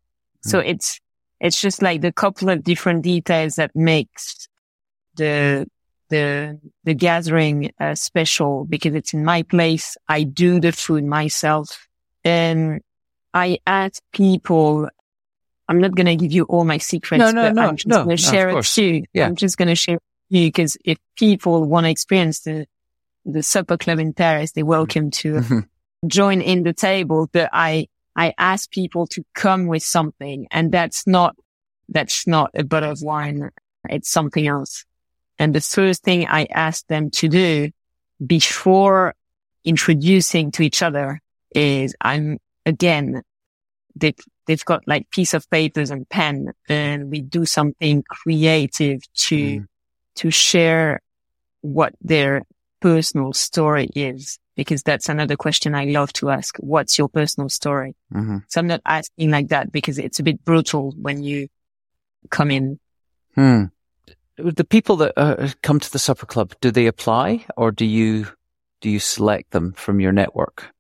So 0.43 0.61
hmm. 0.61 0.69
it's, 0.69 1.01
it's 1.41 1.61
just 1.61 1.83
like 1.83 2.01
the 2.01 2.13
couple 2.13 2.49
of 2.49 2.65
different 2.65 3.03
details 3.03 3.57
that 3.57 3.75
makes 3.75 4.49
the, 5.17 5.67
the, 6.11 6.59
the 6.85 6.95
gathering 6.95 7.71
uh, 7.81 7.95
special 7.95 8.65
because 8.65 8.95
it's 8.95 9.13
in 9.13 9.25
my 9.25 9.43
place. 9.43 9.97
I 10.09 10.23
do 10.25 10.61
the 10.61 10.73
food 10.73 11.05
myself 11.05 11.87
and 12.25 12.81
I 13.35 13.59
ask 13.67 14.03
people, 14.13 14.89
I'm 15.69 15.81
not 15.81 15.95
going 15.95 16.07
to 16.07 16.17
give 16.17 16.33
you 16.33 16.45
all 16.45 16.65
my 16.65 16.79
secrets, 16.79 17.19
No, 17.21 17.31
no, 17.31 17.43
but 17.49 17.55
no, 17.55 17.63
I'm 17.69 17.77
just 17.77 17.87
no, 17.89 17.99
gonna 17.99 18.15
of 18.15 18.21
share 18.21 18.49
it 18.49 18.53
course. 18.53 18.75
to 18.77 18.85
you. 18.85 19.05
Yeah. 19.13 19.27
I'm 19.27 19.37
just 19.37 19.59
going 19.59 19.69
to 19.69 19.75
share 19.75 19.97
it 19.97 20.03
with 20.31 20.41
you 20.41 20.47
because 20.49 20.77
if 20.85 20.99
people 21.17 21.65
want 21.65 21.85
to 21.85 21.91
experience 21.91 22.41
the, 22.41 22.67
the 23.25 23.43
supper 23.43 23.77
club 23.77 23.99
in 23.99 24.13
Paris, 24.15 24.53
they're 24.53 24.65
welcome 24.65 25.11
to 25.11 25.35
Mhm. 25.35 25.69
join 26.07 26.41
in 26.41 26.63
the 26.63 26.73
table, 26.73 27.29
but 27.33 27.51
I, 27.53 27.89
I 28.19 28.35
ask 28.37 28.71
people 28.71 29.07
to 29.15 29.23
come 29.35 29.69
with 29.69 29.85
something 29.85 30.49
and 30.51 30.73
that's 30.73 31.07
not, 31.07 31.37
that's 31.89 32.27
not 32.27 32.51
a 32.55 32.65
bottle 32.65 32.91
of 32.91 33.01
wine. 33.01 33.51
It's 33.89 34.11
something 34.11 34.47
else. 34.47 34.85
And 35.39 35.55
the 35.55 35.61
first 35.61 36.03
thing 36.03 36.27
I 36.27 36.47
ask 36.51 36.85
them 36.89 37.11
to 37.21 37.29
do 37.29 37.71
before 38.27 39.15
introducing 39.65 40.51
to 40.53 40.63
each 40.63 40.83
other 40.83 41.21
is 41.55 41.95
I'm 42.01 42.39
again, 42.67 43.23
they've, 43.95 44.19
they've 44.47 44.65
got 44.65 44.83
like 44.87 45.11
piece 45.11 45.33
of 45.35 45.49
papers 45.51 45.91
and 45.91 46.09
pen 46.09 46.53
and 46.69 47.11
we 47.11 47.21
do 47.21 47.47
something 47.47 48.03
creative 48.09 49.01
to, 49.29 49.37
Mm. 49.61 49.67
to 50.17 50.31
share 50.31 51.01
what 51.61 51.95
their 52.01 52.43
personal 52.81 53.33
story 53.33 53.89
is, 53.95 54.39
because 54.59 54.83
that's 54.83 55.09
another 55.09 55.37
question 55.37 55.73
I 55.73 55.85
love 55.85 56.13
to 56.15 56.31
ask. 56.31 56.57
What's 56.59 56.99
your 56.99 57.09
personal 57.09 57.49
story? 57.49 57.95
Mhm. 58.13 58.43
So 58.49 58.61
I'm 58.61 58.67
not 58.67 58.81
asking 58.85 59.31
like 59.31 59.49
that 59.49 59.71
because 59.71 59.99
it's 59.99 60.19
a 60.19 60.25
bit 60.25 60.45
brutal 60.45 60.93
when 61.01 61.23
you 61.23 61.47
come 62.29 62.51
in. 62.51 62.81
Hmm. 63.37 63.67
The 64.37 64.65
people 64.65 64.97
that 64.97 65.13
uh, 65.17 65.49
come 65.63 65.79
to 65.79 65.93
the 65.93 66.01
supper 66.01 66.27
club, 66.27 66.55
do 66.61 66.73
they 66.73 66.89
apply 66.89 67.47
or 67.57 67.71
do 67.71 67.85
you 67.87 68.27
do 68.81 68.91
you 68.91 68.99
select 68.99 69.53
them 69.53 69.75
from 69.75 70.01
your 70.01 70.13
network? 70.13 70.75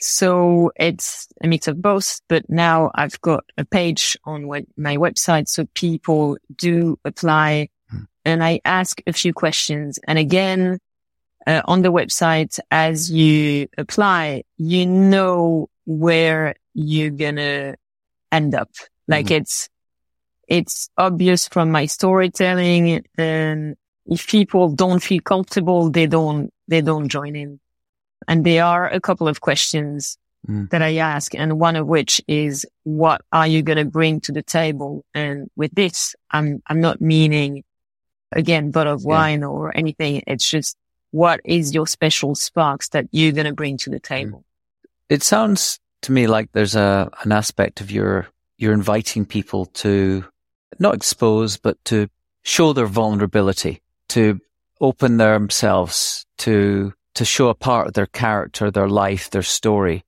So 0.00 0.70
it's 0.76 1.28
a 1.42 1.48
mix 1.48 1.68
of 1.68 1.82
both, 1.82 2.20
but 2.28 2.48
now 2.48 2.90
I've 2.94 3.20
got 3.20 3.44
a 3.58 3.64
page 3.64 4.16
on 4.24 4.46
web- 4.46 4.72
my 4.76 4.96
website. 4.96 5.48
So 5.48 5.66
people 5.74 6.38
do 6.56 6.98
apply 7.04 7.68
Hmm. 7.90 8.04
and 8.24 8.42
I 8.42 8.60
ask 8.64 9.02
a 9.06 9.12
few 9.12 9.34
questions. 9.34 9.98
And 10.08 10.18
again, 10.18 10.78
uh, 11.46 11.62
on 11.64 11.82
the 11.82 11.92
website, 11.92 12.58
as 12.70 13.10
you 13.10 13.68
apply, 13.78 14.42
you 14.56 14.86
know 14.86 15.68
where 15.86 16.54
you're 16.74 17.10
gonna 17.10 17.74
end 18.30 18.54
up. 18.54 18.70
Like 19.06 19.26
Mhm. 19.26 19.40
it's, 19.40 19.68
it's 20.48 20.90
obvious 20.98 21.48
from 21.48 21.70
my 21.70 21.86
storytelling. 21.86 23.04
And 23.16 23.76
if 24.06 24.26
people 24.26 24.70
don't 24.70 25.02
feel 25.02 25.20
comfortable, 25.22 25.90
they 25.90 26.06
don't, 26.06 26.52
they 26.66 26.80
don't 26.82 27.08
join 27.08 27.36
in. 27.36 27.60
And 28.26 28.44
there 28.44 28.64
are 28.64 28.88
a 28.88 29.00
couple 29.00 29.28
of 29.28 29.40
questions 29.40 30.18
Mm. 30.46 30.70
that 30.70 30.82
I 30.82 30.96
ask. 30.98 31.34
And 31.34 31.58
one 31.58 31.74
of 31.74 31.88
which 31.88 32.22
is, 32.28 32.64
what 32.84 33.22
are 33.32 33.46
you 33.48 33.60
going 33.62 33.76
to 33.78 33.84
bring 33.84 34.20
to 34.20 34.32
the 34.32 34.42
table? 34.42 35.04
And 35.12 35.50
with 35.56 35.74
this, 35.74 36.14
I'm, 36.30 36.62
I'm 36.68 36.80
not 36.80 37.00
meaning 37.00 37.64
again, 38.30 38.70
bottle 38.70 38.94
of 38.94 39.00
Yeah. 39.02 39.08
wine 39.08 39.42
or 39.42 39.76
anything. 39.76 40.22
It's 40.28 40.48
just, 40.48 40.76
what 41.10 41.40
is 41.44 41.74
your 41.74 41.86
special 41.86 42.34
sparks 42.34 42.88
that 42.90 43.06
you're 43.12 43.32
going 43.32 43.46
to 43.46 43.54
bring 43.54 43.76
to 43.78 43.90
the 43.90 44.00
mm-hmm. 44.00 44.14
table? 44.14 44.44
It 45.08 45.22
sounds 45.22 45.80
to 46.02 46.12
me 46.12 46.26
like 46.26 46.52
there's 46.52 46.76
a 46.76 47.10
an 47.24 47.32
aspect 47.32 47.80
of 47.80 47.90
your 47.90 48.28
you're 48.58 48.74
inviting 48.74 49.24
people 49.24 49.66
to 49.66 50.24
not 50.78 50.94
expose, 50.94 51.56
but 51.56 51.82
to 51.86 52.08
show 52.42 52.72
their 52.72 52.86
vulnerability, 52.86 53.80
to 54.08 54.40
open 54.80 55.16
themselves, 55.16 56.26
to, 56.38 56.92
to 57.14 57.24
show 57.24 57.48
a 57.48 57.54
part 57.54 57.86
of 57.86 57.94
their 57.94 58.06
character, 58.06 58.70
their 58.70 58.88
life, 58.88 59.30
their 59.30 59.42
story 59.42 60.04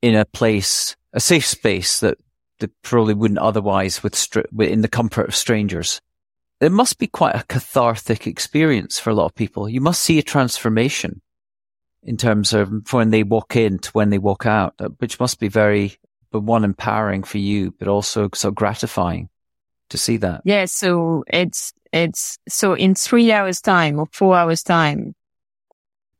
in 0.00 0.14
a 0.14 0.24
place, 0.24 0.96
a 1.12 1.20
safe 1.20 1.46
space 1.46 2.00
that 2.00 2.18
they 2.60 2.68
probably 2.82 3.14
wouldn't 3.14 3.38
otherwise 3.38 4.02
with, 4.02 4.28
in 4.58 4.82
the 4.82 4.88
comfort 4.88 5.28
of 5.28 5.36
strangers. 5.36 6.00
It 6.60 6.72
must 6.72 6.98
be 6.98 7.06
quite 7.06 7.36
a 7.36 7.44
cathartic 7.44 8.26
experience 8.26 8.98
for 8.98 9.10
a 9.10 9.14
lot 9.14 9.26
of 9.26 9.34
people. 9.34 9.68
You 9.68 9.80
must 9.80 10.02
see 10.02 10.18
a 10.18 10.22
transformation 10.22 11.20
in 12.02 12.16
terms 12.16 12.52
of 12.52 12.92
when 12.92 13.10
they 13.10 13.22
walk 13.22 13.54
in 13.54 13.78
to 13.78 13.90
when 13.90 14.10
they 14.10 14.18
walk 14.18 14.46
out, 14.46 14.74
which 14.98 15.20
must 15.20 15.38
be 15.38 15.48
very, 15.48 15.94
but 16.32 16.40
one 16.40 16.64
empowering 16.64 17.22
for 17.22 17.38
you, 17.38 17.70
but 17.78 17.86
also 17.86 18.28
so 18.34 18.50
gratifying 18.50 19.28
to 19.90 19.98
see 19.98 20.16
that. 20.18 20.42
Yeah. 20.44 20.64
So 20.64 21.24
it's, 21.28 21.72
it's, 21.92 22.38
so 22.48 22.74
in 22.74 22.94
three 22.94 23.30
hours 23.30 23.60
time 23.60 23.98
or 24.00 24.06
four 24.10 24.36
hours 24.36 24.62
time, 24.62 25.14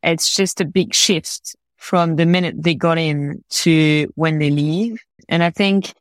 it's 0.02 0.32
just 0.32 0.60
a 0.60 0.64
big 0.64 0.94
shift 0.94 1.56
from 1.76 2.16
the 2.16 2.26
minute 2.26 2.54
they 2.58 2.74
got 2.74 2.98
in 2.98 3.42
to 3.50 4.12
when 4.14 4.38
they 4.38 4.50
leave. 4.50 5.00
And 5.28 5.42
I 5.42 5.50
think 5.50 5.94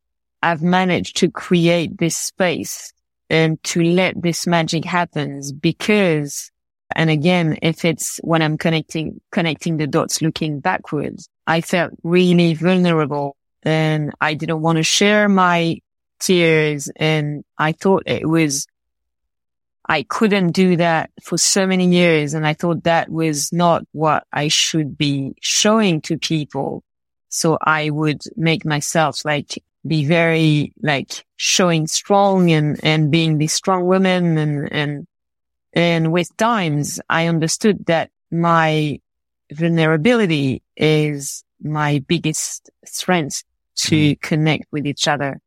I've 0.44 0.62
managed 0.62 1.18
to 1.18 1.32
create 1.32 1.98
this 1.98 2.16
space 2.16 2.94
and 3.30 3.62
to 3.64 3.84
let 3.84 4.22
this 4.22 4.48
magic 4.48 4.86
happen 4.86 5.42
because 5.60 6.52
and 6.96 7.10
again, 7.10 7.58
if 7.62 7.86
it's 7.86 8.20
when 8.24 8.42
I'm 8.42 8.58
connecting, 8.58 9.20
connecting 9.32 9.78
the 9.78 9.88
dots 9.88 10.22
looking 10.22 10.60
backwards, 10.60 11.30
I 11.46 11.62
felt 11.62 11.92
really 12.04 12.54
vulnerable 12.54 13.36
and 13.64 14.14
I 14.22 14.34
didn't 14.34 14.62
want 14.62 14.78
to 14.78 14.84
share 14.84 15.28
my 15.28 15.80
tears. 16.20 16.90
And 16.96 17.44
I 17.58 17.74
thought 17.74 18.04
it 18.06 18.28
was, 18.28 18.68
I 19.88 20.04
couldn't 20.04 20.52
do 20.52 20.78
that 20.78 21.12
for 21.24 21.38
so 21.38 21.68
many 21.68 21.88
years. 21.88 22.34
And 22.34 22.48
I 22.48 22.54
thought 22.54 22.86
that 22.86 23.10
was 23.10 23.52
not 23.52 23.84
what 23.92 24.26
I 24.32 24.48
should 24.48 24.98
be 24.98 25.34
showing 25.42 26.02
to 26.02 26.18
people. 26.18 26.84
So 27.30 27.58
I 27.62 27.90
would 27.90 28.22
make 28.38 28.66
myself 28.66 29.26
like 29.26 29.62
be 29.86 30.06
very 30.06 30.74
like 30.82 31.26
showing 31.36 31.88
strong 31.88 32.52
and, 32.52 32.80
and 32.84 33.12
being 33.12 33.38
the 33.38 33.48
strong 33.48 33.86
woman 33.86 34.38
and, 34.38 34.72
and 34.72 35.08
and 35.78 36.12
with 36.12 36.36
times, 36.38 37.00
I 37.08 37.28
understood 37.28 37.86
that 37.86 38.10
my 38.32 39.00
vulnerability 39.52 40.64
is 40.76 41.44
my 41.62 42.04
biggest 42.08 42.72
strength 42.84 43.44
to 43.76 44.16
mm. 44.16 44.22
connect 44.22 44.66
with 44.72 44.88
each 44.88 45.08
other. 45.08 45.40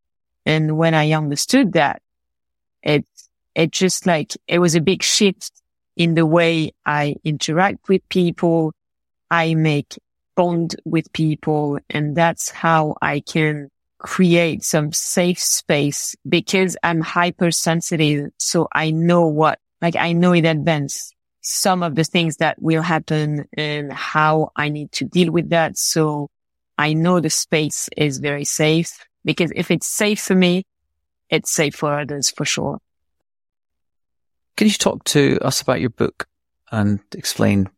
And 0.47 0.79
when 0.79 0.95
I 0.95 1.11
understood 1.13 1.73
that, 1.73 2.01
it, 2.83 3.05
it 3.57 3.73
just 3.73 4.07
like, 4.07 4.37
it 4.47 4.61
was 4.61 4.77
a 4.77 4.81
big 4.81 5.03
shift 5.03 5.51
in 5.97 6.15
the 6.15 6.27
way 6.27 6.71
I 6.87 7.17
interact 7.25 7.89
with 7.89 8.09
people. 8.09 8.73
I 9.33 9.55
make 9.55 9.99
bond 10.37 10.77
with 10.85 11.13
people 11.13 11.81
and 11.91 12.17
that's 12.17 12.51
how 12.51 12.97
I 13.03 13.19
can 13.19 13.69
create 14.01 14.65
some 14.65 14.93
safe 14.93 15.39
space 15.39 16.17
because 16.29 16.77
I'm 16.83 17.01
hypersensitive. 17.01 18.31
So 18.39 18.67
I 18.73 18.91
know 18.91 19.27
what 19.27 19.59
like 19.83 19.97
I 19.97 20.13
know 20.13 20.33
in 20.33 20.45
advance 20.45 21.13
some 21.43 21.83
of 21.83 21.95
the 21.95 22.05
things 22.05 22.37
that 22.37 22.61
will 22.61 22.83
happen 22.83 23.47
and 23.55 23.93
how 23.93 24.51
I 24.57 24.69
need 24.69 24.93
to 24.93 25.05
deal 25.05 25.33
with 25.33 25.51
that. 25.51 25.79
So 25.79 26.29
I 26.77 26.93
know 26.93 27.21
the 27.21 27.31
space 27.31 27.89
is 27.97 28.19
very 28.19 28.45
safe 28.45 29.07
because 29.25 29.53
if 29.55 29.71
it's 29.71 29.87
safe 29.87 30.21
for 30.21 30.35
me, 30.35 30.65
it's 31.29 31.53
safe 31.53 31.75
for 31.75 31.99
others 31.99 32.31
for 32.31 32.45
sure. 32.45 32.79
Can 34.57 34.67
you 34.67 34.75
talk 34.75 35.05
to 35.05 35.39
us 35.41 35.63
about 35.63 35.81
your 35.81 35.91
book 35.91 36.27
and 36.71 37.01
explain 37.15 37.71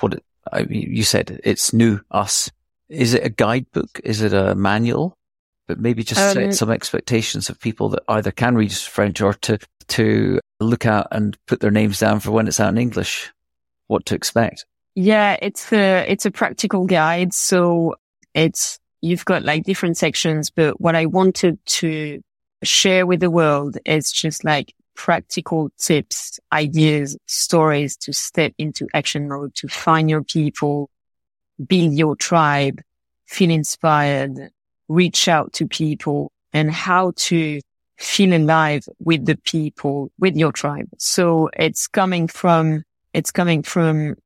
what 0.00 0.14
it, 0.14 0.24
I 0.52 0.64
mean, 0.64 0.94
you 0.94 1.02
said 1.02 1.40
it's 1.44 1.72
Nous 1.72 2.00
us. 2.10 2.50
Is 2.88 3.14
it 3.14 3.24
a 3.24 3.30
guidebook? 3.30 4.00
Is 4.04 4.22
it 4.22 4.32
a 4.32 4.54
manual? 4.54 5.15
But 5.68 5.80
maybe 5.80 6.04
just 6.04 6.20
um, 6.20 6.34
set 6.34 6.54
some 6.54 6.70
expectations 6.70 7.48
of 7.48 7.58
people 7.58 7.88
that 7.90 8.02
either 8.08 8.30
can 8.30 8.54
read 8.54 8.72
French 8.72 9.20
or 9.20 9.34
to, 9.34 9.58
to 9.88 10.40
look 10.60 10.86
out 10.86 11.08
and 11.10 11.36
put 11.46 11.60
their 11.60 11.72
names 11.72 11.98
down 11.98 12.20
for 12.20 12.30
when 12.30 12.46
it's 12.46 12.60
out 12.60 12.68
in 12.68 12.78
English, 12.78 13.32
what 13.88 14.06
to 14.06 14.14
expect. 14.14 14.64
Yeah, 14.94 15.36
it's 15.42 15.72
a, 15.72 16.06
it's 16.08 16.24
a 16.24 16.30
practical 16.30 16.86
guide. 16.86 17.34
So 17.34 17.96
it's, 18.32 18.78
you've 19.00 19.24
got 19.24 19.42
like 19.42 19.64
different 19.64 19.96
sections, 19.96 20.50
but 20.50 20.80
what 20.80 20.94
I 20.94 21.06
wanted 21.06 21.58
to 21.66 22.22
share 22.62 23.04
with 23.04 23.20
the 23.20 23.30
world 23.30 23.76
is 23.84 24.12
just 24.12 24.44
like 24.44 24.72
practical 24.94 25.70
tips, 25.78 26.40
ideas, 26.52 27.16
stories 27.26 27.96
to 27.98 28.12
step 28.12 28.52
into 28.56 28.86
action 28.94 29.28
mode, 29.28 29.54
to 29.56 29.68
find 29.68 30.08
your 30.08 30.22
people, 30.22 30.90
build 31.66 31.92
your 31.92 32.16
tribe, 32.16 32.80
feel 33.26 33.50
inspired, 33.50 34.50
reach 34.88 35.28
out 35.28 35.52
to 35.54 35.66
people 35.66 36.30
and 36.52 36.70
how 36.70 37.12
to 37.16 37.60
feel 37.98 38.34
alive 38.34 38.84
with 38.98 39.24
the 39.24 39.36
people, 39.44 40.10
with 40.18 40.36
your 40.36 40.52
tribe. 40.52 40.88
So 40.98 41.50
it's 41.54 41.86
coming 41.88 42.28
from, 42.28 42.82
it's 43.14 43.30
coming 43.30 43.62
from 43.62 44.16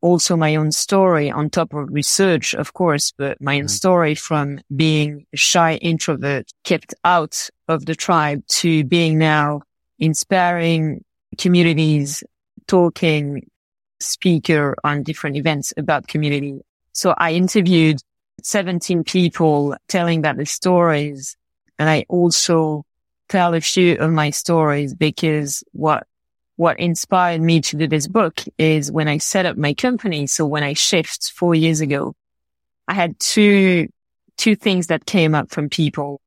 also 0.00 0.36
my 0.36 0.54
own 0.56 0.72
story 0.72 1.30
on 1.30 1.50
top 1.50 1.74
of 1.74 1.88
research, 1.90 2.54
of 2.54 2.72
course, 2.72 3.12
but 3.16 3.40
my 3.40 3.56
own 3.56 3.62
mm-hmm. 3.62 3.68
story 3.68 4.14
from 4.14 4.60
being 4.74 5.26
a 5.32 5.36
shy 5.36 5.74
introvert 5.76 6.50
kept 6.64 6.94
out 7.04 7.48
of 7.68 7.86
the 7.86 7.94
tribe 7.94 8.46
to 8.46 8.84
being 8.84 9.18
now 9.18 9.60
inspiring 9.98 11.04
communities, 11.36 12.22
talking 12.66 13.46
speaker 14.00 14.76
on 14.84 15.02
different 15.02 15.36
events 15.36 15.72
about 15.76 16.06
community. 16.06 16.60
So 16.92 17.14
I 17.18 17.32
interviewed 17.32 18.00
17 18.42 19.04
people 19.04 19.76
telling 19.88 20.20
about 20.20 20.36
the 20.36 20.46
stories. 20.46 21.36
And 21.78 21.88
I 21.88 22.04
also 22.08 22.84
tell 23.28 23.54
a 23.54 23.60
few 23.60 23.96
of 23.96 24.10
my 24.10 24.30
stories 24.30 24.94
because 24.94 25.62
what, 25.72 26.06
what 26.56 26.78
inspired 26.80 27.40
me 27.40 27.60
to 27.60 27.76
do 27.76 27.86
this 27.86 28.08
book 28.08 28.42
is 28.58 28.90
when 28.90 29.08
I 29.08 29.18
set 29.18 29.46
up 29.46 29.56
my 29.56 29.74
company. 29.74 30.26
So 30.26 30.46
when 30.46 30.62
I 30.62 30.72
shift 30.72 31.32
four 31.32 31.54
years 31.54 31.80
ago, 31.80 32.14
I 32.88 32.94
had 32.94 33.18
two, 33.20 33.88
two 34.36 34.56
things 34.56 34.88
that 34.88 35.06
came 35.06 35.34
up 35.34 35.50
from 35.50 35.68
people. 35.68 36.20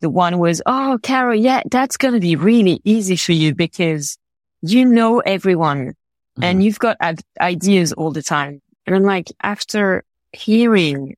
The 0.00 0.10
one 0.10 0.38
was, 0.38 0.60
Oh, 0.66 0.98
Carol, 1.02 1.34
yeah, 1.34 1.62
that's 1.70 1.96
going 1.96 2.14
to 2.14 2.20
be 2.20 2.36
really 2.36 2.80
easy 2.84 3.16
for 3.16 3.32
you 3.32 3.54
because 3.54 4.18
you 4.60 4.84
know 4.84 5.20
everyone 5.20 5.88
mm-hmm. 5.88 6.44
and 6.44 6.62
you've 6.62 6.78
got 6.78 6.96
ideas 7.40 7.92
all 7.92 8.10
the 8.10 8.22
time. 8.22 8.60
And 8.86 8.96
I'm 8.96 9.04
like, 9.04 9.32
after 9.42 10.04
hearing 10.32 11.16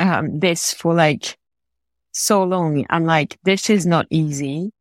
um, 0.00 0.40
this 0.40 0.74
for 0.74 0.94
like 0.94 1.38
so 2.12 2.42
long, 2.42 2.84
I'm 2.90 3.04
like, 3.04 3.38
this 3.44 3.70
is 3.70 3.86
not 3.86 4.06
easy 4.10 4.72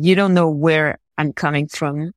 you 0.00 0.14
don't 0.14 0.34
know 0.34 0.48
where 0.48 0.98
I'm 1.16 1.32
coming 1.32 1.66
from. 1.66 2.12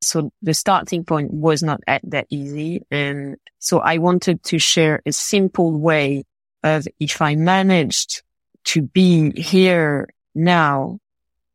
So 0.00 0.32
the 0.40 0.54
starting 0.54 1.04
point 1.04 1.30
was 1.30 1.62
not 1.62 1.80
that 1.86 2.26
easy. 2.30 2.86
And 2.90 3.36
so 3.58 3.80
I 3.80 3.98
wanted 3.98 4.42
to 4.44 4.58
share 4.58 5.02
a 5.04 5.12
simple 5.12 5.78
way 5.78 6.24
of 6.64 6.88
if 6.98 7.20
I 7.20 7.36
managed 7.36 8.22
to 8.64 8.82
be 8.82 9.38
here 9.38 10.08
now, 10.34 10.98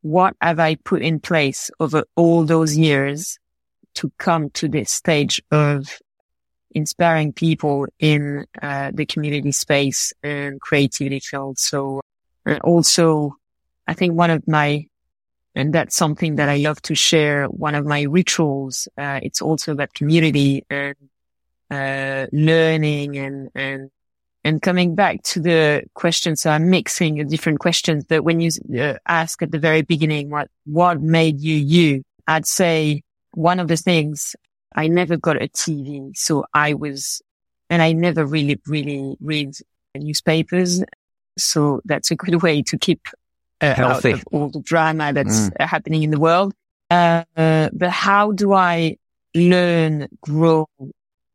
what 0.02 0.36
have 0.40 0.60
I 0.60 0.76
put 0.76 1.02
in 1.02 1.20
place 1.20 1.72
over 1.80 2.04
all 2.16 2.46
those 2.46 2.78
years 2.78 3.40
to 3.96 4.12
come 4.20 4.52
to 4.52 4.68
this 4.68 4.92
stage 4.92 5.42
of 5.52 6.00
inspiring 6.78 7.34
people 7.34 7.88
in 8.00 8.46
uh, 8.62 8.92
the 8.94 9.06
community 9.06 9.52
space 9.52 10.14
and 10.24 10.62
creativity 10.62 11.20
field. 11.20 11.60
So 11.60 12.02
and 12.46 12.60
also 12.62 13.36
I 13.88 13.94
think 13.94 14.14
one 14.14 14.32
of 14.32 14.48
my 14.48 14.88
and 15.58 15.74
that's 15.74 15.96
something 15.96 16.36
that 16.36 16.50
I 16.50 16.58
love 16.58 16.80
to 16.84 16.94
share. 16.94 17.46
One 17.46 17.74
of 17.74 17.84
my 17.84 18.04
rituals. 18.04 18.88
Uh, 18.96 19.20
it's 19.24 19.42
also 19.42 19.72
about 19.72 19.92
community 19.96 20.64
and, 20.70 20.96
uh, 21.72 22.28
learning 22.32 23.18
and, 23.18 23.50
and, 23.56 23.90
and 24.44 24.62
coming 24.62 24.94
back 24.94 25.24
to 25.24 25.40
the 25.40 25.82
question. 25.96 26.36
So 26.36 26.52
I'm 26.52 26.70
mixing 26.70 27.28
different 27.28 27.60
questions, 27.60 28.04
but 28.08 28.24
when 28.24 28.40
you 28.40 28.52
uh, 28.80 29.00
ask 29.08 29.42
at 29.42 29.50
the 29.52 29.58
very 29.58 29.82
beginning, 29.82 30.30
what, 30.30 30.48
what 30.66 31.02
made 31.02 31.42
you 31.42 31.56
you? 31.56 32.04
I'd 32.28 32.46
say 32.46 33.02
one 33.34 33.60
of 33.60 33.68
the 33.68 33.78
things 33.78 34.36
I 34.78 34.88
never 34.88 35.18
got 35.18 35.42
a 35.42 35.50
TV. 35.50 36.16
So 36.16 36.46
I 36.54 36.74
was, 36.74 37.22
and 37.70 37.82
I 37.82 37.92
never 37.92 38.26
really, 38.26 38.62
really 38.66 39.18
read 39.20 39.56
newspapers. 39.96 40.84
So 41.38 41.82
that's 41.84 42.12
a 42.12 42.16
good 42.16 42.42
way 42.44 42.62
to 42.64 42.78
keep 42.78 43.08
uh, 43.60 43.74
Healthy. 43.74 44.14
out 44.14 44.20
of 44.20 44.24
all 44.32 44.50
the 44.50 44.62
drama 44.62 45.12
that's 45.12 45.50
mm. 45.50 45.52
happening 45.60 46.04
in 46.04 46.12
the 46.12 46.20
world. 46.20 46.54
Uh, 46.90 47.26
but 47.36 47.90
how 47.90 48.32
do 48.32 48.54
I 48.54 48.98
learn, 49.36 50.08
grow? 50.22 50.70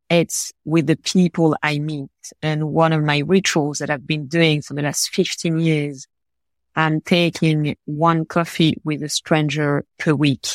It's 0.09 0.53
with 0.65 0.87
the 0.87 0.97
people 0.97 1.57
I 1.63 1.79
meet. 1.79 2.11
And 2.41 2.73
one 2.73 2.93
of 2.93 3.03
my 3.03 3.19
rituals 3.19 3.79
that 3.79 3.91
I've 3.91 4.07
been 4.07 4.29
doing 4.29 4.63
for 4.63 4.75
the 4.75 4.83
last 4.83 5.11
15 5.15 5.59
years 5.59 6.07
I'm 6.75 7.01
taking 7.01 7.77
one 7.85 8.25
coffee 8.25 8.77
with 8.85 9.03
a 9.03 9.09
stranger 9.09 9.85
per 9.99 10.15
week. 10.15 10.47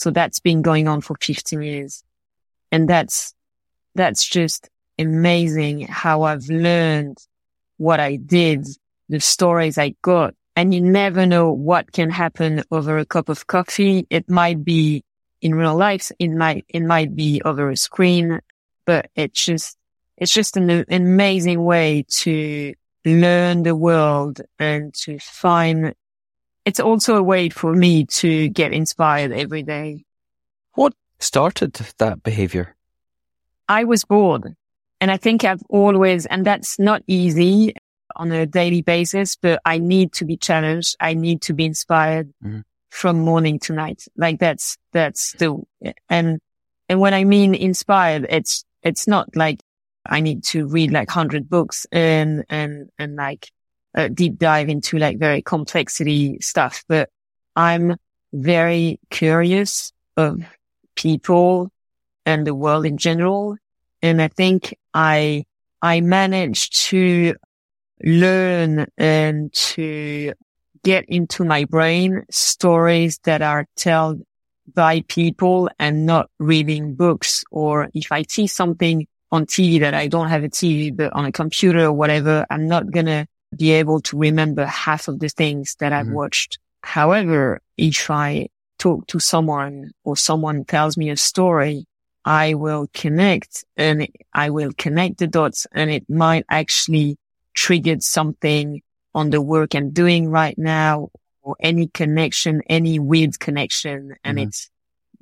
So 0.00 0.10
that's 0.10 0.40
been 0.40 0.62
going 0.62 0.88
on 0.88 1.02
for 1.02 1.14
15 1.20 1.60
years. 1.60 2.02
And 2.72 2.88
that's, 2.88 3.34
that's 3.94 4.26
just 4.26 4.70
amazing 4.98 5.82
how 5.82 6.22
I've 6.22 6.48
learned 6.48 7.18
what 7.76 8.00
I 8.00 8.16
did, 8.16 8.66
the 9.10 9.20
stories 9.20 9.76
I 9.76 9.94
got. 10.00 10.34
And 10.56 10.72
you 10.72 10.80
never 10.80 11.26
know 11.26 11.52
what 11.52 11.92
can 11.92 12.08
happen 12.08 12.64
over 12.70 12.96
a 12.96 13.04
cup 13.04 13.28
of 13.28 13.46
coffee. 13.46 14.06
It 14.08 14.30
might 14.30 14.64
be 14.64 15.04
in 15.42 15.54
real 15.54 15.76
life. 15.76 16.10
It 16.18 16.30
might, 16.30 16.64
it 16.70 16.82
might 16.82 17.14
be 17.14 17.42
over 17.44 17.68
a 17.68 17.76
screen, 17.76 18.40
but 18.86 19.10
it's 19.14 19.44
just, 19.44 19.76
it's 20.16 20.32
just 20.32 20.56
an, 20.56 20.70
an 20.70 20.86
amazing 20.88 21.62
way 21.62 22.06
to 22.08 22.72
learn 23.04 23.64
the 23.64 23.76
world 23.76 24.40
and 24.58 24.94
to 24.94 25.18
find 25.18 25.94
it's 26.64 26.80
also 26.80 27.16
a 27.16 27.22
way 27.22 27.48
for 27.48 27.74
me 27.74 28.06
to 28.06 28.48
get 28.48 28.72
inspired 28.72 29.32
every 29.32 29.62
day. 29.62 30.04
What 30.74 30.94
started 31.18 31.74
that 31.98 32.22
behavior? 32.22 32.76
I 33.68 33.84
was 33.84 34.04
bored 34.04 34.54
and 35.00 35.10
I 35.10 35.16
think 35.16 35.44
I've 35.44 35.62
always, 35.68 36.26
and 36.26 36.44
that's 36.44 36.78
not 36.78 37.02
easy 37.06 37.74
on 38.16 38.32
a 38.32 38.46
daily 38.46 38.82
basis, 38.82 39.36
but 39.36 39.60
I 39.64 39.78
need 39.78 40.12
to 40.14 40.24
be 40.24 40.36
challenged. 40.36 40.96
I 41.00 41.14
need 41.14 41.42
to 41.42 41.54
be 41.54 41.64
inspired 41.64 42.32
mm-hmm. 42.44 42.60
from 42.90 43.20
morning 43.20 43.58
to 43.60 43.72
night. 43.72 44.04
Like 44.16 44.38
that's, 44.40 44.76
that's 44.92 45.32
the, 45.38 45.56
and, 46.08 46.40
and 46.88 47.00
when 47.00 47.14
I 47.14 47.24
mean 47.24 47.54
inspired, 47.54 48.26
it's, 48.28 48.64
it's 48.82 49.06
not 49.06 49.34
like 49.36 49.60
I 50.04 50.20
need 50.20 50.44
to 50.44 50.66
read 50.66 50.90
like 50.90 51.08
hundred 51.08 51.48
books 51.48 51.86
and, 51.92 52.44
and, 52.50 52.90
and 52.98 53.16
like 53.16 53.50
a 53.94 54.08
deep 54.08 54.38
dive 54.38 54.68
into 54.68 54.98
like 54.98 55.18
very 55.18 55.42
complexity 55.42 56.38
stuff, 56.40 56.84
but 56.88 57.08
I'm 57.56 57.96
very 58.32 59.00
curious 59.10 59.92
of 60.16 60.40
people 60.94 61.70
and 62.26 62.46
the 62.46 62.54
world 62.54 62.86
in 62.86 62.98
general. 62.98 63.56
And 64.02 64.22
I 64.22 64.28
think 64.28 64.76
I, 64.94 65.44
I 65.82 66.00
managed 66.00 66.76
to 66.88 67.34
learn 68.02 68.86
and 68.96 69.52
to 69.52 70.32
get 70.82 71.04
into 71.08 71.44
my 71.44 71.64
brain 71.64 72.24
stories 72.30 73.18
that 73.24 73.42
are 73.42 73.66
told 73.76 74.22
by 74.72 75.02
people 75.08 75.68
and 75.78 76.06
not 76.06 76.30
reading 76.38 76.94
books. 76.94 77.44
Or 77.50 77.88
if 77.92 78.12
I 78.12 78.24
see 78.28 78.46
something 78.46 79.06
on 79.32 79.46
TV 79.46 79.80
that 79.80 79.94
I 79.94 80.06
don't 80.06 80.28
have 80.28 80.44
a 80.44 80.48
TV, 80.48 80.96
but 80.96 81.12
on 81.12 81.24
a 81.24 81.32
computer 81.32 81.84
or 81.86 81.92
whatever, 81.92 82.46
I'm 82.50 82.68
not 82.68 82.90
going 82.90 83.06
to 83.06 83.26
be 83.56 83.72
able 83.72 84.00
to 84.02 84.18
remember 84.18 84.64
half 84.64 85.08
of 85.08 85.18
the 85.18 85.28
things 85.28 85.76
that 85.80 85.92
I've 85.92 86.06
mm-hmm. 86.06 86.14
watched. 86.14 86.58
However, 86.82 87.60
if 87.76 88.10
I 88.10 88.48
talk 88.78 89.06
to 89.08 89.18
someone 89.18 89.90
or 90.04 90.16
someone 90.16 90.64
tells 90.64 90.96
me 90.96 91.10
a 91.10 91.16
story, 91.16 91.86
I 92.24 92.54
will 92.54 92.88
connect 92.92 93.64
and 93.76 94.08
I 94.32 94.50
will 94.50 94.72
connect 94.76 95.18
the 95.18 95.26
dots 95.26 95.66
and 95.72 95.90
it 95.90 96.08
might 96.08 96.44
actually 96.50 97.18
trigger 97.54 97.96
something 98.00 98.82
on 99.14 99.30
the 99.30 99.40
work 99.40 99.74
I'm 99.74 99.90
doing 99.90 100.28
right 100.28 100.56
now 100.56 101.10
or 101.42 101.56
any 101.60 101.88
connection, 101.88 102.62
any 102.68 102.98
weird 102.98 103.38
connection. 103.40 104.16
And 104.22 104.38
mm-hmm. 104.38 104.48
it's 104.48 104.70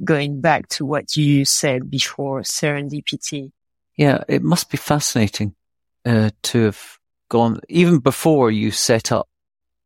going 0.04 0.40
back 0.40 0.68
to 0.68 0.84
what 0.84 1.16
you 1.16 1.44
said 1.44 1.90
before, 1.90 2.42
serendipity. 2.42 3.52
Yeah, 3.96 4.22
it 4.28 4.42
must 4.42 4.70
be 4.70 4.76
fascinating 4.76 5.54
uh, 6.04 6.30
to 6.42 6.64
have 6.66 6.97
gone 7.28 7.60
even 7.68 7.98
before 7.98 8.50
you 8.50 8.70
set 8.70 9.12
up 9.12 9.28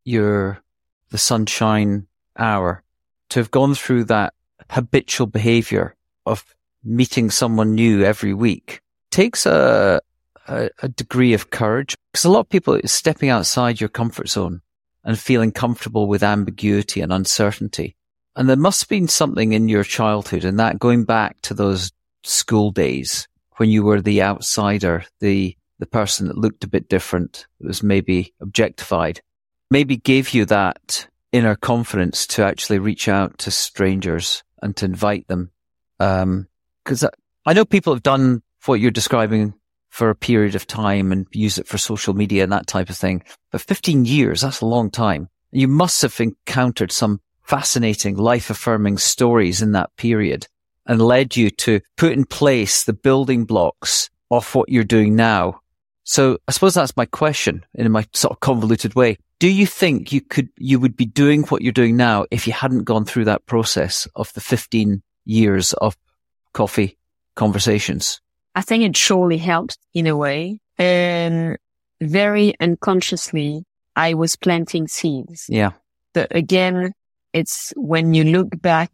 your 0.04 0.62
the 1.10 1.18
sunshine 1.18 2.06
hour 2.38 2.82
to 3.28 3.38
have 3.38 3.50
gone 3.50 3.74
through 3.74 4.04
that 4.04 4.34
habitual 4.70 5.26
behavior 5.26 5.94
of 6.26 6.54
meeting 6.84 7.30
someone 7.30 7.74
new 7.74 8.02
every 8.02 8.34
week 8.34 8.80
takes 9.10 9.46
a, 9.46 10.00
a, 10.48 10.70
a 10.82 10.88
degree 10.88 11.34
of 11.34 11.50
courage 11.50 11.96
because 12.10 12.24
a 12.24 12.30
lot 12.30 12.40
of 12.40 12.48
people 12.48 12.80
stepping 12.84 13.28
outside 13.28 13.80
your 13.80 13.88
comfort 13.88 14.28
zone 14.28 14.60
and 15.04 15.18
feeling 15.18 15.52
comfortable 15.52 16.06
with 16.06 16.22
ambiguity 16.22 17.00
and 17.00 17.12
uncertainty. 17.12 17.96
And 18.34 18.48
there 18.48 18.56
must 18.56 18.82
have 18.82 18.88
been 18.88 19.08
something 19.08 19.52
in 19.52 19.68
your 19.68 19.84
childhood 19.84 20.44
and 20.44 20.58
that 20.58 20.78
going 20.78 21.04
back 21.04 21.40
to 21.42 21.54
those 21.54 21.92
school 22.24 22.70
days 22.70 23.28
when 23.56 23.68
you 23.68 23.82
were 23.82 24.00
the 24.00 24.22
outsider, 24.22 25.04
the, 25.20 25.56
the 25.82 25.86
person 25.86 26.28
that 26.28 26.38
looked 26.38 26.62
a 26.62 26.68
bit 26.68 26.88
different, 26.88 27.48
was 27.58 27.82
maybe 27.82 28.32
objectified, 28.40 29.20
maybe 29.68 29.96
gave 29.96 30.30
you 30.30 30.44
that 30.44 31.08
inner 31.32 31.56
confidence 31.56 32.24
to 32.28 32.44
actually 32.44 32.78
reach 32.78 33.08
out 33.08 33.36
to 33.38 33.50
strangers 33.50 34.44
and 34.62 34.76
to 34.76 34.84
invite 34.84 35.26
them. 35.26 35.50
Um, 35.98 36.46
cause 36.84 37.02
I, 37.02 37.08
I 37.44 37.52
know 37.52 37.64
people 37.64 37.92
have 37.92 38.04
done 38.04 38.44
what 38.64 38.78
you're 38.78 38.92
describing 38.92 39.54
for 39.88 40.08
a 40.08 40.14
period 40.14 40.54
of 40.54 40.68
time 40.68 41.10
and 41.10 41.26
use 41.32 41.58
it 41.58 41.66
for 41.66 41.78
social 41.78 42.14
media 42.14 42.44
and 42.44 42.52
that 42.52 42.68
type 42.68 42.88
of 42.88 42.96
thing. 42.96 43.24
But 43.50 43.62
15 43.62 44.04
years, 44.04 44.42
that's 44.42 44.60
a 44.60 44.66
long 44.66 44.88
time. 44.88 45.30
You 45.50 45.66
must 45.66 46.00
have 46.02 46.20
encountered 46.20 46.92
some 46.92 47.20
fascinating 47.42 48.16
life 48.16 48.50
affirming 48.50 48.98
stories 48.98 49.62
in 49.62 49.72
that 49.72 49.90
period 49.96 50.46
and 50.86 51.02
led 51.02 51.36
you 51.36 51.50
to 51.50 51.80
put 51.96 52.12
in 52.12 52.24
place 52.24 52.84
the 52.84 52.92
building 52.92 53.46
blocks 53.46 54.10
of 54.30 54.54
what 54.54 54.68
you're 54.68 54.84
doing 54.84 55.14
now. 55.16 55.61
So 56.04 56.38
I 56.48 56.52
suppose 56.52 56.74
that's 56.74 56.96
my 56.96 57.06
question 57.06 57.64
in 57.74 57.90
my 57.92 58.06
sort 58.12 58.32
of 58.32 58.40
convoluted 58.40 58.94
way. 58.94 59.18
Do 59.38 59.48
you 59.48 59.66
think 59.66 60.12
you 60.12 60.20
could, 60.20 60.48
you 60.56 60.78
would 60.80 60.96
be 60.96 61.04
doing 61.04 61.42
what 61.44 61.62
you're 61.62 61.72
doing 61.72 61.96
now 61.96 62.26
if 62.30 62.46
you 62.46 62.52
hadn't 62.52 62.84
gone 62.84 63.04
through 63.04 63.24
that 63.26 63.46
process 63.46 64.06
of 64.14 64.32
the 64.34 64.40
15 64.40 65.02
years 65.24 65.72
of 65.74 65.96
coffee 66.52 66.98
conversations? 67.34 68.20
I 68.54 68.62
think 68.62 68.84
it 68.84 68.96
surely 68.96 69.38
helped 69.38 69.78
in 69.94 70.06
a 70.06 70.16
way. 70.16 70.60
And 70.78 71.56
very 72.00 72.54
unconsciously, 72.60 73.64
I 73.96 74.14
was 74.14 74.36
planting 74.36 74.88
seeds. 74.88 75.46
Yeah. 75.48 75.72
But 76.12 76.34
again, 76.34 76.92
it's 77.32 77.72
when 77.76 78.14
you 78.14 78.24
look 78.24 78.60
back 78.60 78.90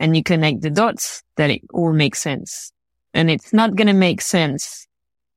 and 0.00 0.16
you 0.16 0.22
connect 0.22 0.62
the 0.62 0.70
dots 0.70 1.22
that 1.36 1.50
it 1.50 1.62
all 1.72 1.92
makes 1.92 2.20
sense. 2.20 2.72
And 3.14 3.30
it's 3.30 3.52
not 3.52 3.74
going 3.74 3.88
to 3.88 3.92
make 3.92 4.20
sense. 4.20 4.87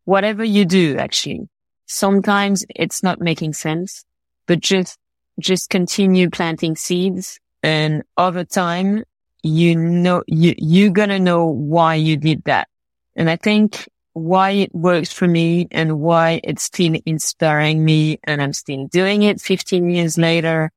Whatever 0.06 0.44
you 0.44 0.66
do, 0.66 0.98
actually, 0.98 1.48
sometimes 1.86 2.66
it's 2.76 3.04
not 3.04 3.22
making 3.22 3.54
sense, 3.54 4.06
but 4.48 4.60
just, 4.60 4.98
just 5.40 5.70
continue 5.70 6.30
planting 6.30 6.76
seeds. 6.76 7.40
And 7.64 8.04
over 8.18 8.44
time, 8.44 9.04
you 9.44 9.76
know, 9.76 10.24
you, 10.28 10.56
you're 10.58 10.92
going 10.92 11.10
to 11.10 11.20
know 11.20 11.46
why 11.46 11.96
you 11.96 12.18
did 12.18 12.44
that. 12.46 12.68
And 13.16 13.30
I 13.30 13.36
think 13.36 13.88
why 14.14 14.52
it 14.52 14.76
works 14.76 15.12
for 15.12 15.28
me 15.28 15.68
and 15.72 16.00
why 16.00 16.42
it's 16.44 16.64
still 16.64 16.96
inspiring 17.06 17.84
me 17.84 18.20
and 18.24 18.42
I'm 18.42 18.54
still 18.54 18.88
doing 18.88 19.24
it 19.24 19.40
15 19.40 19.90
years 19.90 20.18
later 20.18 20.72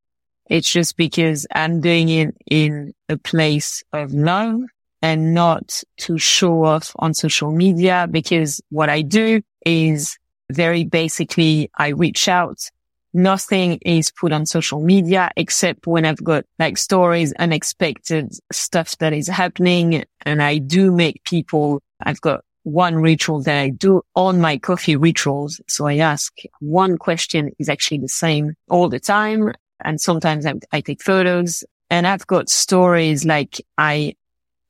it's 0.49 0.70
just 0.70 0.97
because 0.97 1.47
I'm 1.55 1.81
doing 1.81 2.09
it 2.11 2.37
in 2.47 2.95
a 3.09 3.16
place 3.16 3.83
of 3.93 4.12
love 4.12 4.61
and 5.05 5.34
not 5.34 5.82
to 5.98 6.16
show 6.16 6.64
off 6.64 6.92
on 6.96 7.12
social 7.12 7.52
media 7.52 8.09
because 8.11 8.62
what 8.70 8.88
I 8.88 9.02
do 9.02 9.42
is 9.66 10.16
very 10.50 10.84
basically 10.84 11.70
I 11.76 11.88
reach 11.88 12.26
out. 12.26 12.70
Nothing 13.12 13.80
is 13.82 14.11
put 14.11 14.32
on 14.32 14.46
social 14.46 14.80
media 14.80 15.30
except 15.36 15.86
when 15.86 16.07
I've 16.07 16.24
got 16.24 16.46
like 16.59 16.78
stories, 16.78 17.34
unexpected 17.34 18.32
stuff 18.50 18.96
that 18.96 19.12
is 19.12 19.28
happening. 19.28 20.05
And 20.22 20.42
I 20.42 20.57
do 20.57 20.90
make 20.90 21.22
people, 21.24 21.82
I've 22.00 22.22
got 22.22 22.42
one 22.62 22.96
ritual 22.96 23.42
that 23.42 23.59
I 23.59 23.68
do 23.68 24.00
on 24.16 24.40
my 24.40 24.57
coffee 24.57 24.96
rituals. 24.96 25.61
So 25.68 25.86
I 25.86 25.98
ask 25.98 26.32
one 26.61 26.96
question 26.96 27.50
is 27.59 27.68
actually 27.68 27.98
the 27.98 28.09
same 28.09 28.55
all 28.70 28.88
the 28.88 29.00
time 29.00 29.52
and 29.80 30.00
sometimes 30.00 30.46
I, 30.46 30.55
I 30.72 30.80
take 30.80 31.02
photos 31.02 31.62
and 31.90 32.07
I've 32.07 32.26
got 32.26 32.48
stories 32.48 33.26
like 33.26 33.61
I, 33.76 34.14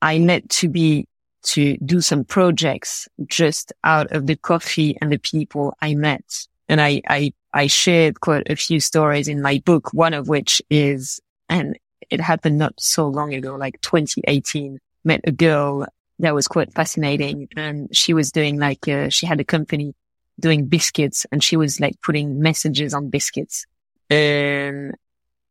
I 0.01 0.17
let 0.17 0.49
to 0.49 0.69
be 0.69 1.07
to 1.43 1.77
do 1.77 2.01
some 2.01 2.23
projects 2.23 3.07
just 3.27 3.71
out 3.83 4.11
of 4.11 4.25
the 4.27 4.35
coffee 4.35 4.97
and 4.99 5.11
the 5.11 5.19
people 5.19 5.75
I 5.81 5.93
met. 5.93 6.47
And 6.67 6.81
I, 6.81 7.01
I, 7.07 7.33
I 7.53 7.67
shared 7.67 8.19
quite 8.19 8.49
a 8.49 8.55
few 8.55 8.79
stories 8.79 9.27
in 9.27 9.41
my 9.41 9.61
book, 9.63 9.93
one 9.93 10.13
of 10.13 10.27
which 10.27 10.61
is, 10.69 11.19
and 11.47 11.77
it 12.09 12.19
happened 12.19 12.57
not 12.57 12.73
so 12.79 13.07
long 13.07 13.33
ago, 13.33 13.55
like 13.55 13.79
2018, 13.81 14.79
met 15.03 15.21
a 15.25 15.31
girl 15.31 15.85
that 16.19 16.33
was 16.33 16.47
quite 16.47 16.73
fascinating. 16.73 17.47
And 17.55 17.95
she 17.95 18.13
was 18.13 18.31
doing 18.31 18.57
like, 18.57 18.87
uh, 18.87 19.09
she 19.09 19.27
had 19.27 19.39
a 19.39 19.45
company 19.45 19.93
doing 20.39 20.65
biscuits 20.65 21.25
and 21.31 21.43
she 21.43 21.55
was 21.55 21.79
like 21.79 22.01
putting 22.01 22.39
messages 22.39 22.93
on 22.93 23.09
biscuits 23.09 23.65
and 24.09 24.95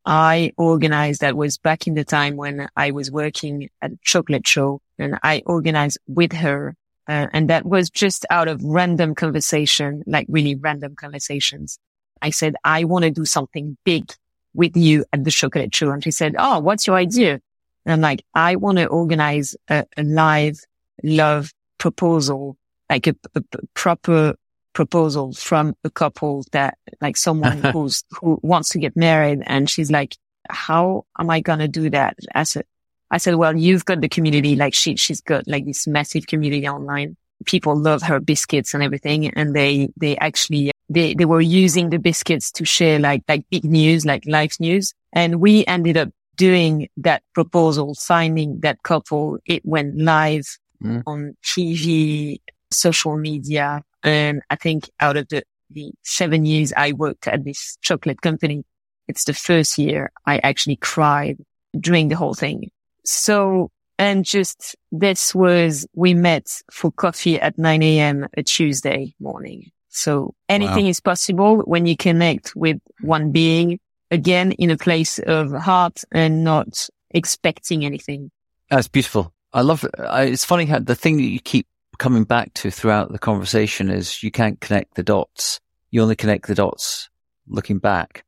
I 0.05 0.53
organized 0.57 1.21
that 1.21 1.35
was 1.35 1.57
back 1.57 1.87
in 1.87 1.95
the 1.95 2.05
time 2.05 2.35
when 2.35 2.67
I 2.75 2.91
was 2.91 3.09
working 3.09 3.69
at 3.81 3.91
a 3.91 3.99
chocolate 4.03 4.47
show 4.47 4.81
and 4.99 5.17
I 5.23 5.41
organized 5.45 5.97
with 6.07 6.33
her. 6.33 6.75
Uh, 7.07 7.27
and 7.33 7.49
that 7.49 7.65
was 7.65 7.89
just 7.89 8.25
out 8.29 8.47
of 8.47 8.63
random 8.63 9.15
conversation, 9.15 10.03
like 10.07 10.27
really 10.29 10.55
random 10.55 10.95
conversations. 10.95 11.79
I 12.21 12.29
said, 12.31 12.55
I 12.63 12.83
want 12.85 13.03
to 13.03 13.11
do 13.11 13.25
something 13.25 13.77
big 13.83 14.11
with 14.53 14.75
you 14.75 15.05
at 15.11 15.23
the 15.23 15.31
chocolate 15.31 15.73
show. 15.73 15.91
And 15.91 16.03
she 16.03 16.11
said, 16.11 16.35
Oh, 16.37 16.59
what's 16.59 16.87
your 16.87 16.95
idea? 16.95 17.41
And 17.85 17.93
I'm 17.93 18.01
like, 18.01 18.25
I 18.33 18.55
want 18.55 18.77
to 18.79 18.87
organize 18.87 19.55
a, 19.69 19.85
a 19.97 20.03
live 20.03 20.59
love 21.03 21.51
proposal, 21.77 22.57
like 22.89 23.07
a, 23.07 23.15
a, 23.35 23.43
a 23.53 23.59
proper 23.73 24.35
proposal 24.75 25.33
from 25.33 25.75
a 25.83 25.89
couple 25.89 26.45
that 26.51 26.77
like 27.01 27.17
someone 27.17 27.63
who's, 27.73 28.03
who 28.11 28.39
wants 28.43 28.69
to 28.69 28.79
get 28.79 28.95
married. 28.95 29.41
And 29.47 29.67
she's 29.67 29.89
like, 29.89 30.15
how 30.47 31.05
am 31.17 31.31
I 31.31 31.39
going 31.39 31.59
to 31.59 31.67
do 31.67 31.89
that? 31.89 32.17
I 32.35 32.43
said, 32.43 32.65
I 33.09 33.17
said, 33.17 33.35
well, 33.35 33.55
you've 33.55 33.85
got 33.85 34.01
the 34.01 34.09
community. 34.09 34.55
Like 34.55 34.75
she, 34.75 34.97
she's 34.97 35.21
got 35.21 35.47
like 35.47 35.65
this 35.65 35.87
massive 35.87 36.27
community 36.27 36.67
online. 36.67 37.15
People 37.45 37.75
love 37.75 38.03
her 38.03 38.19
biscuits 38.19 38.73
and 38.73 38.83
everything. 38.83 39.29
And 39.29 39.55
they, 39.55 39.89
they 39.97 40.17
actually, 40.17 40.71
they, 40.89 41.15
they 41.15 41.25
were 41.25 41.41
using 41.41 41.89
the 41.89 41.97
biscuits 41.97 42.51
to 42.51 42.65
share 42.65 42.99
like, 42.99 43.23
like 43.27 43.45
big 43.49 43.63
news, 43.63 44.05
like 44.05 44.23
life 44.27 44.59
news. 44.59 44.93
And 45.13 45.39
we 45.39 45.65
ended 45.65 45.97
up 45.97 46.09
doing 46.35 46.89
that 46.97 47.23
proposal, 47.33 47.95
signing 47.95 48.59
that 48.59 48.83
couple. 48.83 49.37
It 49.45 49.65
went 49.65 49.97
live 49.97 50.45
mm. 50.83 51.01
on 51.07 51.37
TV, 51.43 52.41
social 52.71 53.17
media. 53.17 53.81
And 54.05 54.43
I 54.51 54.55
think 54.55 54.89
out 54.99 55.17
of 55.17 55.27
the, 55.29 55.43
the 55.71 55.91
seven 56.03 56.45
years 56.45 56.71
I 56.77 56.93
worked 56.93 57.27
at 57.27 57.43
this 57.43 57.77
chocolate 57.81 58.21
company, 58.21 58.63
it's 59.07 59.25
the 59.25 59.33
first 59.33 59.77
year 59.77 60.11
I 60.25 60.37
actually 60.37 60.77
cried 60.77 61.37
during 61.77 62.07
the 62.07 62.15
whole 62.15 62.35
thing. 62.35 62.69
So, 63.03 63.71
and 63.97 64.23
just 64.23 64.75
this 64.91 65.33
was, 65.33 65.87
we 65.95 66.13
met 66.13 66.61
for 66.71 66.91
coffee 66.91 67.39
at 67.41 67.57
9 67.57 67.81
a.m. 67.81 68.27
a 68.37 68.43
Tuesday 68.43 69.15
morning. 69.19 69.71
So 69.89 70.35
anything 70.49 70.83
wow. 70.83 70.89
is 70.89 70.99
possible 70.99 71.57
when 71.59 71.85
you 71.85 71.97
connect 71.97 72.55
with 72.55 72.77
one 73.01 73.31
being 73.31 73.79
again 74.11 74.51
in 74.51 74.69
a 74.69 74.77
place 74.77 75.17
of 75.19 75.51
heart 75.51 76.03
and 76.11 76.43
not 76.43 76.87
expecting 77.09 77.85
anything. 77.85 78.29
That's 78.69 78.87
beautiful. 78.87 79.33
I 79.53 79.61
love 79.61 79.83
it. 79.83 79.91
It's 79.97 80.45
funny 80.45 80.65
how 80.65 80.79
the 80.79 80.95
thing 80.95 81.17
that 81.17 81.23
you 81.23 81.39
keep 81.39 81.65
coming 81.95 82.23
back 82.23 82.53
to 82.55 82.71
throughout 82.71 83.11
the 83.11 83.19
conversation 83.19 83.89
is 83.89 84.23
you 84.23 84.31
can't 84.31 84.59
connect 84.59 84.95
the 84.95 85.03
dots. 85.03 85.59
You 85.91 86.01
only 86.01 86.15
connect 86.15 86.47
the 86.47 86.55
dots 86.55 87.09
looking 87.47 87.79
back. 87.79 88.25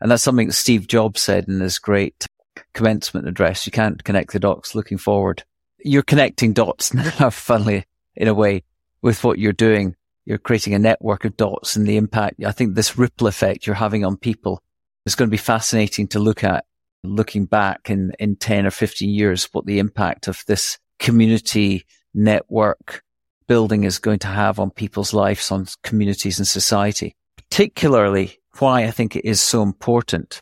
And 0.00 0.10
that's 0.10 0.22
something 0.22 0.48
that 0.48 0.54
Steve 0.54 0.86
Jobs 0.86 1.20
said 1.20 1.48
in 1.48 1.60
his 1.60 1.78
great 1.78 2.26
commencement 2.74 3.28
address. 3.28 3.66
You 3.66 3.72
can't 3.72 4.02
connect 4.02 4.32
the 4.32 4.40
dots 4.40 4.74
looking 4.74 4.98
forward. 4.98 5.44
You're 5.78 6.02
connecting 6.02 6.52
dots 6.52 6.92
now, 7.20 7.30
funnily, 7.30 7.84
in 8.14 8.28
a 8.28 8.34
way, 8.34 8.64
with 9.02 9.22
what 9.24 9.38
you're 9.38 9.52
doing. 9.52 9.94
You're 10.24 10.38
creating 10.38 10.74
a 10.74 10.78
network 10.78 11.24
of 11.24 11.36
dots 11.36 11.76
and 11.76 11.86
the 11.86 11.96
impact. 11.96 12.42
I 12.44 12.50
think 12.50 12.74
this 12.74 12.98
ripple 12.98 13.28
effect 13.28 13.66
you're 13.66 13.76
having 13.76 14.04
on 14.04 14.16
people 14.16 14.60
is 15.04 15.14
going 15.14 15.28
to 15.28 15.30
be 15.30 15.36
fascinating 15.36 16.08
to 16.08 16.18
look 16.18 16.42
at 16.42 16.64
looking 17.04 17.46
back 17.46 17.88
in, 17.88 18.12
in 18.18 18.34
10 18.34 18.66
or 18.66 18.72
15 18.72 19.08
years, 19.08 19.48
what 19.52 19.66
the 19.66 19.78
impact 19.78 20.26
of 20.26 20.42
this 20.48 20.78
community 20.98 21.84
network 22.12 23.04
building 23.46 23.84
is 23.84 23.98
going 23.98 24.18
to 24.20 24.26
have 24.26 24.58
on 24.58 24.70
people's 24.70 25.12
lives, 25.12 25.50
on 25.50 25.66
communities 25.82 26.38
and 26.38 26.48
society. 26.48 27.14
Particularly 27.36 28.38
why 28.58 28.84
I 28.84 28.90
think 28.90 29.16
it 29.16 29.24
is 29.24 29.40
so 29.40 29.62
important. 29.62 30.40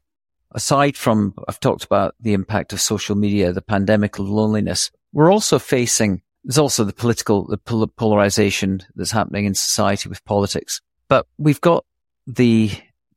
Aside 0.53 0.97
from, 0.97 1.35
I've 1.49 1.61
talked 1.61 1.85
about 1.85 2.15
the 2.21 2.33
impact 2.33 2.73
of 2.73 2.81
social 2.81 3.17
media, 3.17 3.53
the 3.53 3.63
pandemic 3.63 4.19
of 4.19 4.29
loneliness, 4.29 4.91
we're 5.13 5.33
also 5.33 5.59
facing, 5.59 6.23
there's 6.45 6.59
also 6.59 6.85
the 6.85 6.93
political, 6.93 7.47
the 7.47 7.59
polarization 7.59 8.83
that's 8.95 9.11
happening 9.11 9.47
in 9.47 9.55
society 9.55 10.09
with 10.09 10.25
politics. 10.25 10.81
But 11.09 11.27
we've 11.39 11.61
got 11.61 11.85
the, 12.27 12.71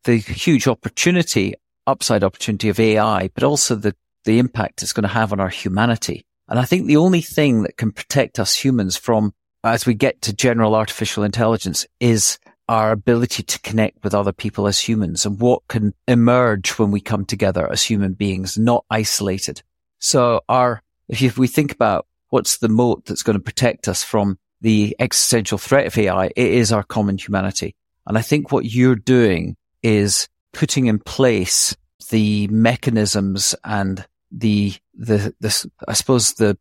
the 0.03 0.17
huge 0.17 0.67
opportunity, 0.67 1.53
upside 1.85 2.23
opportunity 2.23 2.69
of 2.69 2.79
AI, 2.79 3.29
but 3.33 3.43
also 3.43 3.75
the, 3.75 3.95
the 4.25 4.39
impact 4.39 4.83
it's 4.83 4.93
going 4.93 5.03
to 5.03 5.09
have 5.09 5.31
on 5.31 5.39
our 5.39 5.49
humanity. 5.49 6.25
And 6.47 6.59
I 6.59 6.65
think 6.65 6.87
the 6.87 6.97
only 6.97 7.21
thing 7.21 7.63
that 7.63 7.77
can 7.77 7.91
protect 7.91 8.39
us 8.39 8.55
humans 8.55 8.95
from, 8.95 9.33
as 9.73 9.85
we 9.85 9.93
get 9.93 10.21
to 10.23 10.33
general 10.33 10.75
artificial 10.75 11.23
intelligence 11.23 11.85
is 11.99 12.39
our 12.69 12.91
ability 12.91 13.43
to 13.43 13.59
connect 13.61 14.03
with 14.03 14.13
other 14.13 14.33
people 14.33 14.67
as 14.67 14.79
humans 14.79 15.25
and 15.25 15.39
what 15.39 15.61
can 15.69 15.93
emerge 16.07 16.71
when 16.71 16.91
we 16.91 16.99
come 16.99 17.25
together 17.25 17.71
as 17.71 17.81
human 17.81 18.13
beings, 18.13 18.57
not 18.57 18.83
isolated. 18.89 19.61
So 19.99 20.41
our, 20.49 20.81
if 21.07 21.37
we 21.37 21.47
think 21.47 21.71
about 21.71 22.05
what's 22.29 22.57
the 22.57 22.69
moat 22.69 23.05
that's 23.05 23.23
going 23.23 23.37
to 23.37 23.43
protect 23.43 23.87
us 23.87 24.03
from 24.03 24.37
the 24.59 24.95
existential 24.99 25.57
threat 25.57 25.87
of 25.87 25.97
AI, 25.97 26.25
it 26.25 26.33
is 26.35 26.71
our 26.71 26.83
common 26.83 27.17
humanity. 27.17 27.75
And 28.05 28.17
I 28.17 28.21
think 28.21 28.51
what 28.51 28.65
you're 28.65 28.95
doing 28.95 29.55
is 29.81 30.27
putting 30.51 30.87
in 30.87 30.99
place 30.99 31.75
the 32.09 32.47
mechanisms 32.47 33.55
and 33.63 34.05
the, 34.31 34.73
the, 34.93 35.33
the, 35.39 35.69
I 35.87 35.93
suppose 35.93 36.33
the, 36.33 36.57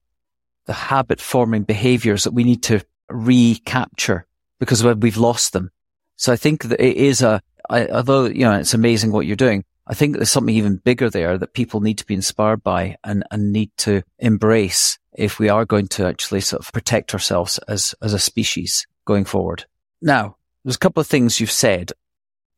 the 0.67 0.73
habit 0.73 1.21
forming 1.21 1.63
behaviors 1.63 2.25
that 2.25 2.33
we 2.33 2.45
need 2.45 2.63
to 2.65 2.85
recapture 3.09 4.27
because 4.59 4.85
we've 4.85 5.17
lost 5.17 5.53
them. 5.53 5.71
So 6.17 6.33
I 6.33 6.37
think 6.37 6.65
that 6.65 6.81
it 6.81 6.97
is 6.97 7.23
a, 7.23 7.43
I, 7.69 7.87
although, 7.89 8.27
you 8.27 8.41
know, 8.41 8.59
it's 8.59 8.75
amazing 8.75 9.13
what 9.13 9.27
you're 9.27 9.37
doing. 9.37 9.65
I 9.87 9.95
think 9.95 10.17
there's 10.17 10.31
something 10.31 10.55
even 10.55 10.77
bigger 10.77 11.11
there 11.11 11.39
that 11.39 11.55
people 11.55 11.81
need 11.81 11.99
to 11.99 12.07
be 12.07 12.15
inspired 12.15 12.63
by 12.63 12.97
and, 13.05 13.25
and 13.31 13.53
need 13.53 13.71
to 13.79 14.03
embrace 14.19 14.99
if 15.13 15.39
we 15.39 15.49
are 15.49 15.65
going 15.65 15.89
to 15.89 16.07
actually 16.07 16.41
sort 16.41 16.65
of 16.65 16.73
protect 16.73 17.15
ourselves 17.15 17.59
as, 17.69 17.95
as 18.03 18.13
a 18.13 18.19
species 18.19 18.87
going 19.05 19.25
forward. 19.25 19.65
Now, 20.03 20.37
there's 20.65 20.77
a 20.77 20.81
couple 20.81 21.01
of 21.01 21.07
things 21.07 21.39
you've 21.39 21.51
said. 21.51 21.93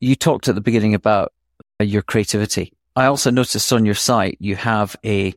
You 0.01 0.17
talked 0.17 0.49
at 0.49 0.55
the 0.55 0.61
beginning 0.61 0.95
about 0.95 1.33
your 1.81 2.03
creativity. 2.03 2.73
I 2.97 3.07
also 3.07 3.31
noticed 3.31 3.73
on 3.73 3.85
your 3.85 3.95
site 3.95 4.39
you 4.41 4.57
have 4.57 4.97
a 5.05 5.35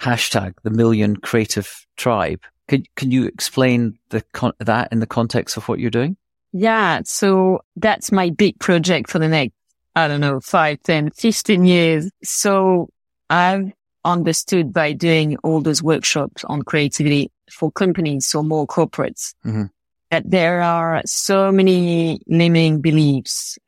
hashtag, 0.00 0.54
the 0.62 0.70
Million 0.70 1.16
Creative 1.16 1.86
Tribe. 1.96 2.40
Can, 2.68 2.84
can 2.96 3.10
you 3.10 3.26
explain 3.26 3.98
the 4.08 4.22
con- 4.32 4.54
that 4.58 4.92
in 4.92 5.00
the 5.00 5.06
context 5.06 5.56
of 5.56 5.68
what 5.68 5.78
you're 5.78 5.90
doing? 5.90 6.16
Yeah. 6.52 7.00
So 7.04 7.60
that's 7.76 8.12
my 8.12 8.30
big 8.30 8.58
project 8.60 9.10
for 9.10 9.18
the 9.18 9.28
next, 9.28 9.54
I 9.96 10.08
don't 10.08 10.20
know, 10.20 10.40
five, 10.40 10.82
10, 10.82 11.10
15 11.10 11.64
years. 11.64 12.10
So 12.22 12.88
I've 13.28 13.72
understood 14.04 14.72
by 14.72 14.92
doing 14.92 15.36
all 15.38 15.60
those 15.60 15.82
workshops 15.82 16.44
on 16.44 16.62
creativity 16.62 17.30
for 17.50 17.70
companies, 17.72 18.26
so 18.26 18.42
more 18.42 18.66
corporates, 18.66 19.34
mm-hmm. 19.44 19.64
that 20.10 20.30
there 20.30 20.62
are 20.62 21.02
so 21.06 21.50
many 21.50 22.20
limiting 22.26 22.80
beliefs 22.80 23.58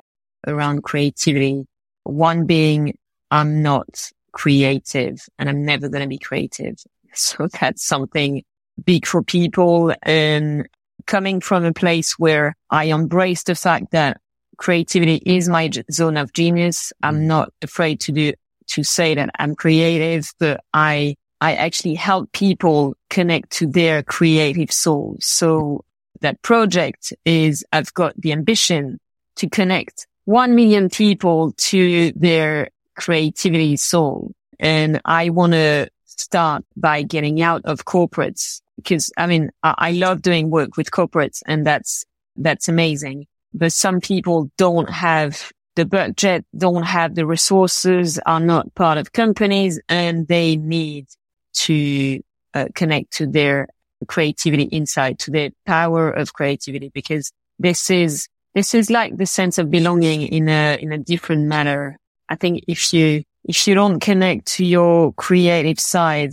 around 0.46 0.82
creativity. 0.82 1.66
One 2.04 2.46
being, 2.46 2.96
I'm 3.30 3.62
not 3.62 4.10
creative 4.32 5.26
and 5.38 5.48
I'm 5.48 5.64
never 5.64 5.88
going 5.88 6.02
to 6.02 6.08
be 6.08 6.18
creative. 6.18 6.76
So 7.18 7.48
that's 7.48 7.82
something 7.82 8.42
big 8.84 9.06
for 9.06 9.22
people. 9.22 9.94
And 10.02 10.68
coming 11.06 11.40
from 11.40 11.64
a 11.64 11.72
place 11.72 12.18
where 12.18 12.54
I 12.70 12.84
embrace 12.84 13.44
the 13.44 13.54
fact 13.54 13.92
that 13.92 14.20
creativity 14.56 15.22
is 15.24 15.48
my 15.48 15.70
zone 15.90 16.16
of 16.16 16.32
genius. 16.32 16.92
I'm 17.02 17.20
mm. 17.20 17.26
not 17.26 17.52
afraid 17.62 18.00
to 18.00 18.12
do, 18.12 18.32
to 18.68 18.82
say 18.82 19.14
that 19.14 19.30
I'm 19.38 19.54
creative, 19.54 20.32
but 20.38 20.60
I, 20.74 21.16
I 21.40 21.54
actually 21.54 21.94
help 21.94 22.32
people 22.32 22.96
connect 23.10 23.50
to 23.52 23.66
their 23.66 24.02
creative 24.02 24.72
soul. 24.72 25.16
So 25.20 25.84
that 26.20 26.42
project 26.42 27.12
is 27.24 27.64
I've 27.72 27.92
got 27.94 28.20
the 28.20 28.32
ambition 28.32 28.98
to 29.36 29.48
connect 29.48 30.06
1 30.24 30.54
million 30.54 30.88
people 30.88 31.52
to 31.52 32.12
their 32.12 32.70
creativity 32.96 33.76
soul. 33.76 34.32
And 34.58 35.00
I 35.04 35.28
want 35.28 35.52
to 35.52 35.88
start 36.04 36.64
by 36.76 37.02
getting 37.02 37.42
out 37.42 37.62
of 37.66 37.84
corporates 37.84 38.62
because 38.76 39.12
I 39.16 39.26
mean, 39.26 39.50
I, 39.62 39.74
I 39.78 39.92
love 39.92 40.22
doing 40.22 40.50
work 40.50 40.76
with 40.76 40.90
corporates 40.90 41.42
and 41.46 41.66
that's, 41.66 42.04
that's 42.36 42.68
amazing. 42.68 43.26
But 43.52 43.72
some 43.72 44.00
people 44.00 44.50
don't 44.56 44.90
have 44.90 45.50
the 45.76 45.86
budget, 45.86 46.44
don't 46.56 46.84
have 46.84 47.14
the 47.14 47.26
resources, 47.26 48.18
are 48.26 48.40
not 48.40 48.74
part 48.74 48.98
of 48.98 49.12
companies 49.12 49.80
and 49.88 50.28
they 50.28 50.56
need 50.56 51.06
to 51.54 52.20
uh, 52.54 52.66
connect 52.74 53.12
to 53.12 53.26
their 53.26 53.68
creativity 54.06 54.64
inside, 54.64 55.18
to 55.20 55.30
the 55.30 55.52
power 55.64 56.10
of 56.10 56.34
creativity, 56.34 56.90
because 56.92 57.32
this 57.58 57.90
is, 57.90 58.28
this 58.54 58.74
is 58.74 58.90
like 58.90 59.16
the 59.16 59.26
sense 59.26 59.56
of 59.58 59.70
belonging 59.70 60.22
in 60.22 60.48
a, 60.48 60.76
in 60.80 60.92
a 60.92 60.98
different 60.98 61.46
manner. 61.46 61.98
I 62.28 62.36
think 62.36 62.64
if 62.68 62.92
you, 62.92 63.22
if 63.44 63.66
you 63.66 63.74
don't 63.74 64.00
connect 64.00 64.46
to 64.56 64.64
your 64.64 65.12
creative 65.14 65.80
side, 65.80 66.32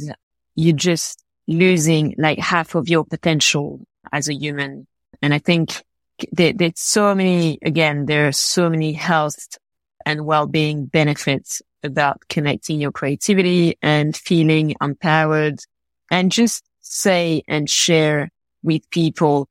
you 0.55 0.73
just 0.73 1.22
losing 1.47 2.15
like 2.17 2.39
half 2.39 2.75
of 2.75 2.87
your 2.89 3.05
potential 3.05 3.81
as 4.11 4.29
a 4.29 4.33
human. 4.33 4.87
And 5.21 5.33
I 5.33 5.39
think 5.39 5.83
there, 6.31 6.53
there's 6.53 6.79
so 6.79 7.13
many, 7.15 7.59
again, 7.63 8.05
there 8.05 8.27
are 8.27 8.31
so 8.31 8.69
many 8.69 8.93
health 8.93 9.57
and 10.05 10.25
well-being 10.25 10.85
benefits 10.85 11.61
about 11.83 12.21
connecting 12.29 12.79
your 12.79 12.91
creativity 12.91 13.77
and 13.81 14.15
feeling 14.15 14.75
empowered 14.81 15.59
and 16.11 16.31
just 16.31 16.63
say 16.81 17.43
and 17.47 17.69
share 17.69 18.29
with 18.61 18.89
people, 18.89 19.49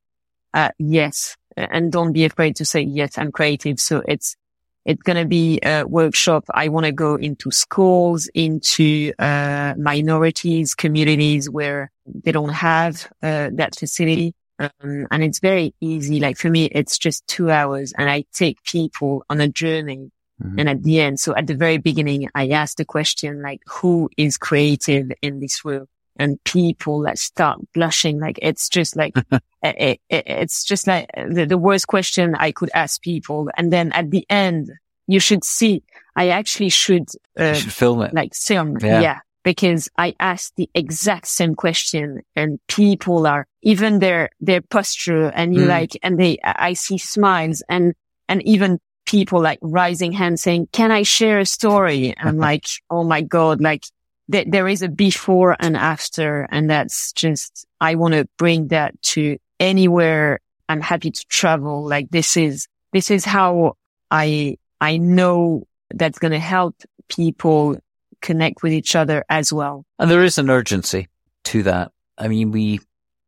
uh, 0.55 0.71
yes, 0.79 1.37
and 1.57 1.93
don't 1.93 2.13
be 2.13 2.25
afraid 2.25 2.57
to 2.57 2.65
say, 2.65 2.81
yes, 2.81 3.19
I'm 3.19 3.33
creative. 3.33 3.79
So 3.79 4.03
it's, 4.07 4.37
it's 4.85 5.03
going 5.03 5.17
to 5.17 5.27
be 5.27 5.61
a 5.63 5.85
workshop. 5.85 6.45
I 6.53 6.69
want 6.69 6.87
to 6.87 6.93
go 6.93 7.17
into 7.17 7.51
schools, 7.51 8.29
into, 8.35 9.13
uh, 9.19 9.75
minorities, 9.79 10.75
communities 10.75 11.49
where 11.49 11.91
they 12.07 12.33
don't 12.33 12.51
have, 12.51 13.07
uh, 13.23 13.51
that 13.55 13.77
facility. 13.77 14.35
Um, 14.59 15.07
and 15.11 15.23
it's 15.23 15.41
very 15.41 15.75
easy. 15.81 16.21
Like 16.21 16.37
for 16.37 16.51
me, 16.51 16.67
it's 16.67 16.99
just 16.99 17.27
two 17.27 17.51
hours 17.51 17.93
and 17.97 18.09
I 18.09 18.25
take 18.33 18.63
people 18.65 19.25
on 19.31 19.41
a 19.41 19.49
journey. 19.49 20.11
Mm-hmm. 20.43 20.59
And 20.59 20.69
at 20.69 20.83
the 20.83 21.01
end, 21.01 21.21
so 21.21 21.35
at 21.37 21.47
the 21.47 21.55
very 21.55 21.79
beginning, 21.79 22.29
I 22.35 22.49
ask 22.49 22.77
the 22.77 22.85
question, 22.85 23.43
like, 23.43 23.61
who 23.67 24.11
is 24.17 24.37
creative 24.39 25.13
in 25.21 25.41
this 25.41 25.65
room? 25.65 25.87
And 26.17 26.43
people 26.45 27.01
that 27.03 27.19
start 27.19 27.59
blushing, 27.73 28.21
like 28.21 28.39
it's 28.43 28.69
just 28.69 28.97
like, 28.97 29.15
it, 29.63 30.01
it, 30.09 30.25
it's 30.27 30.65
just 30.65 30.87
like 30.87 31.11
the, 31.15 31.47
the 31.47 31.59
worst 31.59 31.87
question 31.87 32.35
I 32.35 32.53
could 32.53 32.71
ask 32.75 33.01
people. 33.03 33.51
And 33.57 33.73
then 33.73 33.93
at 33.93 34.11
the 34.11 34.27
end, 34.29 34.71
you 35.07 35.21
should 35.21 35.45
see, 35.45 35.83
I 36.15 36.29
actually 36.29 36.69
should, 36.69 37.09
uh, 37.39 37.55
should 37.55 37.73
film 37.73 38.03
it. 38.03 38.15
Like 38.15 38.35
film. 38.35 38.79
Yeah. 38.81 39.01
yeah 39.01 39.19
because 39.45 39.89
I 39.99 40.15
asked 40.21 40.55
the 40.57 40.71
exact 40.75 41.27
same 41.27 41.55
question 41.55 42.23
and 42.37 42.61
people 42.69 43.27
are 43.27 43.47
even 43.63 43.99
their, 43.99 44.31
their 44.41 44.61
posture 44.61 45.29
and 45.29 45.55
you 45.55 45.63
mm. 45.63 45.69
like, 45.69 45.99
and 46.03 46.19
they, 46.19 46.39
I 46.45 46.75
see 46.75 46.99
smiles 46.99 47.63
and, 47.69 47.95
and 48.29 48.43
even 48.45 48.79
people 49.07 49.41
like 49.41 49.59
rising 49.63 50.13
hands 50.13 50.43
saying, 50.43 50.69
can 50.73 50.91
I 50.91 51.03
share 51.03 51.41
a 51.41 51.47
story? 51.47 52.15
I'm 52.17 52.39
like, 52.51 52.67
oh 52.91 53.05
my 53.05 53.23
God, 53.23 53.61
like 53.61 53.85
th- 54.33 54.49
there 54.51 54.67
is 54.67 54.83
a 54.83 54.89
before 54.89 55.57
and 55.61 55.77
after. 55.77 56.49
And 56.51 56.69
that's 56.69 57.13
just, 57.13 57.67
I 57.81 57.95
want 57.95 58.15
to 58.15 58.29
bring 58.39 58.69
that 58.69 59.01
to 59.03 59.39
anywhere 59.61 60.41
I'm 60.69 60.81
happy 60.81 61.11
to 61.11 61.25
travel. 61.29 61.87
Like 61.87 62.11
this 62.11 62.37
is, 62.37 62.67
this 62.93 63.11
is 63.11 63.25
how 63.25 63.77
I, 64.11 64.57
I 64.81 64.97
know 64.97 65.65
that's 65.95 66.19
going 66.19 66.33
to 66.33 66.39
help 66.39 66.75
people 67.09 67.77
connect 68.21 68.63
with 68.63 68.73
each 68.73 68.97
other 68.97 69.25
as 69.29 69.53
well. 69.53 69.85
And 69.99 70.11
there 70.11 70.25
is 70.25 70.39
an 70.39 70.51
urgency 70.51 71.09
to 71.45 71.63
that. 71.65 71.93
I 72.17 72.29
mean, 72.29 72.51
we, 72.53 72.81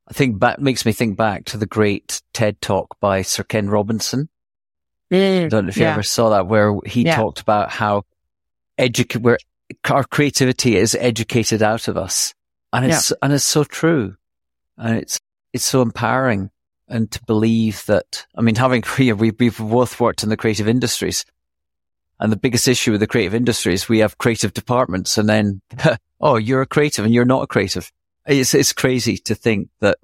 I 0.09 0.12
think 0.12 0.40
that 0.40 0.61
makes 0.61 0.84
me 0.84 0.92
think 0.92 1.16
back 1.16 1.46
to 1.46 1.57
the 1.57 1.66
great 1.66 2.22
TED 2.32 2.61
talk 2.61 2.98
by 3.00 3.22
Sir 3.22 3.42
Ken 3.42 3.68
Robinson. 3.68 4.28
Mm, 5.11 5.46
I 5.46 5.48
don't 5.48 5.66
know 5.66 5.68
if 5.70 5.76
you 5.76 5.84
ever 5.84 6.02
saw 6.02 6.30
that 6.30 6.46
where 6.46 6.74
he 6.86 7.05
yeah. 7.05 7.16
talked 7.16 7.40
about 7.40 7.70
how 7.70 8.05
educate, 8.78 9.22
where 9.22 9.38
our 9.90 10.04
creativity 10.04 10.76
is 10.76 10.94
educated 10.94 11.62
out 11.62 11.88
of 11.88 11.96
us. 11.96 12.34
And 12.72 12.86
it's, 12.86 13.10
yeah. 13.10 13.16
and 13.22 13.32
it's 13.32 13.44
so 13.44 13.64
true. 13.64 14.16
And 14.76 14.98
it's, 14.98 15.20
it's 15.52 15.64
so 15.64 15.82
empowering 15.82 16.50
and 16.88 17.10
to 17.10 17.22
believe 17.24 17.84
that, 17.86 18.26
I 18.36 18.42
mean, 18.42 18.56
having, 18.56 18.82
we've, 18.98 19.38
we've 19.38 19.58
both 19.58 20.00
worked 20.00 20.22
in 20.22 20.28
the 20.28 20.36
creative 20.36 20.68
industries 20.68 21.24
and 22.20 22.30
the 22.30 22.36
biggest 22.36 22.68
issue 22.68 22.92
with 22.92 23.00
the 23.00 23.06
creative 23.06 23.34
industries, 23.34 23.88
we 23.88 23.98
have 23.98 24.18
creative 24.18 24.52
departments 24.52 25.18
and 25.18 25.28
then, 25.28 25.60
oh, 26.20 26.36
you're 26.36 26.62
a 26.62 26.66
creative 26.66 27.04
and 27.04 27.14
you're 27.14 27.24
not 27.24 27.42
a 27.42 27.46
creative. 27.46 27.90
It's, 28.26 28.54
it's 28.54 28.72
crazy 28.72 29.18
to 29.18 29.34
think 29.34 29.68
that 29.80 29.98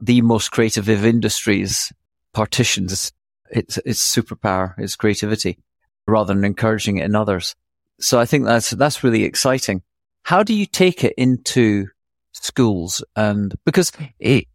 the 0.00 0.20
most 0.20 0.50
creative 0.50 0.88
of 0.88 1.04
industries 1.04 1.92
partitions 2.32 3.12
its, 3.50 3.78
its 3.78 4.00
superpower, 4.00 4.78
its 4.78 4.96
creativity 4.96 5.58
rather 6.06 6.34
than 6.34 6.44
encouraging 6.44 6.98
it 6.98 7.04
in 7.04 7.14
others. 7.14 7.54
So 8.00 8.18
I 8.18 8.26
think 8.26 8.44
that's, 8.44 8.70
that's 8.70 9.04
really 9.04 9.24
exciting. 9.24 9.82
How 10.22 10.42
do 10.42 10.54
you 10.54 10.66
take 10.66 11.04
it 11.04 11.14
into 11.16 11.88
schools? 12.32 13.04
And 13.14 13.54
because 13.64 13.92
it, 14.18 14.46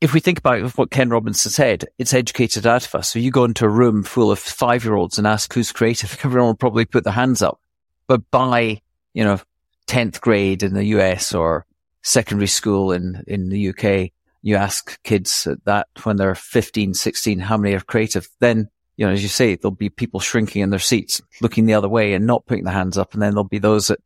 if 0.00 0.12
we 0.12 0.20
think 0.20 0.38
about 0.38 0.76
what 0.76 0.90
Ken 0.90 1.08
Robinson 1.08 1.50
said, 1.50 1.86
it's 1.98 2.12
educated 2.12 2.66
out 2.66 2.86
of 2.86 2.94
us. 2.94 3.10
So 3.10 3.18
you 3.18 3.30
go 3.30 3.44
into 3.44 3.64
a 3.64 3.70
room 3.70 4.02
full 4.02 4.30
of 4.30 4.38
five 4.38 4.84
year 4.84 4.94
olds 4.94 5.18
and 5.18 5.26
ask 5.26 5.52
who's 5.52 5.72
creative, 5.72 6.18
everyone 6.24 6.48
will 6.48 6.54
probably 6.54 6.84
put 6.84 7.04
their 7.04 7.12
hands 7.12 7.42
up. 7.42 7.60
But 8.06 8.30
by, 8.30 8.82
you 9.14 9.24
know, 9.24 9.40
10th 9.86 10.20
grade 10.20 10.62
in 10.62 10.74
the 10.74 10.84
US 10.84 11.34
or 11.34 11.66
secondary 12.02 12.48
school 12.48 12.92
in, 12.92 13.24
in 13.26 13.48
the 13.48 13.70
UK, 13.70 14.10
you 14.42 14.56
ask 14.56 15.02
kids 15.04 15.48
that 15.64 15.88
when 16.02 16.16
they're 16.16 16.34
15, 16.34 16.92
16, 16.92 17.38
how 17.38 17.56
many 17.56 17.74
are 17.74 17.80
creative? 17.80 18.28
Then, 18.40 18.68
you 18.96 19.06
know, 19.06 19.12
as 19.12 19.22
you 19.22 19.28
say, 19.28 19.54
there'll 19.56 19.74
be 19.74 19.90
people 19.90 20.20
shrinking 20.20 20.62
in 20.62 20.70
their 20.70 20.78
seats, 20.78 21.20
looking 21.40 21.66
the 21.66 21.74
other 21.74 21.88
way 21.88 22.14
and 22.14 22.26
not 22.26 22.46
putting 22.46 22.64
their 22.64 22.74
hands 22.74 22.96
up. 22.96 23.12
And 23.12 23.22
then 23.22 23.32
there'll 23.32 23.44
be 23.44 23.58
those 23.58 23.88
that, 23.88 24.00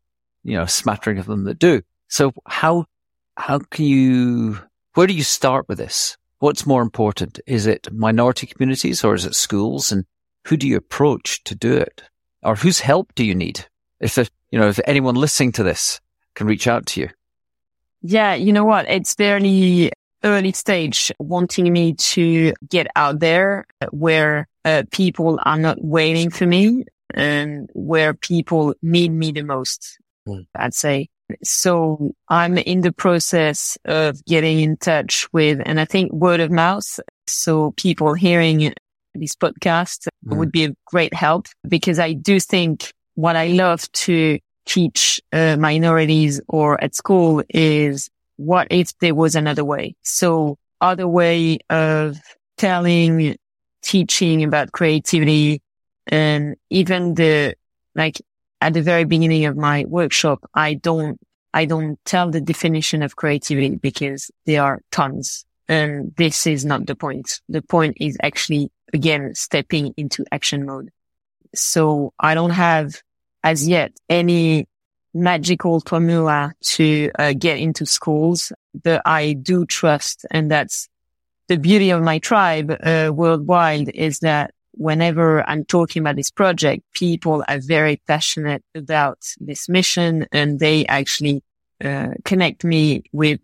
you 0.45 0.57
know, 0.57 0.67
smattering 0.67 1.19
of 1.19 1.27
them 1.27 1.45
that 1.45 1.59
do. 1.59 1.83
So 2.09 2.33
how, 2.47 2.87
how 3.37 3.59
can 3.59 3.85
you 3.85 4.59
where 4.99 5.07
do 5.07 5.15
you 5.15 5.23
start 5.23 5.69
with 5.69 5.79
this? 5.79 6.17
What's 6.41 6.67
more 6.67 6.83
important? 6.83 7.39
Is 7.47 7.67
it 7.67 7.87
minority 7.93 8.49
communities 8.49 9.05
or 9.05 9.15
is 9.15 9.25
it 9.25 9.37
schools? 9.37 9.93
And 9.93 10.05
who 10.47 10.57
do 10.57 10.67
you 10.67 10.77
approach 10.77 11.45
to 11.45 11.55
do 11.55 11.77
it? 11.77 12.03
Or 12.43 12.57
whose 12.57 12.81
help 12.81 13.15
do 13.15 13.25
you 13.25 13.33
need? 13.33 13.65
If 14.01 14.17
the, 14.17 14.29
you 14.51 14.59
know, 14.59 14.67
if 14.67 14.81
anyone 14.87 15.15
listening 15.15 15.53
to 15.53 15.63
this 15.63 16.01
can 16.35 16.49
reach 16.49 16.67
out 16.67 16.87
to 16.87 17.01
you. 17.03 17.11
Yeah. 18.03 18.35
You 18.35 18.53
know 18.53 18.65
what? 18.65 18.89
It's 18.89 19.15
very 19.15 19.93
early 20.25 20.53
stage 20.53 21.13
wanting 21.19 21.73
me 21.73 21.95
to 21.95 22.53
get 22.69 22.87
out 22.97 23.21
there 23.21 23.67
where 23.91 24.49
uh, 24.65 24.83
people 24.91 25.39
are 25.45 25.59
not 25.59 25.83
waiting 25.83 26.31
for 26.31 26.47
me 26.47 26.85
and 27.15 27.71
where 27.73 28.15
people 28.15 28.75
need 28.83 29.13
me 29.13 29.33
the 29.33 29.43
most. 29.43 29.99
Mm. 30.29 30.47
I'd 30.55 30.75
say 30.75 31.09
so 31.43 32.15
I'm 32.29 32.59
in 32.59 32.81
the 32.81 32.93
process 32.93 33.77
of 33.85 34.25
getting 34.25 34.61
in 34.61 34.77
touch 34.77 35.31
with, 35.33 35.61
and 35.65 35.81
I 35.81 35.85
think 35.85 36.13
word 36.13 36.41
of 36.41 36.51
mouth. 36.51 37.01
So 37.27 37.73
people 37.73 38.15
hearing 38.15 38.73
this 39.15 39.35
podcast 39.35 40.09
mm. 40.27 40.37
would 40.37 40.53
be 40.53 40.65
a 40.65 40.75
great 40.87 41.15
help 41.15 41.47
because 41.67 41.99
I 41.99 42.13
do 42.13 42.41
think 42.41 42.93
what 43.15 43.37
I 43.37 43.49
love 43.49 43.91
to 43.93 44.39
teach 44.67 45.21
uh, 45.33 45.57
minorities 45.57 46.41
or 46.49 46.83
at 46.83 46.95
school 46.95 47.43
is 47.49 48.09
what 48.39 48.69
if 48.71 48.97
there 49.01 49.15
was 49.15 49.35
another 49.35 49.65
way? 49.65 49.95
So 50.03 50.57
other 50.81 51.07
way 51.07 51.59
of 51.69 52.17
telling, 52.57 53.37
teaching 53.83 54.45
about 54.45 54.73
creativity 54.73 55.61
and 56.07 56.57
even 56.71 57.15
the 57.15 57.55
like 57.95 58.21
at 58.61 58.73
the 58.73 58.83
very 58.83 59.05
beginning 59.05 59.45
of 59.45 59.57
my 59.57 59.85
workshop, 59.89 60.49
I 60.55 60.75
don't, 60.75 61.19
I 61.53 61.65
don't 61.65 61.99
tell 62.05 62.31
the 62.31 62.41
definition 62.41 63.03
of 63.03 63.17
creativity 63.17 63.77
because 63.77 64.31
there 64.47 64.63
are 64.63 64.81
tons. 64.91 65.45
And 65.69 66.15
this 66.17 66.47
is 66.47 66.65
not 66.65 66.87
the 66.87 66.95
point. 66.95 67.41
The 67.49 67.61
point 67.61 67.97
is 68.01 68.17
actually, 68.23 68.71
again, 68.93 69.35
stepping 69.35 69.95
into 69.97 70.25
action 70.33 70.65
mode. 70.65 70.91
So 71.55 72.13
I 72.21 72.35
don't 72.35 72.51
have 72.51 73.03
as 73.43 73.67
yet 73.67 73.93
any 74.09 74.68
magical 75.15 75.81
formula 75.81 76.53
to 76.63 77.11
uh, 77.19 77.33
get 77.33 77.59
into 77.59 77.87
schools, 77.87 78.53
that 78.85 79.03
I 79.05 79.33
do 79.33 79.67
trust. 79.67 80.27
And 80.31 80.51
that's 80.51 80.89
the 81.49 81.57
beauty 81.57 81.91
of 81.91 82.03
my 82.03 82.19
tribe 82.19 82.71
uh, 82.83 83.11
worldwide 83.13 83.89
is 83.91 84.21
that 84.21 84.53
whenever 84.73 85.43
I'm 85.49 85.65
talking 85.65 86.01
about 86.01 86.17
this 86.17 86.31
project, 86.31 86.85
people 86.95 87.45
are 87.49 87.59
very 87.59 88.01
passionate 88.07 88.63
about 88.75 89.19
this 89.41 89.69
mission 89.69 90.27
and 90.31 90.61
they 90.61 90.87
actually 90.87 91.43
uh, 91.83 92.09
connect 92.25 92.65
me 92.65 93.03
with 93.13 93.41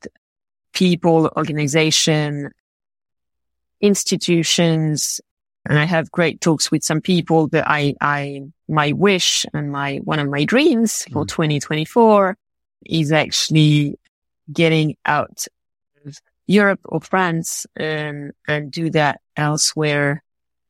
people, 0.72 1.30
organization, 1.36 2.50
institutions. 3.80 5.20
And 5.66 5.78
I 5.78 5.84
have 5.84 6.10
great 6.10 6.40
talks 6.40 6.70
with 6.70 6.84
some 6.84 7.00
people 7.00 7.48
that 7.48 7.64
I, 7.66 7.94
I, 8.00 8.42
my 8.68 8.92
wish 8.92 9.46
and 9.52 9.70
my, 9.70 9.96
one 10.04 10.18
of 10.18 10.28
my 10.28 10.44
dreams 10.44 11.04
for 11.12 11.24
mm. 11.24 11.28
2024 11.28 12.36
is 12.86 13.12
actually 13.12 13.98
getting 14.52 14.96
out 15.04 15.46
of 16.04 16.20
Europe 16.46 16.80
or 16.84 17.00
France 17.00 17.66
and, 17.76 18.32
and 18.46 18.70
do 18.70 18.90
that 18.90 19.20
elsewhere 19.36 20.22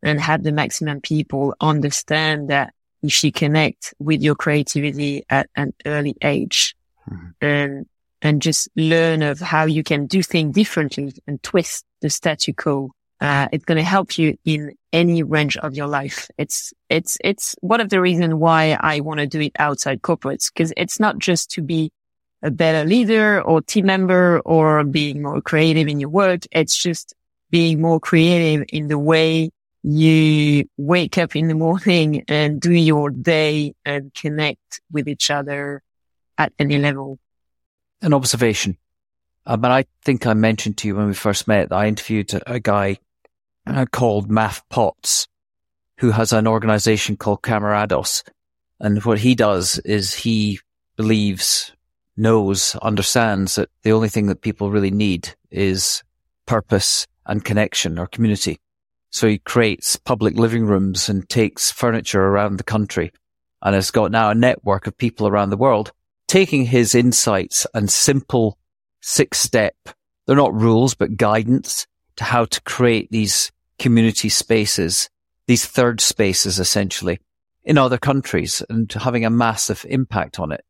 and 0.03 0.21
have 0.21 0.43
the 0.43 0.53
maximum 0.53 1.01
people 1.01 1.55
understand 1.61 2.51
that 2.51 2.75
if 3.03 3.23
you 3.25 3.33
connect 3.33 3.95
with 3.99 4.23
your 4.23 4.35
creativity 4.35 5.25
at 5.29 5.49
an 5.57 5.75
early 5.85 6.17
age 6.23 6.75
mm-hmm. 7.11 7.31
and, 7.41 7.87
and 8.23 8.41
just 8.41 8.69
learn 8.77 9.23
of 9.23 9.41
how 9.41 9.65
you 9.65 9.83
can 9.83 10.07
do 10.07 10.23
things 10.23 10.55
differently 10.55 11.13
and 11.27 11.43
twist 11.43 11.85
the 12.01 12.11
statu 12.11 12.53
quo. 12.53 12.91
Uh, 13.21 13.49
it's 13.53 13.65
going 13.65 13.77
to 13.77 13.85
help 13.85 14.19
you 14.19 14.37
in 14.45 14.75
any 14.93 15.23
range 15.23 15.57
of 15.57 15.75
your 15.75 15.87
life. 15.87 16.31
It's, 16.37 16.73
it's, 16.89 17.17
it's 17.23 17.55
one 17.61 17.81
of 17.81 17.89
the 17.89 18.01
reasons 18.01 18.35
why 18.35 18.77
I 18.79 19.01
want 19.01 19.21
to 19.21 19.27
do 19.27 19.41
it 19.41 19.53
outside 19.59 20.03
corporates 20.03 20.53
because 20.53 20.73
it's 20.77 21.01
not 21.01 21.19
just 21.19 21.51
to 21.53 21.63
be 21.63 21.91
a 22.43 22.51
better 22.51 22.87
leader 22.87 23.41
or 23.41 23.63
team 23.63 23.87
member 23.87 24.41
or 24.41 24.85
being 24.85 25.23
more 25.23 25.41
creative 25.41 25.89
in 25.89 26.01
your 26.01 26.11
work. 26.11 26.43
It's 26.53 26.77
just 26.77 27.15
being 27.51 27.81
more 27.81 28.01
creative 28.01 28.67
in 28.69 28.89
the 28.89 28.99
way 28.99 29.51
you 29.83 30.69
wake 30.77 31.19
up 31.19 31.37
in 31.37 31.49
the 31.49 31.55
morning 31.67 32.25
and 32.29 32.61
do 32.61 32.73
your 32.73 33.11
day 33.11 33.75
and 33.85 34.13
connect 34.15 34.81
with 34.91 35.09
each 35.09 35.31
other 35.31 35.83
at 36.37 36.53
any 36.59 36.79
level. 36.79 37.19
An 38.03 38.13
observation. 38.13 38.77
Uh, 39.47 39.57
but 39.57 39.71
I 39.71 39.85
think 40.03 40.27
I 40.27 40.35
mentioned 40.35 40.79
to 40.79 40.89
you 40.89 40.97
when 40.97 41.07
we 41.07 41.15
first 41.15 41.47
met 41.47 41.69
that 41.69 41.77
I 41.77 41.87
interviewed 41.87 42.33
a 42.47 42.61
guy 42.61 42.99
uh, 43.67 43.87
called 43.91 44.31
Maff 44.31 44.63
Potts. 44.71 45.27
who 45.99 46.11
has 46.11 46.33
an 46.33 46.47
organization 46.47 47.17
called 47.17 47.43
Camerados. 47.43 48.25
And 48.81 49.03
what 49.05 49.21
he 49.21 49.35
does 49.35 49.79
is 49.85 50.13
he 50.13 50.59
believes, 50.97 51.73
knows, 52.17 52.75
understands 52.83 53.55
that 53.55 53.71
the 53.83 53.93
only 53.93 54.09
thing 54.09 54.27
that 54.27 54.43
people 54.43 54.71
really 54.71 54.91
need 54.91 55.35
is 55.51 56.03
purpose 56.47 57.07
and 57.27 57.45
connection 57.45 57.99
or 57.99 58.09
community. 58.09 58.59
So 59.11 59.29
he 59.29 59.39
creates 59.39 59.97
public 59.97 60.35
living 60.35 60.67
rooms 60.67 61.09
and 61.09 61.29
takes 61.29 61.71
furniture 61.71 62.23
around 62.23 62.57
the 62.57 62.65
country 62.65 63.13
and 63.63 63.75
has 63.75 63.93
got 63.93 64.11
now 64.11 64.31
a 64.31 64.35
network 64.35 64.89
of 64.89 64.99
people 64.99 65.29
around 65.29 65.51
the 65.51 65.57
world 65.57 65.93
taking 66.27 66.65
his 66.65 66.95
insights 66.95 67.67
and 67.75 67.91
simple 67.91 68.59
six 69.01 69.39
step, 69.39 69.77
they're 70.27 70.37
not 70.37 70.55
rules, 70.55 70.95
but 70.95 71.17
guidance 71.17 71.87
to 72.17 72.25
how 72.25 72.45
to 72.47 72.61
create 72.63 73.09
these 73.11 73.53
community 73.79 74.29
spaces, 74.29 75.09
these 75.47 75.67
third 75.67 76.01
spaces 76.01 76.59
essentially 76.59 77.21
in 77.65 77.79
other 77.79 77.99
countries 77.99 78.63
and 78.69 78.93
having 78.93 79.25
a 79.25 79.31
massive 79.31 79.85
impact 79.89 80.39
on 80.39 80.53
it. 80.53 80.65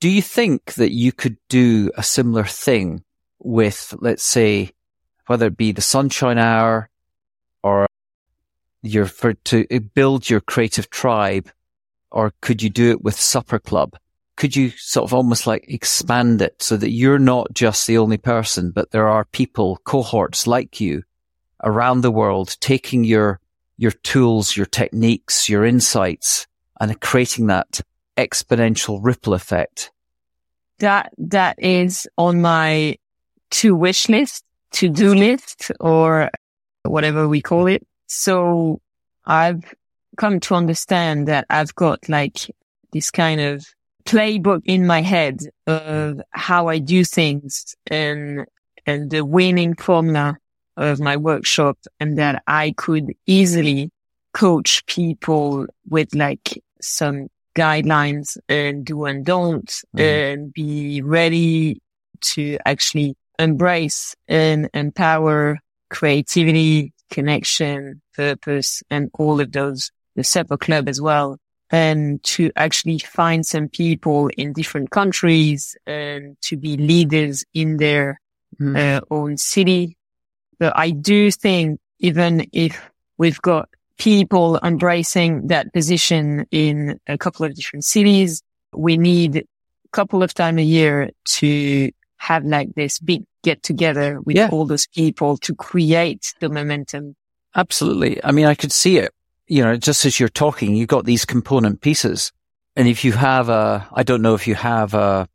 Do 0.00 0.08
you 0.08 0.22
think 0.22 0.74
that 0.74 0.92
you 0.92 1.12
could 1.12 1.36
do 1.48 1.90
a 1.96 2.02
similar 2.02 2.44
thing 2.44 3.02
with, 3.40 3.94
let's 3.98 4.24
say, 4.24 4.70
whether 5.26 5.46
it 5.46 5.56
be 5.56 5.72
the 5.72 5.82
sunshine 5.82 6.38
hour 6.38 6.88
or 7.62 7.86
your, 8.82 9.06
for 9.06 9.34
to 9.34 9.66
build 9.94 10.30
your 10.30 10.40
creative 10.40 10.88
tribe, 10.90 11.50
or 12.10 12.32
could 12.40 12.62
you 12.62 12.70
do 12.70 12.90
it 12.90 13.02
with 13.02 13.18
supper 13.18 13.58
club? 13.58 13.96
Could 14.36 14.54
you 14.54 14.70
sort 14.70 15.04
of 15.04 15.12
almost 15.12 15.48
like 15.48 15.64
expand 15.66 16.40
it 16.40 16.62
so 16.62 16.76
that 16.76 16.92
you're 16.92 17.18
not 17.18 17.52
just 17.52 17.86
the 17.88 17.98
only 17.98 18.18
person, 18.18 18.70
but 18.70 18.92
there 18.92 19.08
are 19.08 19.24
people, 19.24 19.80
cohorts 19.84 20.46
like 20.46 20.80
you 20.80 21.02
around 21.64 22.00
the 22.00 22.10
world 22.10 22.56
taking 22.60 23.04
your, 23.04 23.40
your 23.76 23.90
tools, 23.90 24.56
your 24.56 24.66
techniques, 24.66 25.48
your 25.48 25.64
insights 25.64 26.46
and 26.80 27.00
creating 27.00 27.46
that 27.48 27.80
exponential 28.16 28.98
ripple 29.02 29.34
effect. 29.34 29.90
That, 30.78 31.12
that 31.18 31.62
is 31.62 32.08
on 32.16 32.40
my 32.40 32.98
to 33.50 33.74
wish 33.74 34.08
list, 34.08 34.44
to 34.72 34.88
do 34.88 35.14
list 35.14 35.72
or 35.80 36.30
whatever 36.82 37.26
we 37.28 37.40
call 37.40 37.66
it. 37.66 37.86
So 38.06 38.80
I've 39.26 39.74
come 40.16 40.40
to 40.40 40.54
understand 40.54 41.28
that 41.28 41.46
I've 41.50 41.74
got 41.74 42.08
like 42.08 42.50
this 42.92 43.10
kind 43.10 43.40
of 43.40 43.66
playbook 44.04 44.62
in 44.64 44.86
my 44.86 45.02
head 45.02 45.40
of 45.66 46.20
how 46.30 46.68
I 46.68 46.78
do 46.78 47.04
things 47.04 47.76
and, 47.86 48.46
and 48.86 49.10
the 49.10 49.24
winning 49.24 49.74
formula 49.74 50.38
of 50.78 51.00
my 51.00 51.16
workshop 51.16 51.78
and 52.00 52.16
that 52.18 52.42
I 52.46 52.72
could 52.76 53.12
easily 53.26 53.90
coach 54.32 54.86
people 54.86 55.66
with 55.88 56.14
like 56.14 56.62
some 56.80 57.28
guidelines 57.54 58.38
and 58.48 58.84
do 58.84 59.04
and 59.04 59.24
don't 59.24 59.66
mm-hmm. 59.66 59.98
and 59.98 60.52
be 60.52 61.02
ready 61.02 61.82
to 62.20 62.58
actually 62.64 63.16
embrace 63.38 64.14
and 64.28 64.70
empower 64.72 65.58
creativity, 65.90 66.92
connection, 67.10 68.00
purpose, 68.14 68.82
and 68.90 69.10
all 69.14 69.40
of 69.40 69.52
those, 69.52 69.90
the 70.14 70.24
Supper 70.24 70.56
Club 70.56 70.88
as 70.88 71.00
well 71.00 71.38
and 71.70 72.22
to 72.24 72.50
actually 72.56 72.98
find 72.98 73.44
some 73.44 73.68
people 73.68 74.28
in 74.38 74.52
different 74.52 74.90
countries 74.90 75.76
and 75.86 76.36
to 76.40 76.56
be 76.56 76.76
leaders 76.76 77.44
in 77.52 77.76
their 77.76 78.20
mm. 78.58 78.76
uh, 78.76 79.00
own 79.10 79.36
city. 79.36 79.97
But 80.58 80.76
I 80.76 80.90
do 80.90 81.30
think 81.30 81.80
even 81.98 82.48
if 82.52 82.90
we've 83.16 83.40
got 83.40 83.68
people 83.96 84.58
embracing 84.62 85.48
that 85.48 85.72
position 85.72 86.46
in 86.50 87.00
a 87.06 87.18
couple 87.18 87.44
of 87.44 87.54
different 87.54 87.84
cities, 87.84 88.42
we 88.72 88.96
need 88.96 89.36
a 89.36 89.44
couple 89.92 90.22
of 90.22 90.34
time 90.34 90.58
a 90.58 90.62
year 90.62 91.10
to 91.24 91.90
have 92.16 92.44
like 92.44 92.74
this 92.74 92.98
big 92.98 93.24
get 93.42 93.62
together 93.62 94.20
with 94.20 94.36
yeah. 94.36 94.48
all 94.50 94.66
those 94.66 94.86
people 94.88 95.36
to 95.38 95.54
create 95.54 96.34
the 96.40 96.48
momentum. 96.48 97.14
Absolutely. 97.54 98.22
I 98.24 98.32
mean, 98.32 98.46
I 98.46 98.54
could 98.54 98.72
see 98.72 98.98
it 98.98 99.12
you 99.48 99.64
know, 99.64 99.76
just 99.76 100.04
as 100.04 100.20
you're 100.20 100.28
talking, 100.28 100.76
you've 100.76 100.88
got 100.88 101.06
these 101.06 101.24
component 101.24 101.80
pieces. 101.80 102.32
And 102.76 102.86
if 102.86 103.04
you 103.04 103.12
have 103.12 103.48
a, 103.48 103.88
I 103.92 104.02
don't 104.02 104.22
know 104.22 104.34
if 104.34 104.46
you 104.46 104.54
have 104.54 104.94
a, 104.94 105.28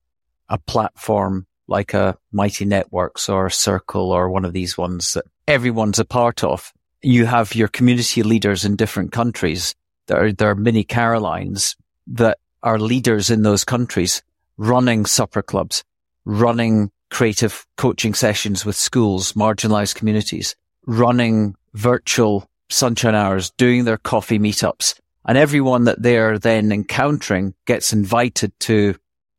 a 0.47 0.57
platform 0.59 1.47
like 1.67 1.93
a 1.93 2.17
Mighty 2.31 2.65
Networks 2.65 3.29
or 3.29 3.47
a 3.47 3.51
Circle 3.51 4.11
or 4.11 4.29
one 4.29 4.45
of 4.45 4.53
these 4.53 4.77
ones 4.77 5.13
that 5.13 5.25
everyone's 5.47 5.99
a 5.99 6.05
part 6.05 6.43
of. 6.43 6.73
You 7.01 7.25
have 7.25 7.55
your 7.55 7.67
community 7.67 8.23
leaders 8.23 8.65
in 8.65 8.75
different 8.75 9.11
countries. 9.11 9.75
There 10.07 10.25
are, 10.25 10.31
there 10.31 10.49
are 10.49 10.55
mini 10.55 10.83
Carolines 10.83 11.75
that 12.07 12.37
are 12.61 12.79
leaders 12.79 13.29
in 13.29 13.43
those 13.43 13.63
countries 13.63 14.21
running 14.57 15.05
supper 15.05 15.41
clubs, 15.41 15.83
running 16.25 16.91
creative 17.09 17.65
coaching 17.77 18.13
sessions 18.13 18.65
with 18.65 18.75
schools, 18.75 19.33
marginalized 19.33 19.95
communities, 19.95 20.55
running 20.85 21.55
virtual 21.73 22.47
sunshine 22.69 23.15
hours 23.15 23.51
doing 23.51 23.83
their 23.83 23.97
coffee 23.97 24.39
meetups 24.39 24.99
and 25.25 25.37
everyone 25.37 25.85
that 25.85 26.01
they're 26.01 26.37
then 26.37 26.71
encountering 26.71 27.53
gets 27.65 27.93
invited 27.93 28.51
to 28.59 28.95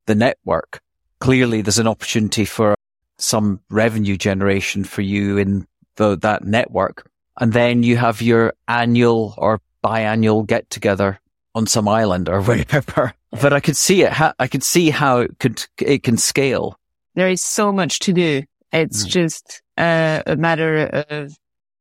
the 0.06 0.14
network. 0.14 0.80
Clearly 1.24 1.62
there's 1.62 1.78
an 1.78 1.88
opportunity 1.88 2.44
for 2.44 2.74
some 3.16 3.58
revenue 3.70 4.14
generation 4.14 4.84
for 4.84 5.00
you 5.00 5.38
in 5.38 5.66
the, 5.96 6.18
that 6.18 6.44
network. 6.44 7.10
And 7.40 7.50
then 7.54 7.82
you 7.82 7.96
have 7.96 8.20
your 8.20 8.52
annual 8.68 9.34
or 9.38 9.62
biannual 9.82 10.46
get 10.46 10.68
together 10.68 11.18
on 11.54 11.66
some 11.66 11.88
island 11.88 12.28
or 12.28 12.42
wherever. 12.42 13.14
but 13.40 13.54
I 13.54 13.60
could 13.60 13.74
see 13.74 14.02
it. 14.02 14.12
I 14.38 14.46
could 14.48 14.62
see 14.62 14.90
how 14.90 15.20
it 15.20 15.38
could, 15.38 15.64
it 15.80 16.02
can 16.02 16.18
scale. 16.18 16.78
There 17.14 17.30
is 17.30 17.40
so 17.40 17.72
much 17.72 18.00
to 18.00 18.12
do. 18.12 18.42
It's 18.70 19.06
mm. 19.06 19.08
just 19.08 19.62
uh, 19.78 20.22
a 20.26 20.36
matter 20.36 21.04
of 21.08 21.34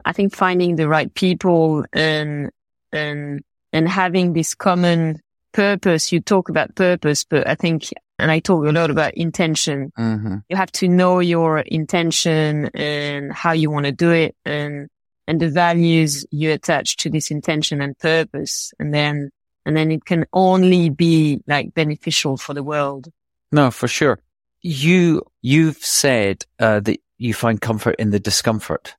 I 0.05 0.13
think 0.13 0.33
finding 0.33 0.77
the 0.77 0.87
right 0.87 1.13
people 1.13 1.83
and, 1.91 2.49
and, 2.93 3.43
and 3.73 3.89
having 3.89 4.31
this 4.31 4.55
common 4.55 5.19
purpose. 5.51 6.13
You 6.13 6.21
talk 6.21 6.47
about 6.47 6.75
purpose, 6.75 7.25
but 7.25 7.45
I 7.45 7.55
think, 7.55 7.89
and 8.23 8.31
I 8.31 8.39
talk 8.39 8.65
a 8.65 8.71
lot 8.71 8.89
about 8.89 9.15
intention. 9.15 9.91
Mm-hmm. 9.99 10.37
You 10.47 10.55
have 10.55 10.71
to 10.73 10.87
know 10.87 11.19
your 11.19 11.59
intention 11.59 12.67
and 12.73 13.33
how 13.33 13.51
you 13.51 13.69
want 13.69 13.85
to 13.85 13.91
do 13.91 14.11
it 14.11 14.33
and, 14.45 14.87
and 15.27 15.41
the 15.41 15.49
values 15.49 16.25
you 16.31 16.53
attach 16.53 16.95
to 16.97 17.09
this 17.09 17.31
intention 17.31 17.81
and 17.81 17.99
purpose. 17.99 18.71
And 18.79 18.93
then, 18.93 19.29
and 19.65 19.75
then 19.75 19.91
it 19.91 20.05
can 20.05 20.25
only 20.31 20.89
be 20.89 21.41
like 21.47 21.73
beneficial 21.73 22.37
for 22.37 22.53
the 22.53 22.63
world. 22.63 23.09
No, 23.51 23.71
for 23.71 23.89
sure. 23.89 24.19
You, 24.61 25.23
you've 25.41 25.83
said, 25.83 26.45
uh, 26.59 26.79
that 26.79 27.01
you 27.17 27.33
find 27.33 27.59
comfort 27.59 27.97
in 27.99 28.11
the 28.11 28.21
discomfort. 28.21 28.95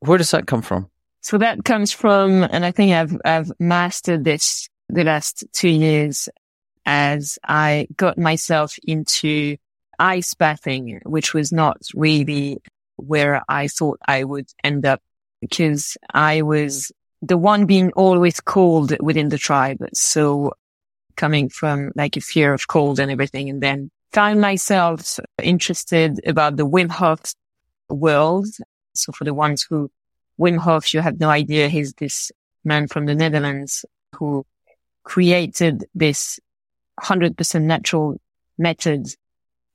Where 0.00 0.18
does 0.18 0.32
that 0.32 0.48
come 0.48 0.62
from? 0.62 0.90
So 1.20 1.38
that 1.38 1.64
comes 1.64 1.92
from, 1.92 2.42
and 2.42 2.64
I 2.64 2.72
think 2.72 2.92
I've, 2.92 3.16
I've 3.24 3.52
mastered 3.60 4.24
this 4.24 4.68
the 4.88 5.04
last 5.04 5.44
two 5.52 5.68
years 5.68 6.28
as 6.86 7.38
I 7.44 7.88
got 7.96 8.16
myself 8.16 8.78
into 8.84 9.56
ice 9.98 10.34
bathing, 10.34 11.00
which 11.04 11.34
was 11.34 11.52
not 11.52 11.78
really 11.94 12.58
where 12.96 13.42
I 13.48 13.68
thought 13.68 13.98
I 14.06 14.24
would 14.24 14.48
end 14.64 14.86
up 14.86 15.02
because 15.40 15.98
I 16.14 16.42
was 16.42 16.92
the 17.20 17.36
one 17.36 17.66
being 17.66 17.92
always 17.92 18.40
cold 18.40 18.94
within 19.00 19.28
the 19.28 19.38
tribe. 19.38 19.84
So 19.92 20.52
coming 21.16 21.48
from 21.48 21.92
like 21.94 22.16
a 22.16 22.20
fear 22.20 22.54
of 22.54 22.68
cold 22.68 23.00
and 23.00 23.10
everything 23.10 23.50
and 23.50 23.62
then 23.62 23.90
found 24.12 24.40
myself 24.40 25.18
interested 25.42 26.20
about 26.26 26.56
the 26.56 26.66
Wim 26.66 26.90
Hof 26.90 27.34
world 27.88 28.46
so 28.96 29.12
for 29.12 29.24
the 29.24 29.34
ones 29.34 29.66
who 29.68 29.90
Wim 30.38 30.58
Hof, 30.58 30.92
you 30.92 31.00
have 31.00 31.20
no 31.20 31.30
idea. 31.30 31.68
He's 31.68 31.94
this 31.94 32.32
man 32.64 32.88
from 32.88 33.06
the 33.06 33.14
Netherlands 33.14 33.84
who 34.14 34.44
created 35.04 35.84
this 35.94 36.40
100% 37.00 37.62
natural 37.62 38.20
methods 38.58 39.16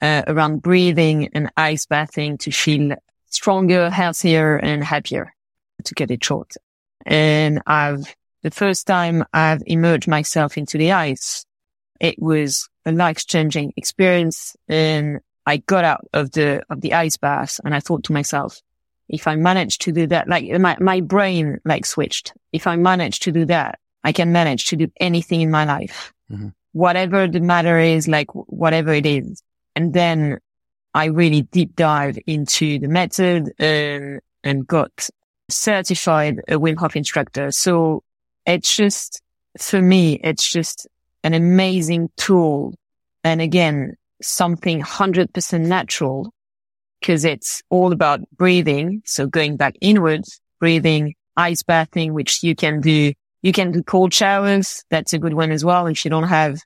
uh, 0.01 0.23
around 0.27 0.61
breathing 0.61 1.29
and 1.33 1.51
ice 1.55 1.85
bathing 1.85 2.37
to 2.39 2.51
feel 2.51 2.95
stronger, 3.27 3.89
healthier 3.89 4.57
and 4.57 4.83
happier 4.83 5.33
to 5.83 5.93
get 5.93 6.11
it 6.11 6.23
short. 6.23 6.53
And 7.05 7.61
I've, 7.65 8.15
the 8.43 8.51
first 8.51 8.87
time 8.87 9.23
I've 9.33 9.63
emerged 9.65 10.07
myself 10.07 10.57
into 10.57 10.77
the 10.77 10.91
ice, 10.91 11.45
it 11.99 12.21
was 12.21 12.69
a 12.85 12.91
life 12.91 13.25
changing 13.27 13.73
experience. 13.77 14.55
And 14.67 15.19
I 15.45 15.57
got 15.57 15.83
out 15.83 16.07
of 16.13 16.31
the, 16.31 16.63
of 16.69 16.81
the 16.81 16.93
ice 16.93 17.17
bath 17.17 17.59
and 17.63 17.73
I 17.73 17.79
thought 17.79 18.03
to 18.05 18.13
myself, 18.13 18.59
if 19.09 19.27
I 19.27 19.35
manage 19.35 19.77
to 19.79 19.91
do 19.91 20.07
that, 20.07 20.29
like 20.29 20.49
my, 20.59 20.77
my 20.79 21.01
brain 21.01 21.59
like 21.65 21.85
switched. 21.85 22.33
If 22.53 22.65
I 22.65 22.77
manage 22.77 23.19
to 23.21 23.31
do 23.31 23.45
that, 23.45 23.79
I 24.03 24.13
can 24.13 24.31
manage 24.31 24.67
to 24.67 24.75
do 24.77 24.91
anything 24.99 25.41
in 25.41 25.51
my 25.51 25.65
life, 25.65 26.13
mm-hmm. 26.31 26.49
Whatever 26.73 27.27
the 27.27 27.39
matter 27.39 27.77
is, 27.79 28.07
like 28.07 28.27
whatever 28.33 28.93
it 28.93 29.05
is. 29.05 29.41
And 29.75 29.93
then 29.93 30.39
I 30.93 31.05
really 31.05 31.43
deep 31.43 31.75
dive 31.75 32.17
into 32.27 32.79
the 32.79 32.87
method 32.87 33.51
and, 33.59 34.19
and 34.43 34.67
got 34.67 35.09
certified 35.49 36.39
a 36.47 36.53
Wim 36.53 36.77
Hof 36.77 36.95
instructor. 36.95 37.51
So 37.51 38.03
it's 38.45 38.75
just, 38.75 39.21
for 39.57 39.81
me, 39.81 40.19
it's 40.23 40.49
just 40.49 40.87
an 41.23 41.33
amazing 41.33 42.09
tool. 42.17 42.75
And 43.23 43.41
again, 43.41 43.95
something 44.21 44.81
100% 44.81 45.61
natural 45.61 46.33
because 46.99 47.25
it's 47.25 47.61
all 47.69 47.91
about 47.91 48.21
breathing. 48.31 49.01
So 49.05 49.27
going 49.27 49.57
back 49.57 49.75
inwards, 49.81 50.39
breathing, 50.59 51.15
ice 51.35 51.63
bathing, 51.63 52.13
which 52.13 52.43
you 52.43 52.55
can 52.55 52.81
do. 52.81 53.13
You 53.41 53.51
can 53.51 53.71
do 53.71 53.83
cold 53.83 54.13
showers. 54.13 54.83
That's 54.89 55.13
a 55.13 55.19
good 55.19 55.33
one 55.33 55.51
as 55.51 55.65
well. 55.65 55.87
If 55.87 56.05
you 56.05 56.11
don't 56.11 56.27
have, 56.27 56.59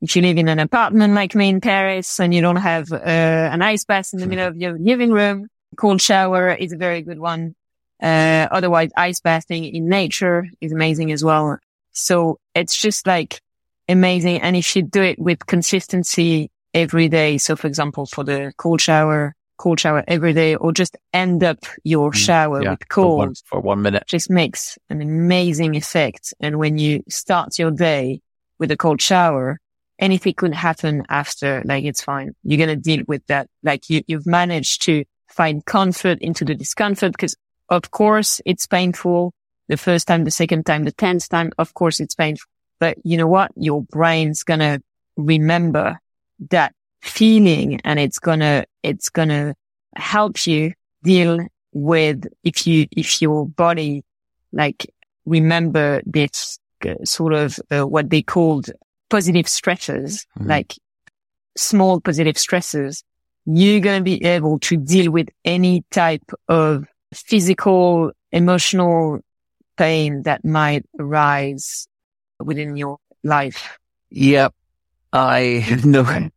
if 0.00 0.16
you 0.16 0.22
live 0.22 0.38
in 0.38 0.48
an 0.48 0.58
apartment 0.58 1.14
like 1.14 1.34
me 1.34 1.48
in 1.48 1.60
Paris 1.60 2.18
and 2.20 2.32
you 2.34 2.40
don't 2.40 2.56
have 2.56 2.90
uh, 2.92 2.96
an 2.96 3.62
ice 3.62 3.84
bath 3.84 4.12
in 4.12 4.20
the 4.20 4.26
middle 4.26 4.46
of 4.46 4.56
your 4.56 4.78
living 4.78 5.12
room, 5.12 5.48
cold 5.76 6.00
shower 6.00 6.52
is 6.52 6.72
a 6.72 6.76
very 6.76 7.02
good 7.02 7.18
one. 7.18 7.54
Uh, 8.02 8.48
otherwise 8.50 8.90
ice 8.96 9.20
bathing 9.20 9.64
in 9.64 9.88
nature 9.88 10.48
is 10.60 10.72
amazing 10.72 11.12
as 11.12 11.22
well. 11.22 11.58
So 11.92 12.38
it's 12.54 12.74
just 12.74 13.06
like 13.06 13.40
amazing. 13.88 14.40
And 14.40 14.56
if 14.56 14.74
you 14.74 14.82
do 14.82 15.02
it 15.02 15.18
with 15.18 15.44
consistency 15.46 16.50
every 16.72 17.08
day. 17.08 17.38
So 17.38 17.56
for 17.56 17.66
example, 17.66 18.06
for 18.06 18.24
the 18.24 18.52
cold 18.56 18.80
shower, 18.80 19.34
cold 19.60 19.78
shower 19.78 20.02
every 20.08 20.32
day 20.32 20.54
or 20.54 20.72
just 20.72 20.96
end 21.12 21.44
up 21.44 21.58
your 21.84 22.10
mm, 22.10 22.14
shower 22.14 22.62
yeah, 22.62 22.70
with 22.70 22.88
cold 22.88 23.10
for 23.10 23.16
one, 23.18 23.34
for 23.44 23.60
one 23.60 23.82
minute 23.82 24.04
just 24.06 24.30
makes 24.30 24.78
an 24.88 25.02
amazing 25.02 25.74
effect. 25.76 26.32
And 26.40 26.58
when 26.58 26.78
you 26.78 27.04
start 27.10 27.58
your 27.58 27.70
day 27.70 28.22
with 28.58 28.70
a 28.70 28.76
cold 28.76 29.02
shower, 29.02 29.60
anything 29.98 30.32
could 30.32 30.54
happen 30.54 31.04
after, 31.10 31.62
like 31.66 31.84
it's 31.84 32.02
fine. 32.02 32.34
You're 32.42 32.64
going 32.64 32.74
to 32.74 32.82
deal 32.90 33.04
with 33.06 33.26
that. 33.26 33.48
Like 33.62 33.90
you, 33.90 34.02
you've 34.06 34.26
managed 34.26 34.80
to 34.82 35.04
find 35.28 35.62
comfort 35.62 36.18
into 36.22 36.46
the 36.46 36.54
discomfort 36.54 37.12
because 37.12 37.36
of 37.68 37.90
course 37.90 38.40
it's 38.46 38.66
painful 38.66 39.34
the 39.68 39.76
first 39.76 40.08
time, 40.08 40.24
the 40.24 40.30
second 40.30 40.64
time, 40.64 40.84
the 40.84 40.92
tenth 40.92 41.28
time. 41.28 41.52
Of 41.58 41.74
course 41.74 42.00
it's 42.00 42.14
painful, 42.14 42.48
but 42.78 42.96
you 43.04 43.18
know 43.18 43.28
what? 43.28 43.52
Your 43.56 43.82
brain's 43.82 44.42
going 44.42 44.60
to 44.60 44.80
remember 45.18 46.00
that 46.48 46.72
feeling 47.00 47.80
and 47.84 47.98
it's 47.98 48.18
gonna, 48.18 48.64
it's 48.82 49.08
gonna 49.08 49.54
help 49.96 50.46
you 50.46 50.72
deal 51.02 51.38
with 51.72 52.26
if 52.44 52.66
you, 52.66 52.86
if 52.90 53.22
your 53.22 53.46
body 53.46 54.04
like 54.52 54.92
remember 55.24 56.02
this 56.04 56.58
uh, 56.84 56.94
sort 57.04 57.32
of 57.32 57.58
uh, 57.70 57.86
what 57.86 58.10
they 58.10 58.22
called 58.22 58.70
positive 59.08 59.48
stresses, 59.48 60.26
mm-hmm. 60.38 60.48
like 60.48 60.74
small 61.56 62.00
positive 62.00 62.38
stresses, 62.38 63.04
you're 63.46 63.80
going 63.80 64.00
to 64.00 64.04
be 64.04 64.24
able 64.24 64.58
to 64.60 64.76
deal 64.76 65.10
with 65.10 65.28
any 65.44 65.84
type 65.90 66.30
of 66.48 66.86
physical, 67.12 68.12
emotional 68.32 69.20
pain 69.76 70.22
that 70.22 70.44
might 70.44 70.84
arise 70.98 71.88
within 72.38 72.76
your 72.76 72.98
life. 73.24 73.78
Yep. 74.10 74.54
I 75.12 75.80
know 75.84 76.30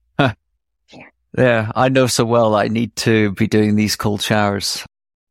yeah, 1.37 1.71
I 1.75 1.89
know 1.89 2.07
so 2.07 2.25
well 2.25 2.55
I 2.55 2.67
need 2.67 2.95
to 2.97 3.31
be 3.31 3.47
doing 3.47 3.75
these 3.75 3.95
cold 3.95 4.21
showers. 4.21 4.85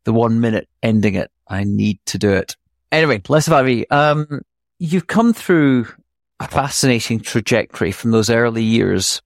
The 0.04 0.12
one 0.12 0.40
minute 0.40 0.68
ending 0.82 1.14
it, 1.14 1.30
I 1.46 1.64
need 1.64 2.00
to 2.06 2.18
do 2.18 2.32
it. 2.32 2.56
Anyway, 2.90 3.22
less 3.28 3.46
about 3.46 3.64
me. 3.64 3.86
Um, 3.86 4.42
you've 4.78 5.06
come 5.06 5.32
through 5.32 5.86
a 6.40 6.48
fascinating 6.48 7.20
trajectory 7.20 7.92
from 7.92 8.10
those 8.10 8.30
early 8.30 8.64
years 8.64 9.22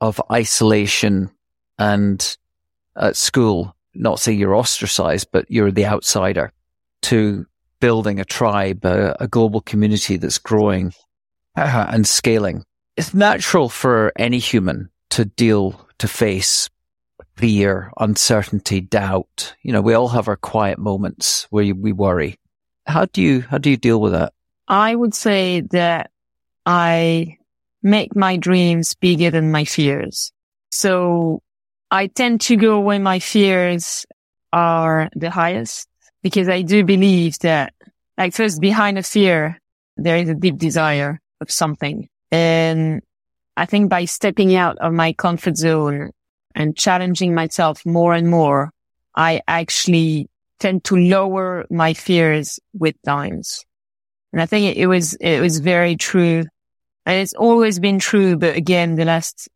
of 0.00 0.20
isolation 0.30 1.30
and 1.78 2.36
at 2.96 3.16
school, 3.16 3.76
not 3.94 4.18
saying 4.18 4.38
you're 4.38 4.54
ostracized, 4.54 5.28
but 5.30 5.50
you're 5.50 5.70
the 5.70 5.86
outsider 5.86 6.52
to 7.02 7.46
building 7.80 8.18
a 8.18 8.24
tribe, 8.24 8.84
a, 8.84 9.16
a 9.20 9.28
global 9.28 9.60
community 9.60 10.16
that's 10.16 10.38
growing 10.38 10.92
uh, 11.56 11.86
and 11.90 12.06
scaling. 12.06 12.64
It's 12.96 13.12
natural 13.12 13.68
for 13.68 14.12
any 14.16 14.38
human 14.38 14.90
to 15.12 15.26
deal, 15.26 15.78
to 15.98 16.08
face 16.08 16.70
fear, 17.36 17.92
uncertainty, 17.98 18.80
doubt. 18.80 19.54
You 19.62 19.72
know, 19.72 19.82
we 19.82 19.92
all 19.92 20.08
have 20.08 20.26
our 20.26 20.36
quiet 20.36 20.78
moments 20.78 21.46
where 21.50 21.74
we 21.74 21.92
worry. 21.92 22.38
How 22.86 23.04
do 23.04 23.20
you, 23.20 23.42
how 23.42 23.58
do 23.58 23.68
you 23.68 23.76
deal 23.76 24.00
with 24.00 24.12
that? 24.12 24.32
I 24.68 24.94
would 24.94 25.14
say 25.14 25.60
that 25.72 26.10
I 26.64 27.36
make 27.82 28.16
my 28.16 28.38
dreams 28.38 28.94
bigger 28.94 29.30
than 29.30 29.50
my 29.50 29.64
fears. 29.64 30.32
So 30.70 31.42
I 31.90 32.06
tend 32.06 32.40
to 32.42 32.56
go 32.56 32.80
where 32.80 32.98
my 32.98 33.18
fears 33.18 34.06
are 34.50 35.10
the 35.14 35.30
highest 35.30 35.88
because 36.22 36.48
I 36.48 36.62
do 36.62 36.84
believe 36.84 37.38
that 37.40 37.74
like 38.16 38.32
first 38.32 38.62
behind 38.62 38.96
a 38.96 39.02
fear, 39.02 39.58
there 39.98 40.16
is 40.16 40.30
a 40.30 40.34
deep 40.34 40.56
desire 40.56 41.20
of 41.42 41.50
something. 41.50 42.08
And 42.30 43.02
I 43.56 43.66
think 43.66 43.90
by 43.90 44.06
stepping 44.06 44.54
out 44.54 44.78
of 44.78 44.92
my 44.92 45.12
comfort 45.12 45.56
zone 45.56 46.10
and 46.54 46.76
challenging 46.76 47.34
myself 47.34 47.84
more 47.84 48.14
and 48.14 48.28
more, 48.28 48.70
I 49.14 49.42
actually 49.46 50.28
tend 50.58 50.84
to 50.84 50.96
lower 50.96 51.66
my 51.70 51.92
fears 51.92 52.58
with 52.72 52.94
times. 53.02 53.64
And 54.32 54.40
I 54.40 54.46
think 54.46 54.76
it 54.76 54.86
was, 54.86 55.14
it 55.14 55.40
was 55.40 55.58
very 55.58 55.96
true. 55.96 56.44
And 57.04 57.20
it's 57.20 57.34
always 57.34 57.78
been 57.78 57.98
true. 57.98 58.36
But 58.36 58.56
again, 58.56 58.94
the 58.94 59.04
last 59.04 59.48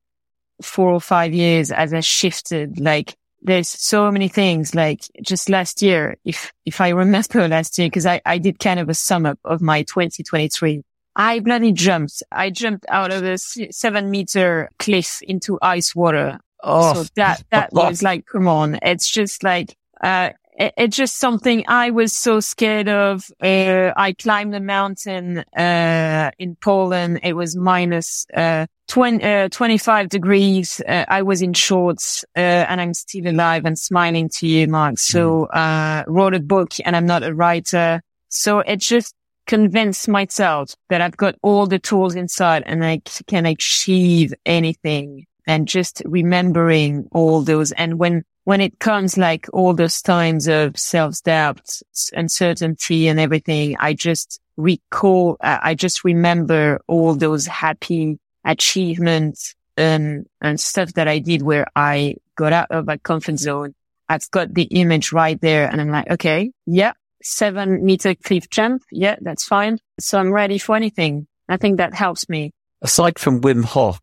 four 0.61 0.91
or 0.91 1.01
five 1.01 1.33
years 1.33 1.71
as 1.71 1.95
I 1.95 2.01
shifted, 2.01 2.79
like 2.81 3.17
there's 3.41 3.69
so 3.69 4.11
many 4.11 4.29
things 4.29 4.75
like 4.75 5.01
just 5.23 5.49
last 5.49 5.81
year, 5.81 6.17
if, 6.25 6.53
if 6.67 6.81
I 6.81 6.91
remember 6.91 7.49
last 7.49 7.79
year, 7.79 7.89
cause 7.89 8.05
I, 8.05 8.21
I 8.27 8.37
did 8.39 8.59
kind 8.59 8.81
of 8.81 8.91
a 8.91 8.95
sum 8.95 9.25
up 9.25 9.39
of 9.45 9.63
my 9.63 9.85
2023 9.85 10.83
I 11.17 11.41
bloody 11.41 11.73
jumped. 11.73 12.23
I 12.31 12.51
jumped 12.51 12.85
out 12.91 13.11
of 13.11 13.25
a 13.25 13.39
seven 13.39 14.11
meter 14.11 14.71
cliff 14.79 15.21
into 15.23 15.59
ice 15.63 15.97
water. 15.97 16.39
Oh, 16.63 16.95
so 16.95 17.11
that, 17.17 17.43
that 17.51 17.73
was 17.73 18.03
like, 18.03 18.27
come 18.27 18.47
on. 18.47 18.79
It's 18.83 19.11
just 19.11 19.43
like, 19.43 19.75
uh, 20.03 20.31
it, 20.59 20.75
it's 20.77 20.97
just 20.97 21.19
something 21.19 21.65
I 21.69 21.91
was 21.91 22.13
so 22.13 22.41
scared 22.41 22.89
of. 22.89 23.25
Uh, 23.43 23.93
I 23.97 24.13
climbed 24.13 24.55
a 24.55 24.61
mountain, 24.61 25.39
uh, 25.57 26.31
in 26.39 26.57
Poland. 26.57 27.21
It 27.23 27.33
was 27.33 27.57
minus, 27.57 28.27
uh, 28.35 28.67
20, 28.89 29.25
uh, 29.25 29.49
25 29.49 30.11
degrees. 30.11 30.83
Uh, 30.87 31.07
I 31.09 31.23
was 31.23 31.41
in 31.41 31.55
shorts, 31.55 32.25
uh, 32.37 32.41
and 32.41 32.79
I'm 32.79 32.93
still 32.93 33.27
alive 33.27 33.65
and 33.65 33.79
smiling 33.79 34.29
to 34.37 34.47
you, 34.47 34.69
Mark. 34.69 34.99
So, 34.99 35.49
mm. 35.51 35.57
uh, 35.57 36.05
wrote 36.07 36.35
a 36.35 36.41
book 36.41 36.73
and 36.85 36.95
I'm 36.95 37.07
not 37.07 37.23
a 37.23 37.35
writer. 37.35 38.03
So 38.29 38.59
it's 38.61 38.87
just, 38.87 39.15
convince 39.47 40.09
myself 40.09 40.75
that 40.89 41.01
I've 41.01 41.17
got 41.17 41.37
all 41.43 41.67
the 41.67 41.79
tools 41.79 42.15
inside 42.15 42.63
and 42.67 42.85
I 42.85 43.01
can 43.27 43.47
achieve 43.47 44.35
anything 44.45 45.27
and 45.47 45.69
just 45.69 46.03
remembering 46.05 47.09
all 47.13 47.43
those. 47.43 47.73
And 47.73 47.99
when, 47.99 48.25
when 48.45 48.61
it 48.61 48.79
comes 48.79 49.17
like 49.17 49.47
all 49.53 49.75
those 49.75 50.03
times 50.03 50.49
of 50.49 50.79
self 50.79 51.23
doubt, 51.23 51.81
uncertainty 52.13 53.09
and 53.09 53.21
everything, 53.21 53.77
I 53.79 53.95
just 53.95 54.41
recall, 54.57 55.37
I 55.41 55.75
just 55.75 56.05
remember 56.05 56.81
all 56.87 57.15
those 57.15 57.47
happy 57.47 58.19
achievements 58.45 59.55
and, 59.77 60.27
and 60.41 60.59
stuff 60.59 60.95
that 60.95 61.09
I 61.09 61.19
did 61.19 61.43
where 61.43 61.67
I 61.77 62.17
got 62.37 62.53
out 62.53 62.71
of 62.71 62.87
my 62.87 62.97
comfort 62.99 63.39
zone. 63.39 63.75
I've 64.09 64.31
got 64.31 64.55
the 64.55 64.63
image 64.65 65.13
right 65.13 65.41
there 65.41 65.69
and 65.69 65.81
I'm 65.81 65.91
like, 65.91 66.11
okay, 66.13 66.53
yeah, 66.65 66.93
seven 67.27 67.85
meter 67.85 68.15
cliff 68.15 68.49
jump. 68.51 68.83
Yeah, 68.91 69.17
that's 69.21 69.45
fine. 69.45 69.79
So 69.99 70.19
I'm 70.19 70.33
ready 70.33 70.59
for 70.59 70.77
anything. 70.77 71.27
I 71.49 71.57
think 71.57 71.79
that 71.79 71.95
helps 71.95 72.29
me. 72.29 72.53
Aside 72.83 73.19
from 73.19 73.41
Wim 73.41 73.65
Hof, 73.65 74.01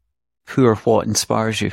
who 0.49 0.65
or 0.65 0.75
what 0.75 1.07
inspires 1.07 1.61
you? 1.61 1.71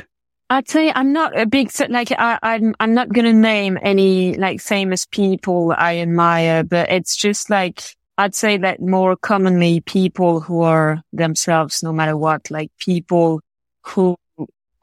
I'd 0.49 0.67
say 0.67 0.91
I'm 0.93 1.13
not 1.13 1.37
a 1.39 1.45
big, 1.45 1.71
like, 1.89 2.11
I, 2.11 2.37
I'm, 2.43 2.75
I'm 2.79 2.93
not 2.93 3.09
going 3.09 3.25
to 3.25 3.33
name 3.33 3.77
any 3.81 4.35
like 4.35 4.59
famous 4.59 5.05
people 5.05 5.73
I 5.77 5.99
admire, 5.99 6.63
but 6.63 6.91
it's 6.91 7.15
just 7.15 7.49
like, 7.49 7.81
I'd 8.17 8.35
say 8.35 8.57
that 8.57 8.81
more 8.81 9.15
commonly 9.15 9.79
people 9.79 10.41
who 10.41 10.61
are 10.61 11.01
themselves 11.13 11.81
no 11.81 11.93
matter 11.93 12.17
what, 12.17 12.51
like 12.51 12.69
people 12.79 13.39
who 13.83 14.17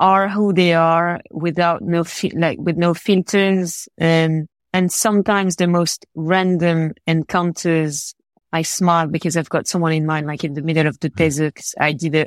are 0.00 0.28
who 0.28 0.52
they 0.52 0.72
are 0.72 1.20
without 1.30 1.82
no, 1.82 2.02
fi- 2.02 2.32
like 2.34 2.58
with 2.58 2.76
no 2.76 2.94
filters 2.94 3.88
and 3.98 4.48
and 4.72 4.92
sometimes 4.92 5.56
the 5.56 5.66
most 5.66 6.06
random 6.14 6.92
encounters, 7.06 8.14
I 8.52 8.62
smile 8.62 9.06
because 9.06 9.36
I've 9.36 9.48
got 9.48 9.66
someone 9.66 9.92
in 9.92 10.06
mind, 10.06 10.26
like 10.26 10.44
in 10.44 10.54
the 10.54 10.62
middle 10.62 10.86
of 10.86 10.98
the 11.00 11.08
hmm. 11.08 11.16
desert. 11.16 11.60
I 11.80 11.92
did 11.92 12.14
a 12.14 12.26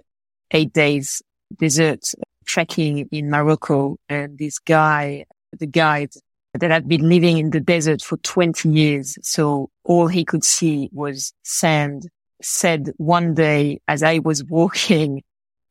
eight 0.51 0.73
days 0.73 1.21
desert 1.57 2.11
trekking 2.45 3.07
in 3.11 3.29
Morocco 3.29 3.97
and 4.09 4.37
this 4.37 4.59
guy, 4.59 5.25
the 5.57 5.67
guide 5.67 6.11
that 6.53 6.71
had 6.71 6.87
been 6.87 7.07
living 7.07 7.37
in 7.37 7.51
the 7.51 7.59
desert 7.59 8.01
for 8.01 8.17
20 8.17 8.69
years. 8.69 9.17
So 9.21 9.69
all 9.85 10.07
he 10.07 10.25
could 10.25 10.43
see 10.43 10.89
was 10.91 11.33
sand 11.43 12.09
said 12.41 12.91
one 12.97 13.33
day 13.33 13.79
as 13.87 14.03
I 14.03 14.19
was 14.19 14.43
walking 14.49 15.23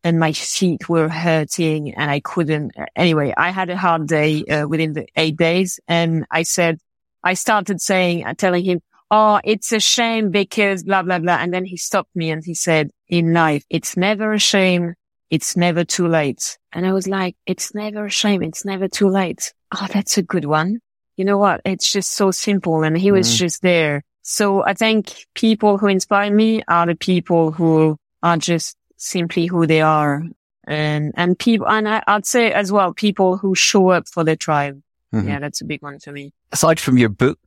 and 0.02 0.18
my 0.18 0.32
feet 0.32 0.88
were 0.88 1.08
hurting 1.08 1.94
and 1.94 2.10
I 2.10 2.20
couldn't. 2.20 2.72
Anyway, 2.96 3.34
I 3.36 3.50
had 3.50 3.70
a 3.70 3.76
hard 3.76 4.06
day 4.06 4.44
uh, 4.44 4.66
within 4.66 4.92
the 4.94 5.06
eight 5.16 5.36
days 5.36 5.78
and 5.88 6.24
I 6.30 6.42
said, 6.42 6.78
I 7.22 7.34
started 7.34 7.80
saying, 7.80 8.24
uh, 8.24 8.34
telling 8.34 8.64
him, 8.64 8.80
oh, 9.10 9.40
it's 9.44 9.72
a 9.72 9.80
shame 9.80 10.30
because 10.30 10.84
blah, 10.84 11.02
blah, 11.02 11.18
blah. 11.18 11.36
And 11.36 11.52
then 11.52 11.64
he 11.64 11.76
stopped 11.76 12.14
me 12.14 12.30
and 12.30 12.42
he 12.44 12.54
said, 12.54 12.90
in 13.08 13.32
life, 13.32 13.64
it's 13.68 13.96
never 13.96 14.32
a 14.32 14.38
shame. 14.38 14.94
It's 15.28 15.56
never 15.56 15.84
too 15.84 16.08
late. 16.08 16.58
And 16.72 16.86
I 16.86 16.92
was 16.92 17.06
like, 17.06 17.36
it's 17.46 17.74
never 17.74 18.06
a 18.06 18.10
shame. 18.10 18.42
It's 18.42 18.64
never 18.64 18.88
too 18.88 19.08
late. 19.08 19.52
Oh, 19.72 19.86
that's 19.92 20.18
a 20.18 20.22
good 20.22 20.44
one. 20.44 20.80
You 21.16 21.24
know 21.24 21.38
what? 21.38 21.60
It's 21.64 21.92
just 21.92 22.12
so 22.12 22.30
simple. 22.30 22.82
And 22.82 22.96
he 22.96 23.12
was 23.12 23.28
Mm. 23.28 23.36
just 23.36 23.62
there. 23.62 24.02
So 24.22 24.64
I 24.64 24.74
think 24.74 25.26
people 25.34 25.76
who 25.78 25.86
inspire 25.88 26.32
me 26.32 26.62
are 26.68 26.86
the 26.86 26.94
people 26.94 27.52
who 27.52 27.96
are 28.22 28.36
just 28.36 28.76
simply 29.00 29.46
who 29.46 29.66
they 29.66 29.80
are. 29.80 30.22
And, 30.66 31.12
and 31.16 31.38
people, 31.38 31.66
and 31.68 31.88
I, 31.88 32.02
I'd 32.06 32.26
say 32.26 32.52
as 32.52 32.70
well, 32.70 32.92
people 32.92 33.36
who 33.38 33.54
show 33.54 33.88
up 33.88 34.06
for 34.08 34.22
their 34.22 34.36
tribe. 34.36 34.80
Mhm. 35.12 35.26
Yeah, 35.26 35.38
that's 35.40 35.60
a 35.60 35.64
big 35.64 35.82
one 35.82 35.98
for 35.98 36.12
me. 36.12 36.32
Aside 36.52 36.78
from 36.78 36.96
your 36.96 37.08
book, 37.08 37.38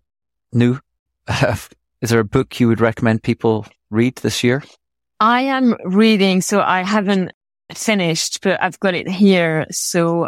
Nous, 0.51 0.79
is 2.01 2.09
there 2.09 2.19
a 2.19 2.25
book 2.25 2.59
you 2.59 2.67
would 2.67 2.81
recommend 2.81 3.23
people 3.23 3.65
read 3.89 4.17
this 4.17 4.43
year? 4.43 4.63
I 5.19 5.41
am 5.43 5.75
reading, 5.85 6.41
so 6.41 6.59
I 6.59 6.83
haven't 6.83 7.31
finished, 7.73 8.41
but 8.41 8.61
I've 8.61 8.79
got 8.79 8.93
it 8.95 9.07
here. 9.07 9.65
So 9.71 10.27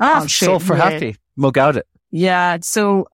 I'm 0.00 0.26
share 0.26 0.48
Solve 0.48 0.64
for 0.64 0.74
Happy. 0.74 1.16
Mug 1.36 1.56
out 1.58 1.76
it. 1.76 1.86
Yeah. 2.10 2.58
So 2.62 3.06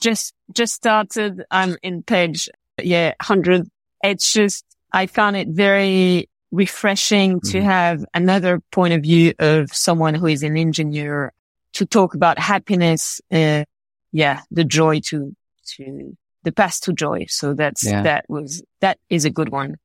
just, 0.00 0.32
just 0.52 0.74
started. 0.74 1.42
I'm 1.50 1.76
in 1.82 2.04
page, 2.04 2.48
yeah, 2.80 3.14
hundred. 3.20 3.68
It's 4.04 4.32
just, 4.32 4.64
I 4.92 5.06
found 5.06 5.36
it 5.36 5.48
very 5.48 6.28
refreshing 6.52 7.40
to 7.40 7.58
Mhm. 7.60 7.62
have 7.62 8.04
another 8.14 8.60
point 8.72 8.94
of 8.94 9.02
view 9.02 9.32
of 9.38 9.72
someone 9.74 10.14
who 10.14 10.26
is 10.26 10.42
an 10.42 10.56
engineer 10.56 11.32
to 11.74 11.86
talk 11.86 12.14
about 12.14 12.38
happiness. 12.38 13.20
Uh, 13.30 13.64
yeah, 14.12 14.40
the 14.50 14.64
joy 14.64 15.00
to, 15.00 15.34
to 15.76 16.16
the 16.42 16.52
path 16.52 16.80
to 16.82 16.92
joy. 16.92 17.26
So 17.28 17.54
that's, 17.54 17.84
Yeah. 17.84 18.02
that 18.02 18.24
was, 18.28 18.62
that 18.80 18.98
is 19.08 19.24
a 19.24 19.30
good 19.30 19.50
one. 19.50 19.76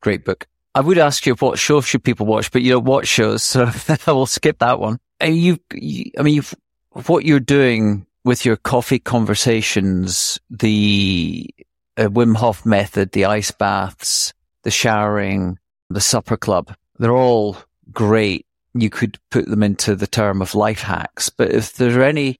Great 0.00 0.24
book. 0.24 0.46
I 0.74 0.80
would 0.80 0.98
ask 0.98 1.26
you 1.26 1.34
what 1.34 1.58
show 1.58 1.80
should 1.80 2.02
people 2.02 2.26
watch, 2.26 2.50
but 2.50 2.62
you 2.62 2.72
don't 2.72 2.84
watch 2.84 3.06
shows, 3.06 3.42
so 3.42 3.70
I 4.06 4.12
will 4.12 4.26
skip 4.26 4.58
that 4.60 4.80
one. 4.80 4.98
Uh, 5.22 5.26
You, 5.26 5.58
you 5.74 6.10
I 6.18 6.22
mean, 6.22 6.34
you've, 6.34 6.54
what 7.06 7.24
you're 7.24 7.38
doing 7.40 8.06
with 8.24 8.44
your 8.44 8.56
coffee 8.56 8.98
conversations, 8.98 10.38
the 10.50 11.48
uh, 11.96 12.08
Wim 12.08 12.36
Hof 12.36 12.64
method, 12.66 13.12
the 13.12 13.26
ice 13.26 13.50
baths, 13.50 14.32
the 14.62 14.70
showering, 14.70 15.58
the 15.90 16.00
supper 16.00 16.36
club, 16.36 16.74
they're 16.98 17.16
all 17.16 17.56
great. 17.92 18.46
You 18.72 18.88
could 18.88 19.18
put 19.30 19.46
them 19.46 19.62
into 19.62 19.94
the 19.96 20.06
term 20.06 20.40
of 20.40 20.54
life 20.54 20.80
hacks, 20.80 21.28
but 21.28 21.50
if 21.50 21.74
there's 21.74 21.96
any 21.96 22.38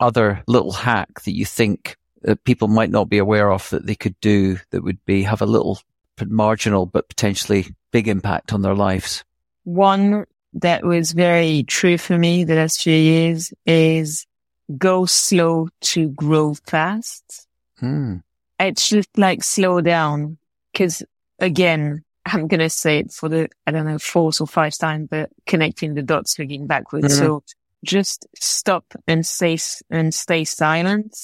other 0.00 0.42
little 0.46 0.72
hack 0.72 1.22
that 1.22 1.34
you 1.34 1.44
think 1.44 1.96
that 2.22 2.44
people 2.44 2.68
might 2.68 2.90
not 2.90 3.08
be 3.08 3.18
aware 3.18 3.50
of 3.50 3.68
that 3.70 3.86
they 3.86 3.94
could 3.94 4.18
do 4.20 4.58
that 4.70 4.82
would 4.82 5.04
be 5.04 5.22
have 5.22 5.42
a 5.42 5.46
little 5.46 5.78
marginal 6.26 6.86
but 6.86 7.08
potentially 7.08 7.66
big 7.90 8.08
impact 8.08 8.52
on 8.52 8.62
their 8.62 8.74
lives. 8.74 9.24
One 9.64 10.24
that 10.54 10.84
was 10.84 11.12
very 11.12 11.64
true 11.64 11.98
for 11.98 12.18
me 12.18 12.44
the 12.44 12.56
last 12.56 12.82
few 12.82 12.94
years 12.94 13.52
is 13.66 14.26
go 14.76 15.06
slow 15.06 15.68
to 15.80 16.08
grow 16.10 16.54
fast. 16.54 17.46
Hmm. 17.78 18.16
It's 18.60 18.88
just 18.88 19.08
like 19.16 19.42
slow 19.42 19.80
down. 19.80 20.38
Cause 20.76 21.02
again, 21.38 22.04
I'm 22.24 22.46
going 22.46 22.60
to 22.60 22.70
say 22.70 23.00
it 23.00 23.12
for 23.12 23.28
the, 23.28 23.48
I 23.66 23.72
don't 23.72 23.86
know, 23.86 23.98
fourth 23.98 24.40
or 24.40 24.46
five 24.46 24.76
time, 24.78 25.06
but 25.10 25.30
connecting 25.46 25.94
the 25.94 26.02
dots 26.02 26.38
looking 26.38 26.66
backwards. 26.66 27.14
Mhm. 27.14 27.18
So 27.18 27.42
just 27.84 28.26
stop 28.36 28.84
and 29.08 29.26
stay, 29.26 29.58
and 29.90 30.14
stay 30.14 30.44
silent. 30.44 31.16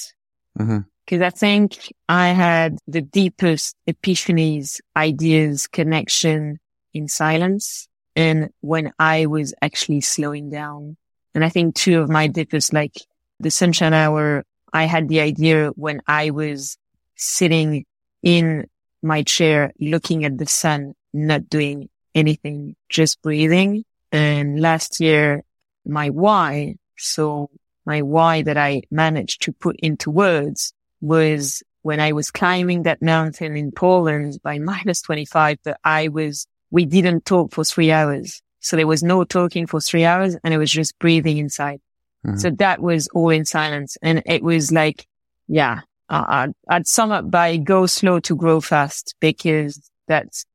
Mhm. 0.59 0.87
Cause 1.07 1.23
I 1.23 1.31
think 1.31 1.93
I 2.09 2.29
had 2.29 2.79
the 2.87 3.01
deepest 3.01 3.77
epiphanies, 3.89 4.81
ideas, 4.97 5.66
connection 5.66 6.59
in 6.93 7.09
silence. 7.09 7.89
And 8.15 8.51
when 8.61 8.93
I 8.99 9.27
was 9.27 9.55
actually 9.62 10.01
slowing 10.03 10.51
down, 10.51 10.97
and 11.35 11.45
I 11.45 11.49
think 11.49 11.77
two 11.77 12.01
of 12.01 12.11
my 12.11 12.27
deepest, 12.27 12.73
like 12.73 12.97
the 13.41 13.51
sunshine 13.51 13.95
hour, 13.95 14.45
I 14.73 14.85
had 14.85 15.09
the 15.09 15.20
idea 15.20 15.69
when 15.77 16.03
I 16.07 16.31
was 16.31 16.77
sitting 17.15 17.87
in 18.23 18.66
my 19.03 19.23
chair, 19.23 19.73
looking 19.81 20.25
at 20.25 20.39
the 20.39 20.47
sun, 20.47 20.95
not 21.12 21.49
doing 21.49 21.89
anything, 22.15 22.77
just 22.89 23.20
breathing. 23.23 23.85
And 24.12 24.61
last 24.61 25.01
year, 25.01 25.43
my 25.85 26.11
why, 26.11 26.77
so 26.97 27.51
my 27.87 28.03
why 28.03 28.43
that 28.43 28.57
I 28.57 28.83
managed 28.91 29.43
to 29.43 29.53
put 29.53 29.77
into 29.81 30.11
words 30.11 30.73
was 31.01 31.62
when 31.83 32.01
I 32.01 32.12
was 32.12 32.31
climbing 32.31 32.83
that 32.83 33.01
mountain 33.01 33.57
in 33.57 33.70
Poland 33.73 34.41
by 34.43 34.59
minus 34.73 35.01
25, 35.03 35.59
but 35.65 35.79
I 35.85 36.09
was, 36.09 36.47
we 36.70 36.85
didn't 36.85 37.25
talk 37.25 37.53
for 37.53 37.65
three 37.65 37.93
hours. 37.93 38.43
So 38.61 38.77
there 38.77 38.87
was 38.87 39.03
no 39.03 39.25
talking 39.25 39.66
for 39.66 39.81
three 39.81 40.05
hours 40.05 40.37
and 40.43 40.53
it 40.53 40.59
was 40.59 40.70
just 40.70 40.99
breathing 40.99 41.39
inside. 41.39 41.81
Mhm. 42.27 42.41
So 42.41 42.51
that 42.51 42.81
was 42.81 43.09
all 43.15 43.31
in 43.31 43.45
silence. 43.45 43.97
And 44.03 44.23
it 44.27 44.43
was 44.43 44.73
like, 44.73 45.07
yeah, 45.47 45.81
uh, 46.09 46.24
I'd, 46.28 46.52
I'd 46.68 46.86
sum 46.86 47.10
up 47.10 47.30
by 47.30 47.56
go 47.56 47.86
slow 47.86 48.20
to 48.20 48.36
grow 48.36 48.60
fast 48.60 49.14
because 49.20 49.90
that's, 50.06 50.47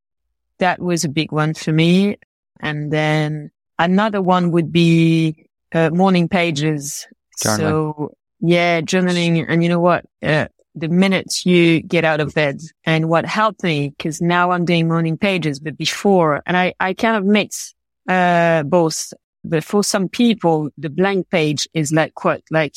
that 0.59 0.79
was 0.79 1.03
a 1.03 1.09
big 1.09 1.31
one 1.31 1.53
for 1.53 1.71
me. 1.71 2.17
And 2.59 2.91
then 2.91 3.51
another 3.77 4.21
one 4.21 4.51
would 4.51 4.71
be 4.71 5.47
uh, 5.73 5.89
morning 5.89 6.29
pages. 6.29 7.07
Journaling. 7.43 7.57
So 7.57 8.13
yeah, 8.39 8.81
journaling. 8.81 9.45
And 9.47 9.63
you 9.63 9.69
know 9.69 9.79
what? 9.79 10.05
Uh, 10.21 10.47
the 10.75 10.87
minute 10.87 11.45
you 11.45 11.81
get 11.81 12.03
out 12.03 12.19
of 12.19 12.33
bed 12.33 12.59
and 12.83 13.09
what 13.09 13.25
helped 13.25 13.63
me, 13.63 13.89
because 13.89 14.21
now 14.21 14.51
I'm 14.51 14.65
doing 14.65 14.87
morning 14.87 15.17
pages, 15.17 15.59
but 15.59 15.77
before, 15.77 16.41
and 16.45 16.57
I, 16.57 16.73
I 16.79 16.93
kind 16.93 17.15
of 17.15 17.25
mix, 17.25 17.75
uh, 18.07 18.63
both. 18.63 19.13
But 19.43 19.63
for 19.63 19.83
some 19.83 20.07
people, 20.09 20.69
the 20.77 20.89
blank 20.89 21.29
page 21.29 21.67
is 21.73 21.91
like 21.91 22.13
quite 22.15 22.43
like 22.49 22.75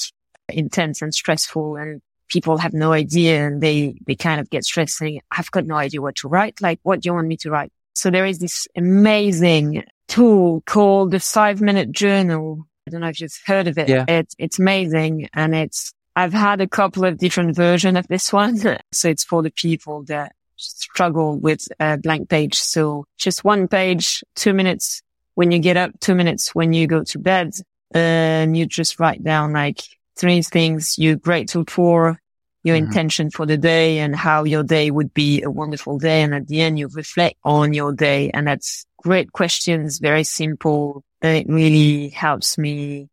intense 0.49 1.01
and 1.01 1.15
stressful 1.15 1.77
and 1.77 2.03
people 2.29 2.59
have 2.59 2.73
no 2.73 2.93
idea 2.93 3.47
and 3.47 3.63
they, 3.63 3.99
they 4.07 4.15
kind 4.15 4.41
of 4.41 4.51
get 4.51 4.65
stressed 4.65 4.97
saying, 4.97 5.21
I've 5.31 5.51
got 5.51 5.67
no 5.67 5.77
idea 5.77 6.03
what 6.03 6.17
to 6.17 6.29
write. 6.29 6.61
Like, 6.61 6.81
what 6.83 7.01
do 7.01 7.09
you 7.09 7.15
want 7.15 7.29
me 7.29 7.37
to 7.39 7.51
write? 7.51 7.73
So 7.95 8.11
there 8.11 8.27
is 8.27 8.39
this 8.39 8.69
amazing 8.77 9.85
tool 10.09 10.63
called 10.67 11.11
the 11.11 11.21
five 11.21 11.61
minute 11.61 11.91
journal. 11.93 12.67
I 12.87 12.91
don't 12.91 13.01
know 13.01 13.09
if 13.09 13.21
you've 13.21 13.39
heard 13.47 13.69
of 13.69 13.79
it. 13.79 13.89
Yeah. 13.89 14.05
It's, 14.07 14.35
it's 14.39 14.59
amazing. 14.59 15.29
And 15.33 15.55
it's, 15.55 15.93
I've 16.15 16.33
had 16.33 16.61
a 16.61 16.69
couple 16.69 17.05
of 17.05 17.19
different 17.19 17.57
versions 17.57 17.99
of 17.99 18.07
this 18.09 18.33
one. 18.33 18.59
So 18.93 19.09
it's 19.09 19.25
for 19.25 19.43
the 19.43 19.51
people 19.51 20.05
that 20.05 20.33
struggle 20.57 21.39
with 21.39 21.69
a 21.79 21.99
blank 21.99 22.29
page. 22.29 22.55
So 22.55 23.07
just 23.19 23.45
one 23.45 23.69
page, 23.69 24.25
two 24.35 24.55
minutes 24.55 25.03
when 25.35 25.51
you 25.51 25.59
get 25.59 25.77
up, 25.77 25.93
two 26.01 26.15
minutes 26.15 26.55
when 26.55 26.73
you 26.73 26.87
go 26.87 27.05
to 27.05 27.19
bed, 27.19 27.53
and 27.93 28.57
you 28.57 28.67
just 28.67 28.99
write 28.99 29.23
down 29.23 29.53
like 29.53 29.81
three 30.17 30.43
things 30.43 30.97
you're 30.99 31.17
grateful 31.17 31.65
for, 31.69 32.19
your 32.65 32.77
Mhm. 32.77 32.87
intention 32.87 33.31
for 33.31 33.47
the 33.47 33.57
day 33.57 33.99
and 33.99 34.17
how 34.17 34.45
your 34.45 34.63
day 34.65 34.91
would 34.91 35.15
be 35.15 35.43
a 35.43 35.51
wonderful 35.51 35.99
day. 35.99 36.23
And 36.23 36.35
at 36.35 36.49
the 36.49 36.61
end, 36.61 36.79
you 36.79 36.89
reflect 36.89 37.37
on 37.45 37.73
your 37.73 37.93
day. 37.93 38.31
And 38.35 38.47
that's 38.47 38.87
great 39.03 39.31
questions, 39.33 39.99
very 39.99 40.25
simple. 40.25 41.05
And 41.23 41.37
it 41.37 41.47
really 41.53 42.09
helps 42.09 42.59
me. 42.59 43.09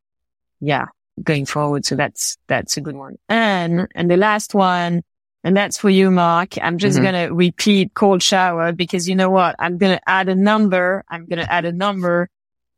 Yeah. 0.60 0.86
Going 1.22 1.46
forward. 1.46 1.86
So 1.86 1.96
that's, 1.96 2.38
that's 2.48 2.78
a 2.78 2.82
good 2.82 2.96
one. 2.96 3.18
And, 3.30 3.88
and 3.94 4.10
the 4.10 4.18
last 4.18 4.56
one, 4.56 5.04
and 5.44 5.56
that's 5.56 5.78
for 5.78 5.90
you, 5.90 6.10
Mark. 6.10 6.58
I'm 6.60 6.78
just 6.80 6.98
Mhm. 6.98 7.02
going 7.04 7.28
to 7.28 7.36
repeat 7.36 7.94
cold 7.94 8.24
shower 8.24 8.72
because 8.72 9.08
you 9.08 9.16
know 9.16 9.30
what? 9.30 9.56
I'm 9.60 9.78
going 9.78 9.96
to 9.98 10.02
add 10.10 10.30
a 10.30 10.36
number. 10.36 11.04
I'm 11.10 11.28
going 11.28 11.40
to 11.46 11.52
add 11.52 11.66
a 11.66 11.72
number. 11.72 12.30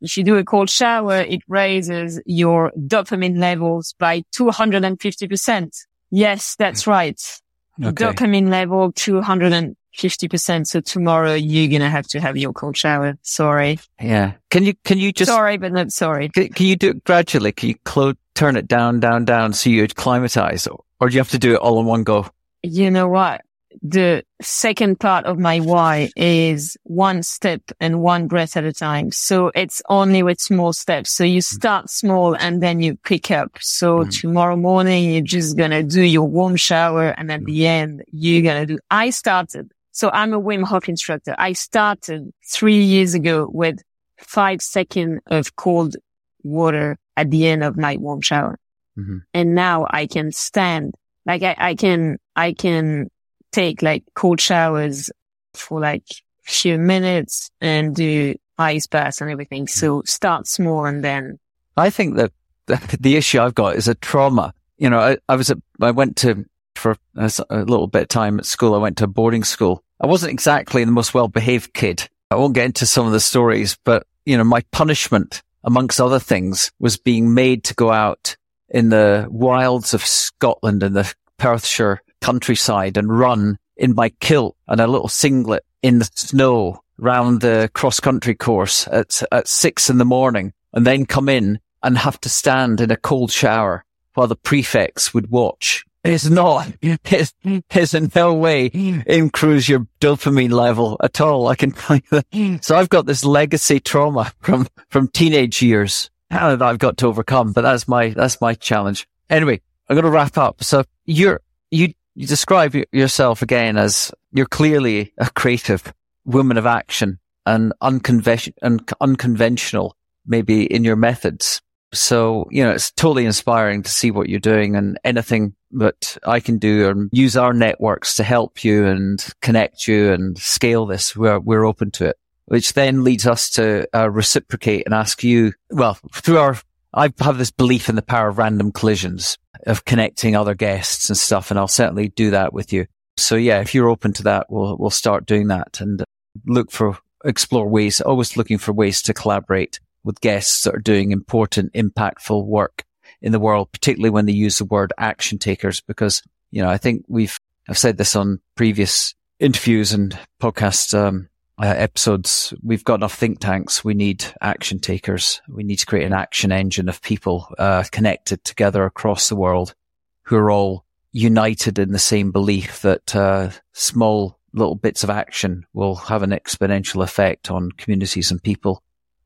If 0.06 0.16
you 0.16 0.22
do 0.22 0.36
a 0.36 0.44
cold 0.44 0.70
shower, 0.70 1.16
it 1.16 1.40
raises 1.48 2.20
your 2.26 2.70
dopamine 2.78 3.38
levels 3.38 3.92
by 3.98 4.22
250%. 4.36 5.86
Yes, 6.12 6.54
that's 6.56 6.84
mm. 6.84 6.86
right. 6.86 7.40
Okay. 7.82 8.04
Dopamine 8.04 8.48
level 8.48 8.92
250%. 8.92 10.66
So 10.68 10.80
tomorrow 10.80 11.34
you're 11.34 11.68
going 11.68 11.80
to 11.80 11.90
have 11.90 12.06
to 12.06 12.20
have 12.20 12.36
your 12.36 12.52
cold 12.52 12.76
shower. 12.76 13.18
Sorry. 13.22 13.80
Yeah. 14.00 14.34
Can 14.50 14.64
you, 14.64 14.74
can 14.84 14.98
you 14.98 15.12
just, 15.12 15.28
sorry, 15.28 15.56
but 15.56 15.72
not 15.72 15.90
sorry. 15.90 16.28
can, 16.28 16.50
can 16.50 16.66
you 16.66 16.76
do 16.76 16.90
it 16.90 17.02
gradually? 17.02 17.50
Can 17.50 17.70
you 17.70 18.14
turn 18.36 18.54
it 18.54 18.68
down, 18.68 19.00
down, 19.00 19.24
down 19.24 19.54
so 19.54 19.70
you 19.70 19.82
acclimatize 19.82 20.68
or 20.68 21.08
do 21.08 21.14
you 21.14 21.18
have 21.18 21.30
to 21.30 21.38
do 21.38 21.54
it 21.54 21.58
all 21.58 21.80
in 21.80 21.86
one 21.86 22.04
go? 22.04 22.28
You 22.62 22.92
know 22.92 23.08
what? 23.08 23.42
The 23.82 24.24
second 24.40 24.98
part 25.00 25.26
of 25.26 25.38
my 25.38 25.60
why 25.60 26.10
is 26.16 26.76
one 26.84 27.22
step 27.22 27.60
and 27.80 28.00
one 28.00 28.26
breath 28.26 28.56
at 28.56 28.64
a 28.64 28.72
time. 28.72 29.12
So 29.12 29.50
it's 29.54 29.82
only 29.88 30.22
with 30.22 30.40
small 30.40 30.72
steps. 30.72 31.10
So 31.10 31.24
you 31.24 31.40
start 31.40 31.90
small 31.90 32.34
and 32.34 32.62
then 32.62 32.80
you 32.80 32.96
pick 33.04 33.30
up. 33.30 33.50
So 33.60 34.00
Mhm. 34.00 34.20
tomorrow 34.20 34.56
morning, 34.56 35.12
you're 35.12 35.22
just 35.22 35.56
going 35.56 35.72
to 35.72 35.82
do 35.82 36.02
your 36.02 36.28
warm 36.28 36.56
shower. 36.56 37.08
And 37.18 37.30
at 37.30 37.44
the 37.44 37.66
end, 37.66 38.02
you're 38.10 38.42
going 38.42 38.66
to 38.66 38.74
do, 38.74 38.78
I 38.90 39.10
started. 39.10 39.70
So 39.92 40.10
I'm 40.12 40.32
a 40.32 40.40
Wim 40.40 40.64
Hof 40.64 40.88
instructor. 40.88 41.34
I 41.38 41.52
started 41.52 42.30
three 42.50 42.82
years 42.82 43.14
ago 43.14 43.48
with 43.52 43.80
five 44.18 44.62
seconds 44.62 45.20
of 45.26 45.56
cold 45.56 45.96
water 46.42 46.98
at 47.16 47.30
the 47.30 47.46
end 47.46 47.62
of 47.62 47.76
my 47.76 47.96
warm 47.96 48.20
shower. 48.20 48.58
Mhm. 48.98 49.22
And 49.34 49.54
now 49.54 49.86
I 49.90 50.06
can 50.06 50.32
stand 50.32 50.94
like 51.26 51.42
I, 51.42 51.54
I 51.58 51.74
can, 51.74 52.18
I 52.36 52.52
can 52.52 53.08
take 53.56 53.80
like 53.80 54.04
cold 54.14 54.38
showers 54.38 55.10
for 55.54 55.80
like 55.80 56.04
a 56.46 56.50
few 56.50 56.78
minutes 56.78 57.50
and 57.60 57.96
do 57.96 58.34
ice 58.58 58.86
baths 58.86 59.20
and 59.20 59.30
everything. 59.30 59.64
Mm. 59.64 59.70
So 59.70 60.02
start 60.04 60.46
small 60.46 60.84
and 60.84 61.02
then. 61.02 61.38
I 61.76 61.88
think 61.90 62.16
that 62.16 62.32
the, 62.66 62.96
the 63.00 63.16
issue 63.16 63.40
I've 63.40 63.54
got 63.54 63.76
is 63.76 63.88
a 63.88 63.94
trauma. 63.94 64.52
You 64.76 64.90
know, 64.90 64.98
I, 64.98 65.16
I 65.28 65.36
was, 65.36 65.50
at, 65.50 65.58
I 65.80 65.90
went 65.90 66.16
to, 66.18 66.44
for 66.74 66.96
a, 67.16 67.32
a 67.48 67.58
little 67.60 67.86
bit 67.86 68.02
of 68.02 68.08
time 68.08 68.38
at 68.38 68.44
school, 68.44 68.74
I 68.74 68.78
went 68.78 68.98
to 68.98 69.06
boarding 69.06 69.44
school. 69.44 69.82
I 70.00 70.06
wasn't 70.06 70.32
exactly 70.32 70.84
the 70.84 70.92
most 70.92 71.14
well 71.14 71.28
behaved 71.28 71.72
kid. 71.72 72.08
I 72.30 72.34
won't 72.34 72.54
get 72.54 72.66
into 72.66 72.84
some 72.84 73.06
of 73.06 73.12
the 73.12 73.20
stories, 73.20 73.78
but 73.84 74.06
you 74.26 74.36
know, 74.36 74.44
my 74.44 74.62
punishment 74.72 75.42
amongst 75.64 76.00
other 76.00 76.18
things 76.18 76.70
was 76.78 76.98
being 76.98 77.32
made 77.32 77.64
to 77.64 77.74
go 77.74 77.90
out 77.90 78.36
in 78.68 78.90
the 78.90 79.26
wilds 79.30 79.94
of 79.94 80.04
Scotland 80.04 80.82
and 80.82 80.94
the 80.94 81.14
Perthshire 81.38 82.02
countryside 82.26 82.96
and 82.96 83.16
run 83.16 83.56
in 83.76 83.94
my 83.94 84.08
kilt 84.20 84.56
and 84.66 84.80
a 84.80 84.86
little 84.88 85.08
singlet 85.08 85.64
in 85.82 86.00
the 86.00 86.10
snow 86.14 86.80
round 86.98 87.40
the 87.40 87.70
cross 87.72 88.00
country 88.00 88.34
course 88.34 88.88
at, 88.88 89.22
at 89.30 89.46
six 89.46 89.88
in 89.88 89.98
the 89.98 90.04
morning 90.04 90.52
and 90.72 90.84
then 90.84 91.06
come 91.06 91.28
in 91.28 91.60
and 91.84 91.96
have 91.96 92.20
to 92.20 92.28
stand 92.28 92.80
in 92.80 92.90
a 92.90 92.96
cold 92.96 93.30
shower 93.30 93.84
while 94.14 94.26
the 94.26 94.34
prefects 94.34 95.14
would 95.14 95.30
watch. 95.30 95.84
It's 96.02 96.28
not, 96.28 96.68
it's, 96.82 97.32
it's 97.44 97.94
in 97.94 98.10
no 98.14 98.34
way 98.34 98.70
improves 99.06 99.68
your 99.68 99.86
dopamine 100.00 100.50
level 100.52 100.96
at 101.02 101.20
all. 101.20 101.46
I 101.46 101.54
can 101.54 101.70
tell 101.72 101.96
you 101.96 102.02
that. 102.10 102.64
So 102.64 102.76
I've 102.76 102.88
got 102.88 103.06
this 103.06 103.24
legacy 103.24 103.78
trauma 103.78 104.32
from, 104.40 104.66
from 104.88 105.08
teenage 105.08 105.62
years 105.62 106.10
that 106.30 106.62
I've 106.62 106.78
got 106.78 106.96
to 106.98 107.06
overcome, 107.06 107.52
but 107.52 107.62
that's 107.62 107.86
my, 107.86 108.10
that's 108.10 108.40
my 108.40 108.54
challenge. 108.54 109.06
Anyway, 109.30 109.60
I'm 109.88 109.94
going 109.94 110.04
to 110.04 110.10
wrap 110.10 110.38
up. 110.38 110.64
So 110.64 110.84
you're, 111.04 111.40
you, 111.70 111.92
you 112.16 112.26
describe 112.26 112.74
yourself 112.92 113.42
again 113.42 113.76
as 113.76 114.10
you're 114.32 114.46
clearly 114.46 115.12
a 115.18 115.30
creative 115.30 115.92
woman 116.24 116.56
of 116.56 116.66
action 116.66 117.20
and 117.44 117.72
unconventional, 117.82 118.80
unconventional 119.00 119.94
maybe 120.26 120.64
in 120.64 120.82
your 120.82 120.96
methods. 120.96 121.60
So, 121.92 122.48
you 122.50 122.64
know, 122.64 122.72
it's 122.72 122.90
totally 122.90 123.26
inspiring 123.26 123.82
to 123.82 123.90
see 123.90 124.10
what 124.10 124.28
you're 124.28 124.40
doing 124.40 124.76
and 124.76 124.98
anything 125.04 125.54
that 125.72 126.16
I 126.26 126.40
can 126.40 126.58
do 126.58 126.88
and 126.88 127.10
use 127.12 127.36
our 127.36 127.52
networks 127.52 128.14
to 128.14 128.24
help 128.24 128.64
you 128.64 128.86
and 128.86 129.24
connect 129.42 129.86
you 129.86 130.12
and 130.12 130.38
scale 130.38 130.86
this. 130.86 131.14
We're, 131.14 131.38
we're 131.38 131.66
open 131.66 131.90
to 131.92 132.06
it, 132.06 132.16
which 132.46 132.72
then 132.72 133.04
leads 133.04 133.26
us 133.26 133.50
to 133.50 133.86
uh, 133.94 134.10
reciprocate 134.10 134.84
and 134.86 134.94
ask 134.94 135.22
you, 135.22 135.52
well, 135.70 135.98
through 136.14 136.38
our, 136.38 136.56
I 136.94 137.12
have 137.20 137.38
this 137.38 137.50
belief 137.50 137.90
in 137.90 137.94
the 137.94 138.02
power 138.02 138.28
of 138.28 138.38
random 138.38 138.72
collisions 138.72 139.36
of 139.66 139.84
connecting 139.84 140.36
other 140.36 140.54
guests 140.54 141.10
and 141.10 141.16
stuff. 141.16 141.50
And 141.50 141.58
I'll 141.58 141.68
certainly 141.68 142.08
do 142.08 142.30
that 142.30 142.52
with 142.52 142.72
you. 142.72 142.86
So 143.16 143.34
yeah, 143.34 143.60
if 143.60 143.74
you're 143.74 143.88
open 143.88 144.12
to 144.14 144.22
that, 144.24 144.46
we'll, 144.48 144.76
we'll 144.76 144.90
start 144.90 145.26
doing 145.26 145.48
that 145.48 145.80
and 145.80 146.02
look 146.46 146.70
for, 146.70 146.98
explore 147.24 147.68
ways, 147.68 148.00
always 148.00 148.36
looking 148.36 148.58
for 148.58 148.72
ways 148.72 149.02
to 149.02 149.14
collaborate 149.14 149.80
with 150.04 150.20
guests 150.20 150.62
that 150.62 150.74
are 150.74 150.80
doing 150.80 151.10
important, 151.10 151.72
impactful 151.72 152.44
work 152.44 152.84
in 153.20 153.32
the 153.32 153.40
world, 153.40 153.72
particularly 153.72 154.10
when 154.10 154.26
they 154.26 154.32
use 154.32 154.58
the 154.58 154.64
word 154.64 154.92
action 154.98 155.38
takers, 155.38 155.80
because, 155.80 156.22
you 156.50 156.62
know, 156.62 156.68
I 156.68 156.78
think 156.78 157.04
we've, 157.08 157.38
I've 157.68 157.78
said 157.78 157.96
this 157.96 158.14
on 158.14 158.40
previous 158.54 159.14
interviews 159.40 159.92
and 159.92 160.16
podcast, 160.40 160.96
um, 160.96 161.28
uh, 161.58 161.74
episodes. 161.76 162.52
We've 162.62 162.84
got 162.84 162.96
enough 162.96 163.14
think 163.14 163.40
tanks. 163.40 163.84
We 163.84 163.94
need 163.94 164.24
action 164.40 164.78
takers. 164.78 165.40
We 165.48 165.64
need 165.64 165.76
to 165.76 165.86
create 165.86 166.04
an 166.04 166.12
action 166.12 166.52
engine 166.52 166.88
of 166.88 167.02
people, 167.02 167.48
uh, 167.58 167.84
connected 167.90 168.44
together 168.44 168.84
across 168.84 169.28
the 169.28 169.36
world 169.36 169.74
who 170.22 170.36
are 170.36 170.50
all 170.50 170.84
united 171.12 171.78
in 171.78 171.92
the 171.92 171.98
same 171.98 172.30
belief 172.30 172.82
that, 172.82 173.16
uh, 173.16 173.50
small 173.72 174.38
little 174.52 174.74
bits 174.74 175.04
of 175.04 175.10
action 175.10 175.66
will 175.72 175.94
have 175.94 176.22
an 176.22 176.30
exponential 176.30 177.02
effect 177.02 177.50
on 177.50 177.72
communities 177.72 178.30
and 178.30 178.42
people 178.42 178.82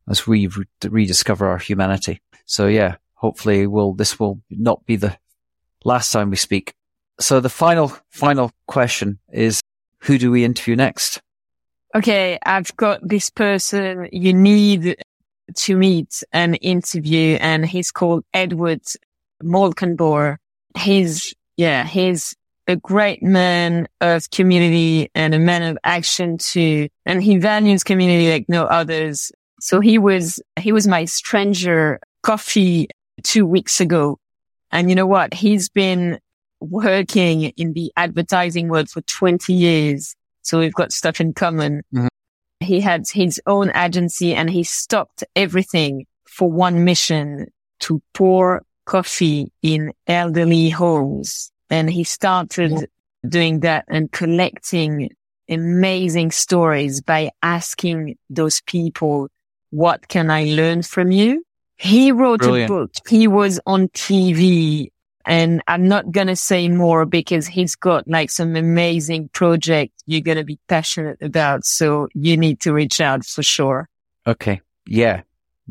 as 0.09 0.27
we 0.27 0.47
re- 0.49 0.65
rediscover 0.89 1.47
our 1.47 1.59
humanity. 1.59 2.21
So 2.47 2.67
yeah, 2.67 2.97
hopefully 3.15 3.67
will, 3.67 3.95
this 3.95 4.19
will 4.19 4.41
not 4.51 4.85
be 4.87 4.97
the 4.97 5.17
last 5.85 6.11
time 6.11 6.31
we 6.31 6.37
speak. 6.37 6.75
So 7.21 7.39
the 7.41 7.49
final, 7.49 7.93
final 8.09 8.51
question 8.67 9.19
is, 9.33 9.61
who 10.01 10.19
do 10.19 10.31
we 10.31 10.45
interview 10.45 10.75
next? 10.75 11.21
Okay. 11.95 12.39
I've 12.45 12.75
got 12.77 13.01
this 13.03 13.31
person 13.31 14.09
you 14.13 14.33
need 14.33 14.97
to 15.55 15.77
meet 15.77 16.23
and 16.33 16.59
interview 16.61 17.37
and 17.41 17.67
he's 17.67 17.91
called 17.91 18.25
Edward 18.33 18.83
Molkenboer. 19.43 20.37
He's, 20.79 21.35
yeah, 21.57 21.85
he's 21.85 22.37
a 22.69 22.77
great 22.77 23.23
man 23.23 23.89
of 24.01 24.31
community 24.31 25.11
and 25.15 25.35
a 25.35 25.39
man 25.39 25.63
of 25.63 25.79
action 25.83 26.39
too. 26.39 26.89
And 27.05 27.23
he 27.23 27.39
values 27.39 27.83
community 27.83 28.31
like 28.31 28.49
no 28.49 28.65
others. 28.67 29.33
So 29.61 29.81
he 29.81 29.99
was, 29.99 30.41
he 30.59 30.71
was 30.73 30.87
my 30.87 31.05
stranger 31.05 31.99
coffee 32.23 32.89
two 33.25 33.45
weeks 33.47 33.81
ago. 33.81 34.19
And 34.71 34.89
you 34.89 34.95
know 34.95 35.07
what? 35.07 35.35
He's 35.35 35.69
been 35.69 36.21
working 36.61 37.43
in 37.43 37.73
the 37.73 37.93
advertising 37.97 38.69
world 38.69 38.89
for 38.89 39.01
20 39.01 39.53
years. 39.53 40.15
So 40.43 40.59
we've 40.59 40.75
got 40.75 40.93
stuff 40.93 41.21
in 41.21 41.33
common. 41.33 41.83
Mm-hmm. 41.95 42.09
He 42.61 42.81
had 42.81 43.05
his 43.11 43.41
own 43.47 43.73
agency 43.75 44.35
and 44.35 44.51
he 44.51 44.65
stopped 44.65 45.25
everything 45.35 46.07
for 46.27 46.51
one 46.51 46.85
mission 46.85 47.47
to 47.81 48.03
pour 48.13 48.63
coffee 48.85 49.53
in 49.63 49.93
elderly 50.07 50.69
homes. 50.69 51.51
And 51.71 51.91
he 51.91 52.05
started 52.05 52.73
yeah. 52.73 52.87
doing 53.29 53.61
that 53.61 53.85
and 53.89 54.11
collecting 54.11 55.11
amazing 55.49 56.31
stories 56.31 57.01
by 57.01 57.31
asking 57.43 58.17
those 58.29 58.61
people 58.63 59.29
what 59.71 60.09
can 60.09 60.31
I 60.31 60.45
learn 60.45 60.83
from 60.83 61.13
you? 61.13 61.45
He 61.77 62.13
wrote 62.13 62.41
Brilliant. 62.41 62.71
a 62.71 62.75
book. 62.75 62.91
He 63.09 63.27
was 63.27 63.61
on 63.67 63.89
TV 63.89 64.91
and 65.27 65.63
I'm 65.67 65.87
not 65.87 66.11
going 66.11 66.27
to 66.29 66.37
say 66.37 66.69
more 66.69 67.05
because 67.05 67.47
he's 67.47 67.75
got 67.75 68.09
like 68.09 68.31
some 68.31 68.57
amazing 68.57 69.29
project 69.29 69.93
you're 70.07 70.21
going 70.21 70.39
to 70.39 70.45
be 70.45 70.59
passionate 70.69 71.21
about. 71.21 71.65
So 71.65 72.09
you 72.15 72.37
need 72.37 72.61
to 72.61 72.73
reach 72.73 73.01
out 73.01 73.25
for 73.25 73.43
sure. 73.43 73.89
Okay. 74.27 74.61
Yeah. 74.87 75.23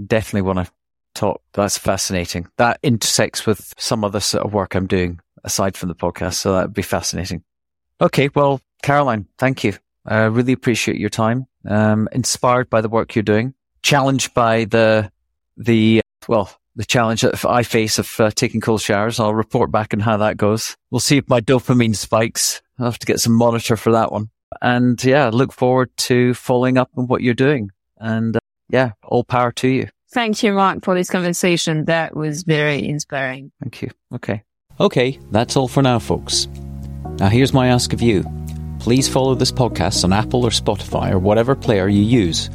Definitely 0.05 0.43
want 0.43 0.65
to 0.65 0.71
talk. 1.15 1.41
That's 1.53 1.77
fascinating. 1.77 2.47
That 2.57 2.79
intersects 2.83 3.45
with 3.45 3.73
some 3.77 4.03
other 4.03 4.19
sort 4.19 4.45
of 4.45 4.53
work 4.53 4.75
I'm 4.75 4.87
doing 4.87 5.19
aside 5.43 5.75
from 5.75 5.89
the 5.89 5.95
podcast. 5.95 6.35
So 6.35 6.53
that'd 6.53 6.73
be 6.73 6.81
fascinating. 6.81 7.43
Okay. 8.01 8.29
Well, 8.33 8.61
Caroline, 8.83 9.27
thank 9.37 9.63
you. 9.63 9.73
I 10.05 10.23
really 10.25 10.53
appreciate 10.53 10.97
your 10.97 11.09
time. 11.09 11.47
Um, 11.67 12.07
inspired 12.11 12.69
by 12.69 12.81
the 12.81 12.89
work 12.89 13.15
you're 13.15 13.23
doing 13.23 13.53
challenged 13.81 14.33
by 14.33 14.65
the, 14.65 15.11
the, 15.57 16.01
well, 16.27 16.51
the 16.79 16.85
challenge 16.85 17.21
that 17.21 17.43
I 17.43 17.63
face 17.63 17.99
of 17.99 18.19
uh, 18.21 18.31
taking 18.31 18.61
cold 18.61 18.81
showers. 18.81 19.19
I'll 19.19 19.33
report 19.33 19.69
back 19.69 19.93
on 19.93 19.99
how 19.99 20.15
that 20.15 20.37
goes. 20.37 20.77
We'll 20.89 21.01
see 21.01 21.17
if 21.17 21.27
my 21.27 21.41
dopamine 21.41 21.93
spikes. 21.93 22.61
I'll 22.79 22.85
have 22.85 22.99
to 22.99 23.05
get 23.05 23.19
some 23.19 23.33
monitor 23.33 23.75
for 23.75 23.91
that 23.91 24.13
one. 24.13 24.29
And 24.61 25.03
yeah, 25.03 25.27
look 25.27 25.51
forward 25.51 25.91
to 25.97 26.33
following 26.33 26.77
up 26.77 26.89
on 26.95 27.07
what 27.07 27.21
you're 27.21 27.33
doing. 27.33 27.71
And 27.97 28.37
uh, 28.37 28.39
yeah, 28.69 28.93
all 29.03 29.25
power 29.25 29.51
to 29.51 29.67
you. 29.67 29.89
Thank 30.13 30.41
you, 30.41 30.53
Mark, 30.53 30.85
for 30.85 30.95
this 30.95 31.09
conversation. 31.09 31.83
That 31.85 32.15
was 32.15 32.43
very 32.43 32.87
inspiring. 32.87 33.51
Thank 33.61 33.81
you. 33.81 33.89
Okay. 34.15 34.43
Okay, 34.79 35.19
that's 35.31 35.57
all 35.57 35.67
for 35.67 35.83
now, 35.83 35.99
folks. 35.99 36.47
Now, 37.17 37.27
here's 37.27 37.51
my 37.51 37.67
ask 37.67 37.91
of 37.91 38.01
you. 38.01 38.23
Please 38.79 39.09
follow 39.09 39.35
this 39.35 39.51
podcast 39.51 40.05
on 40.05 40.13
Apple 40.13 40.45
or 40.45 40.51
Spotify 40.51 41.11
or 41.11 41.19
whatever 41.19 41.57
player 41.57 41.89
you 41.89 42.01
use 42.01 42.49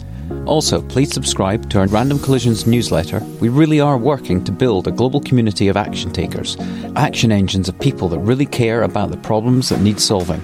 also, 0.47 0.83
please 0.83 1.13
subscribe 1.13 1.71
to 1.71 1.79
our 1.81 1.87
Random 1.87 2.19
Collisions 2.19 2.67
newsletter. 2.67 3.21
We 3.41 3.49
really 3.49 3.81
are 3.81 3.97
working 3.97 4.45
to 4.45 4.53
build 4.53 4.87
a 4.87 4.93
global 4.93 5.21
community 5.21 5.69
of 5.69 5.77
action 5.77 6.13
takers, 6.13 6.57
action 6.97 7.33
engines 7.33 7.69
of 7.69 7.79
people 7.81 8.09
that 8.11 8.19
really 8.19 8.47
care 8.47 8.83
about 8.83 9.11
the 9.11 9.17
problems 9.17 9.71
that 9.71 9.81
need 9.81 10.01
solving. 10.01 10.41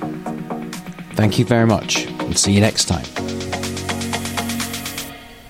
Thank 1.15 1.39
you 1.39 1.45
very 1.45 1.67
much, 1.67 2.07
and 2.07 2.39
see 2.39 2.53
you 2.53 2.61
next 2.61 2.87
time. 2.87 3.05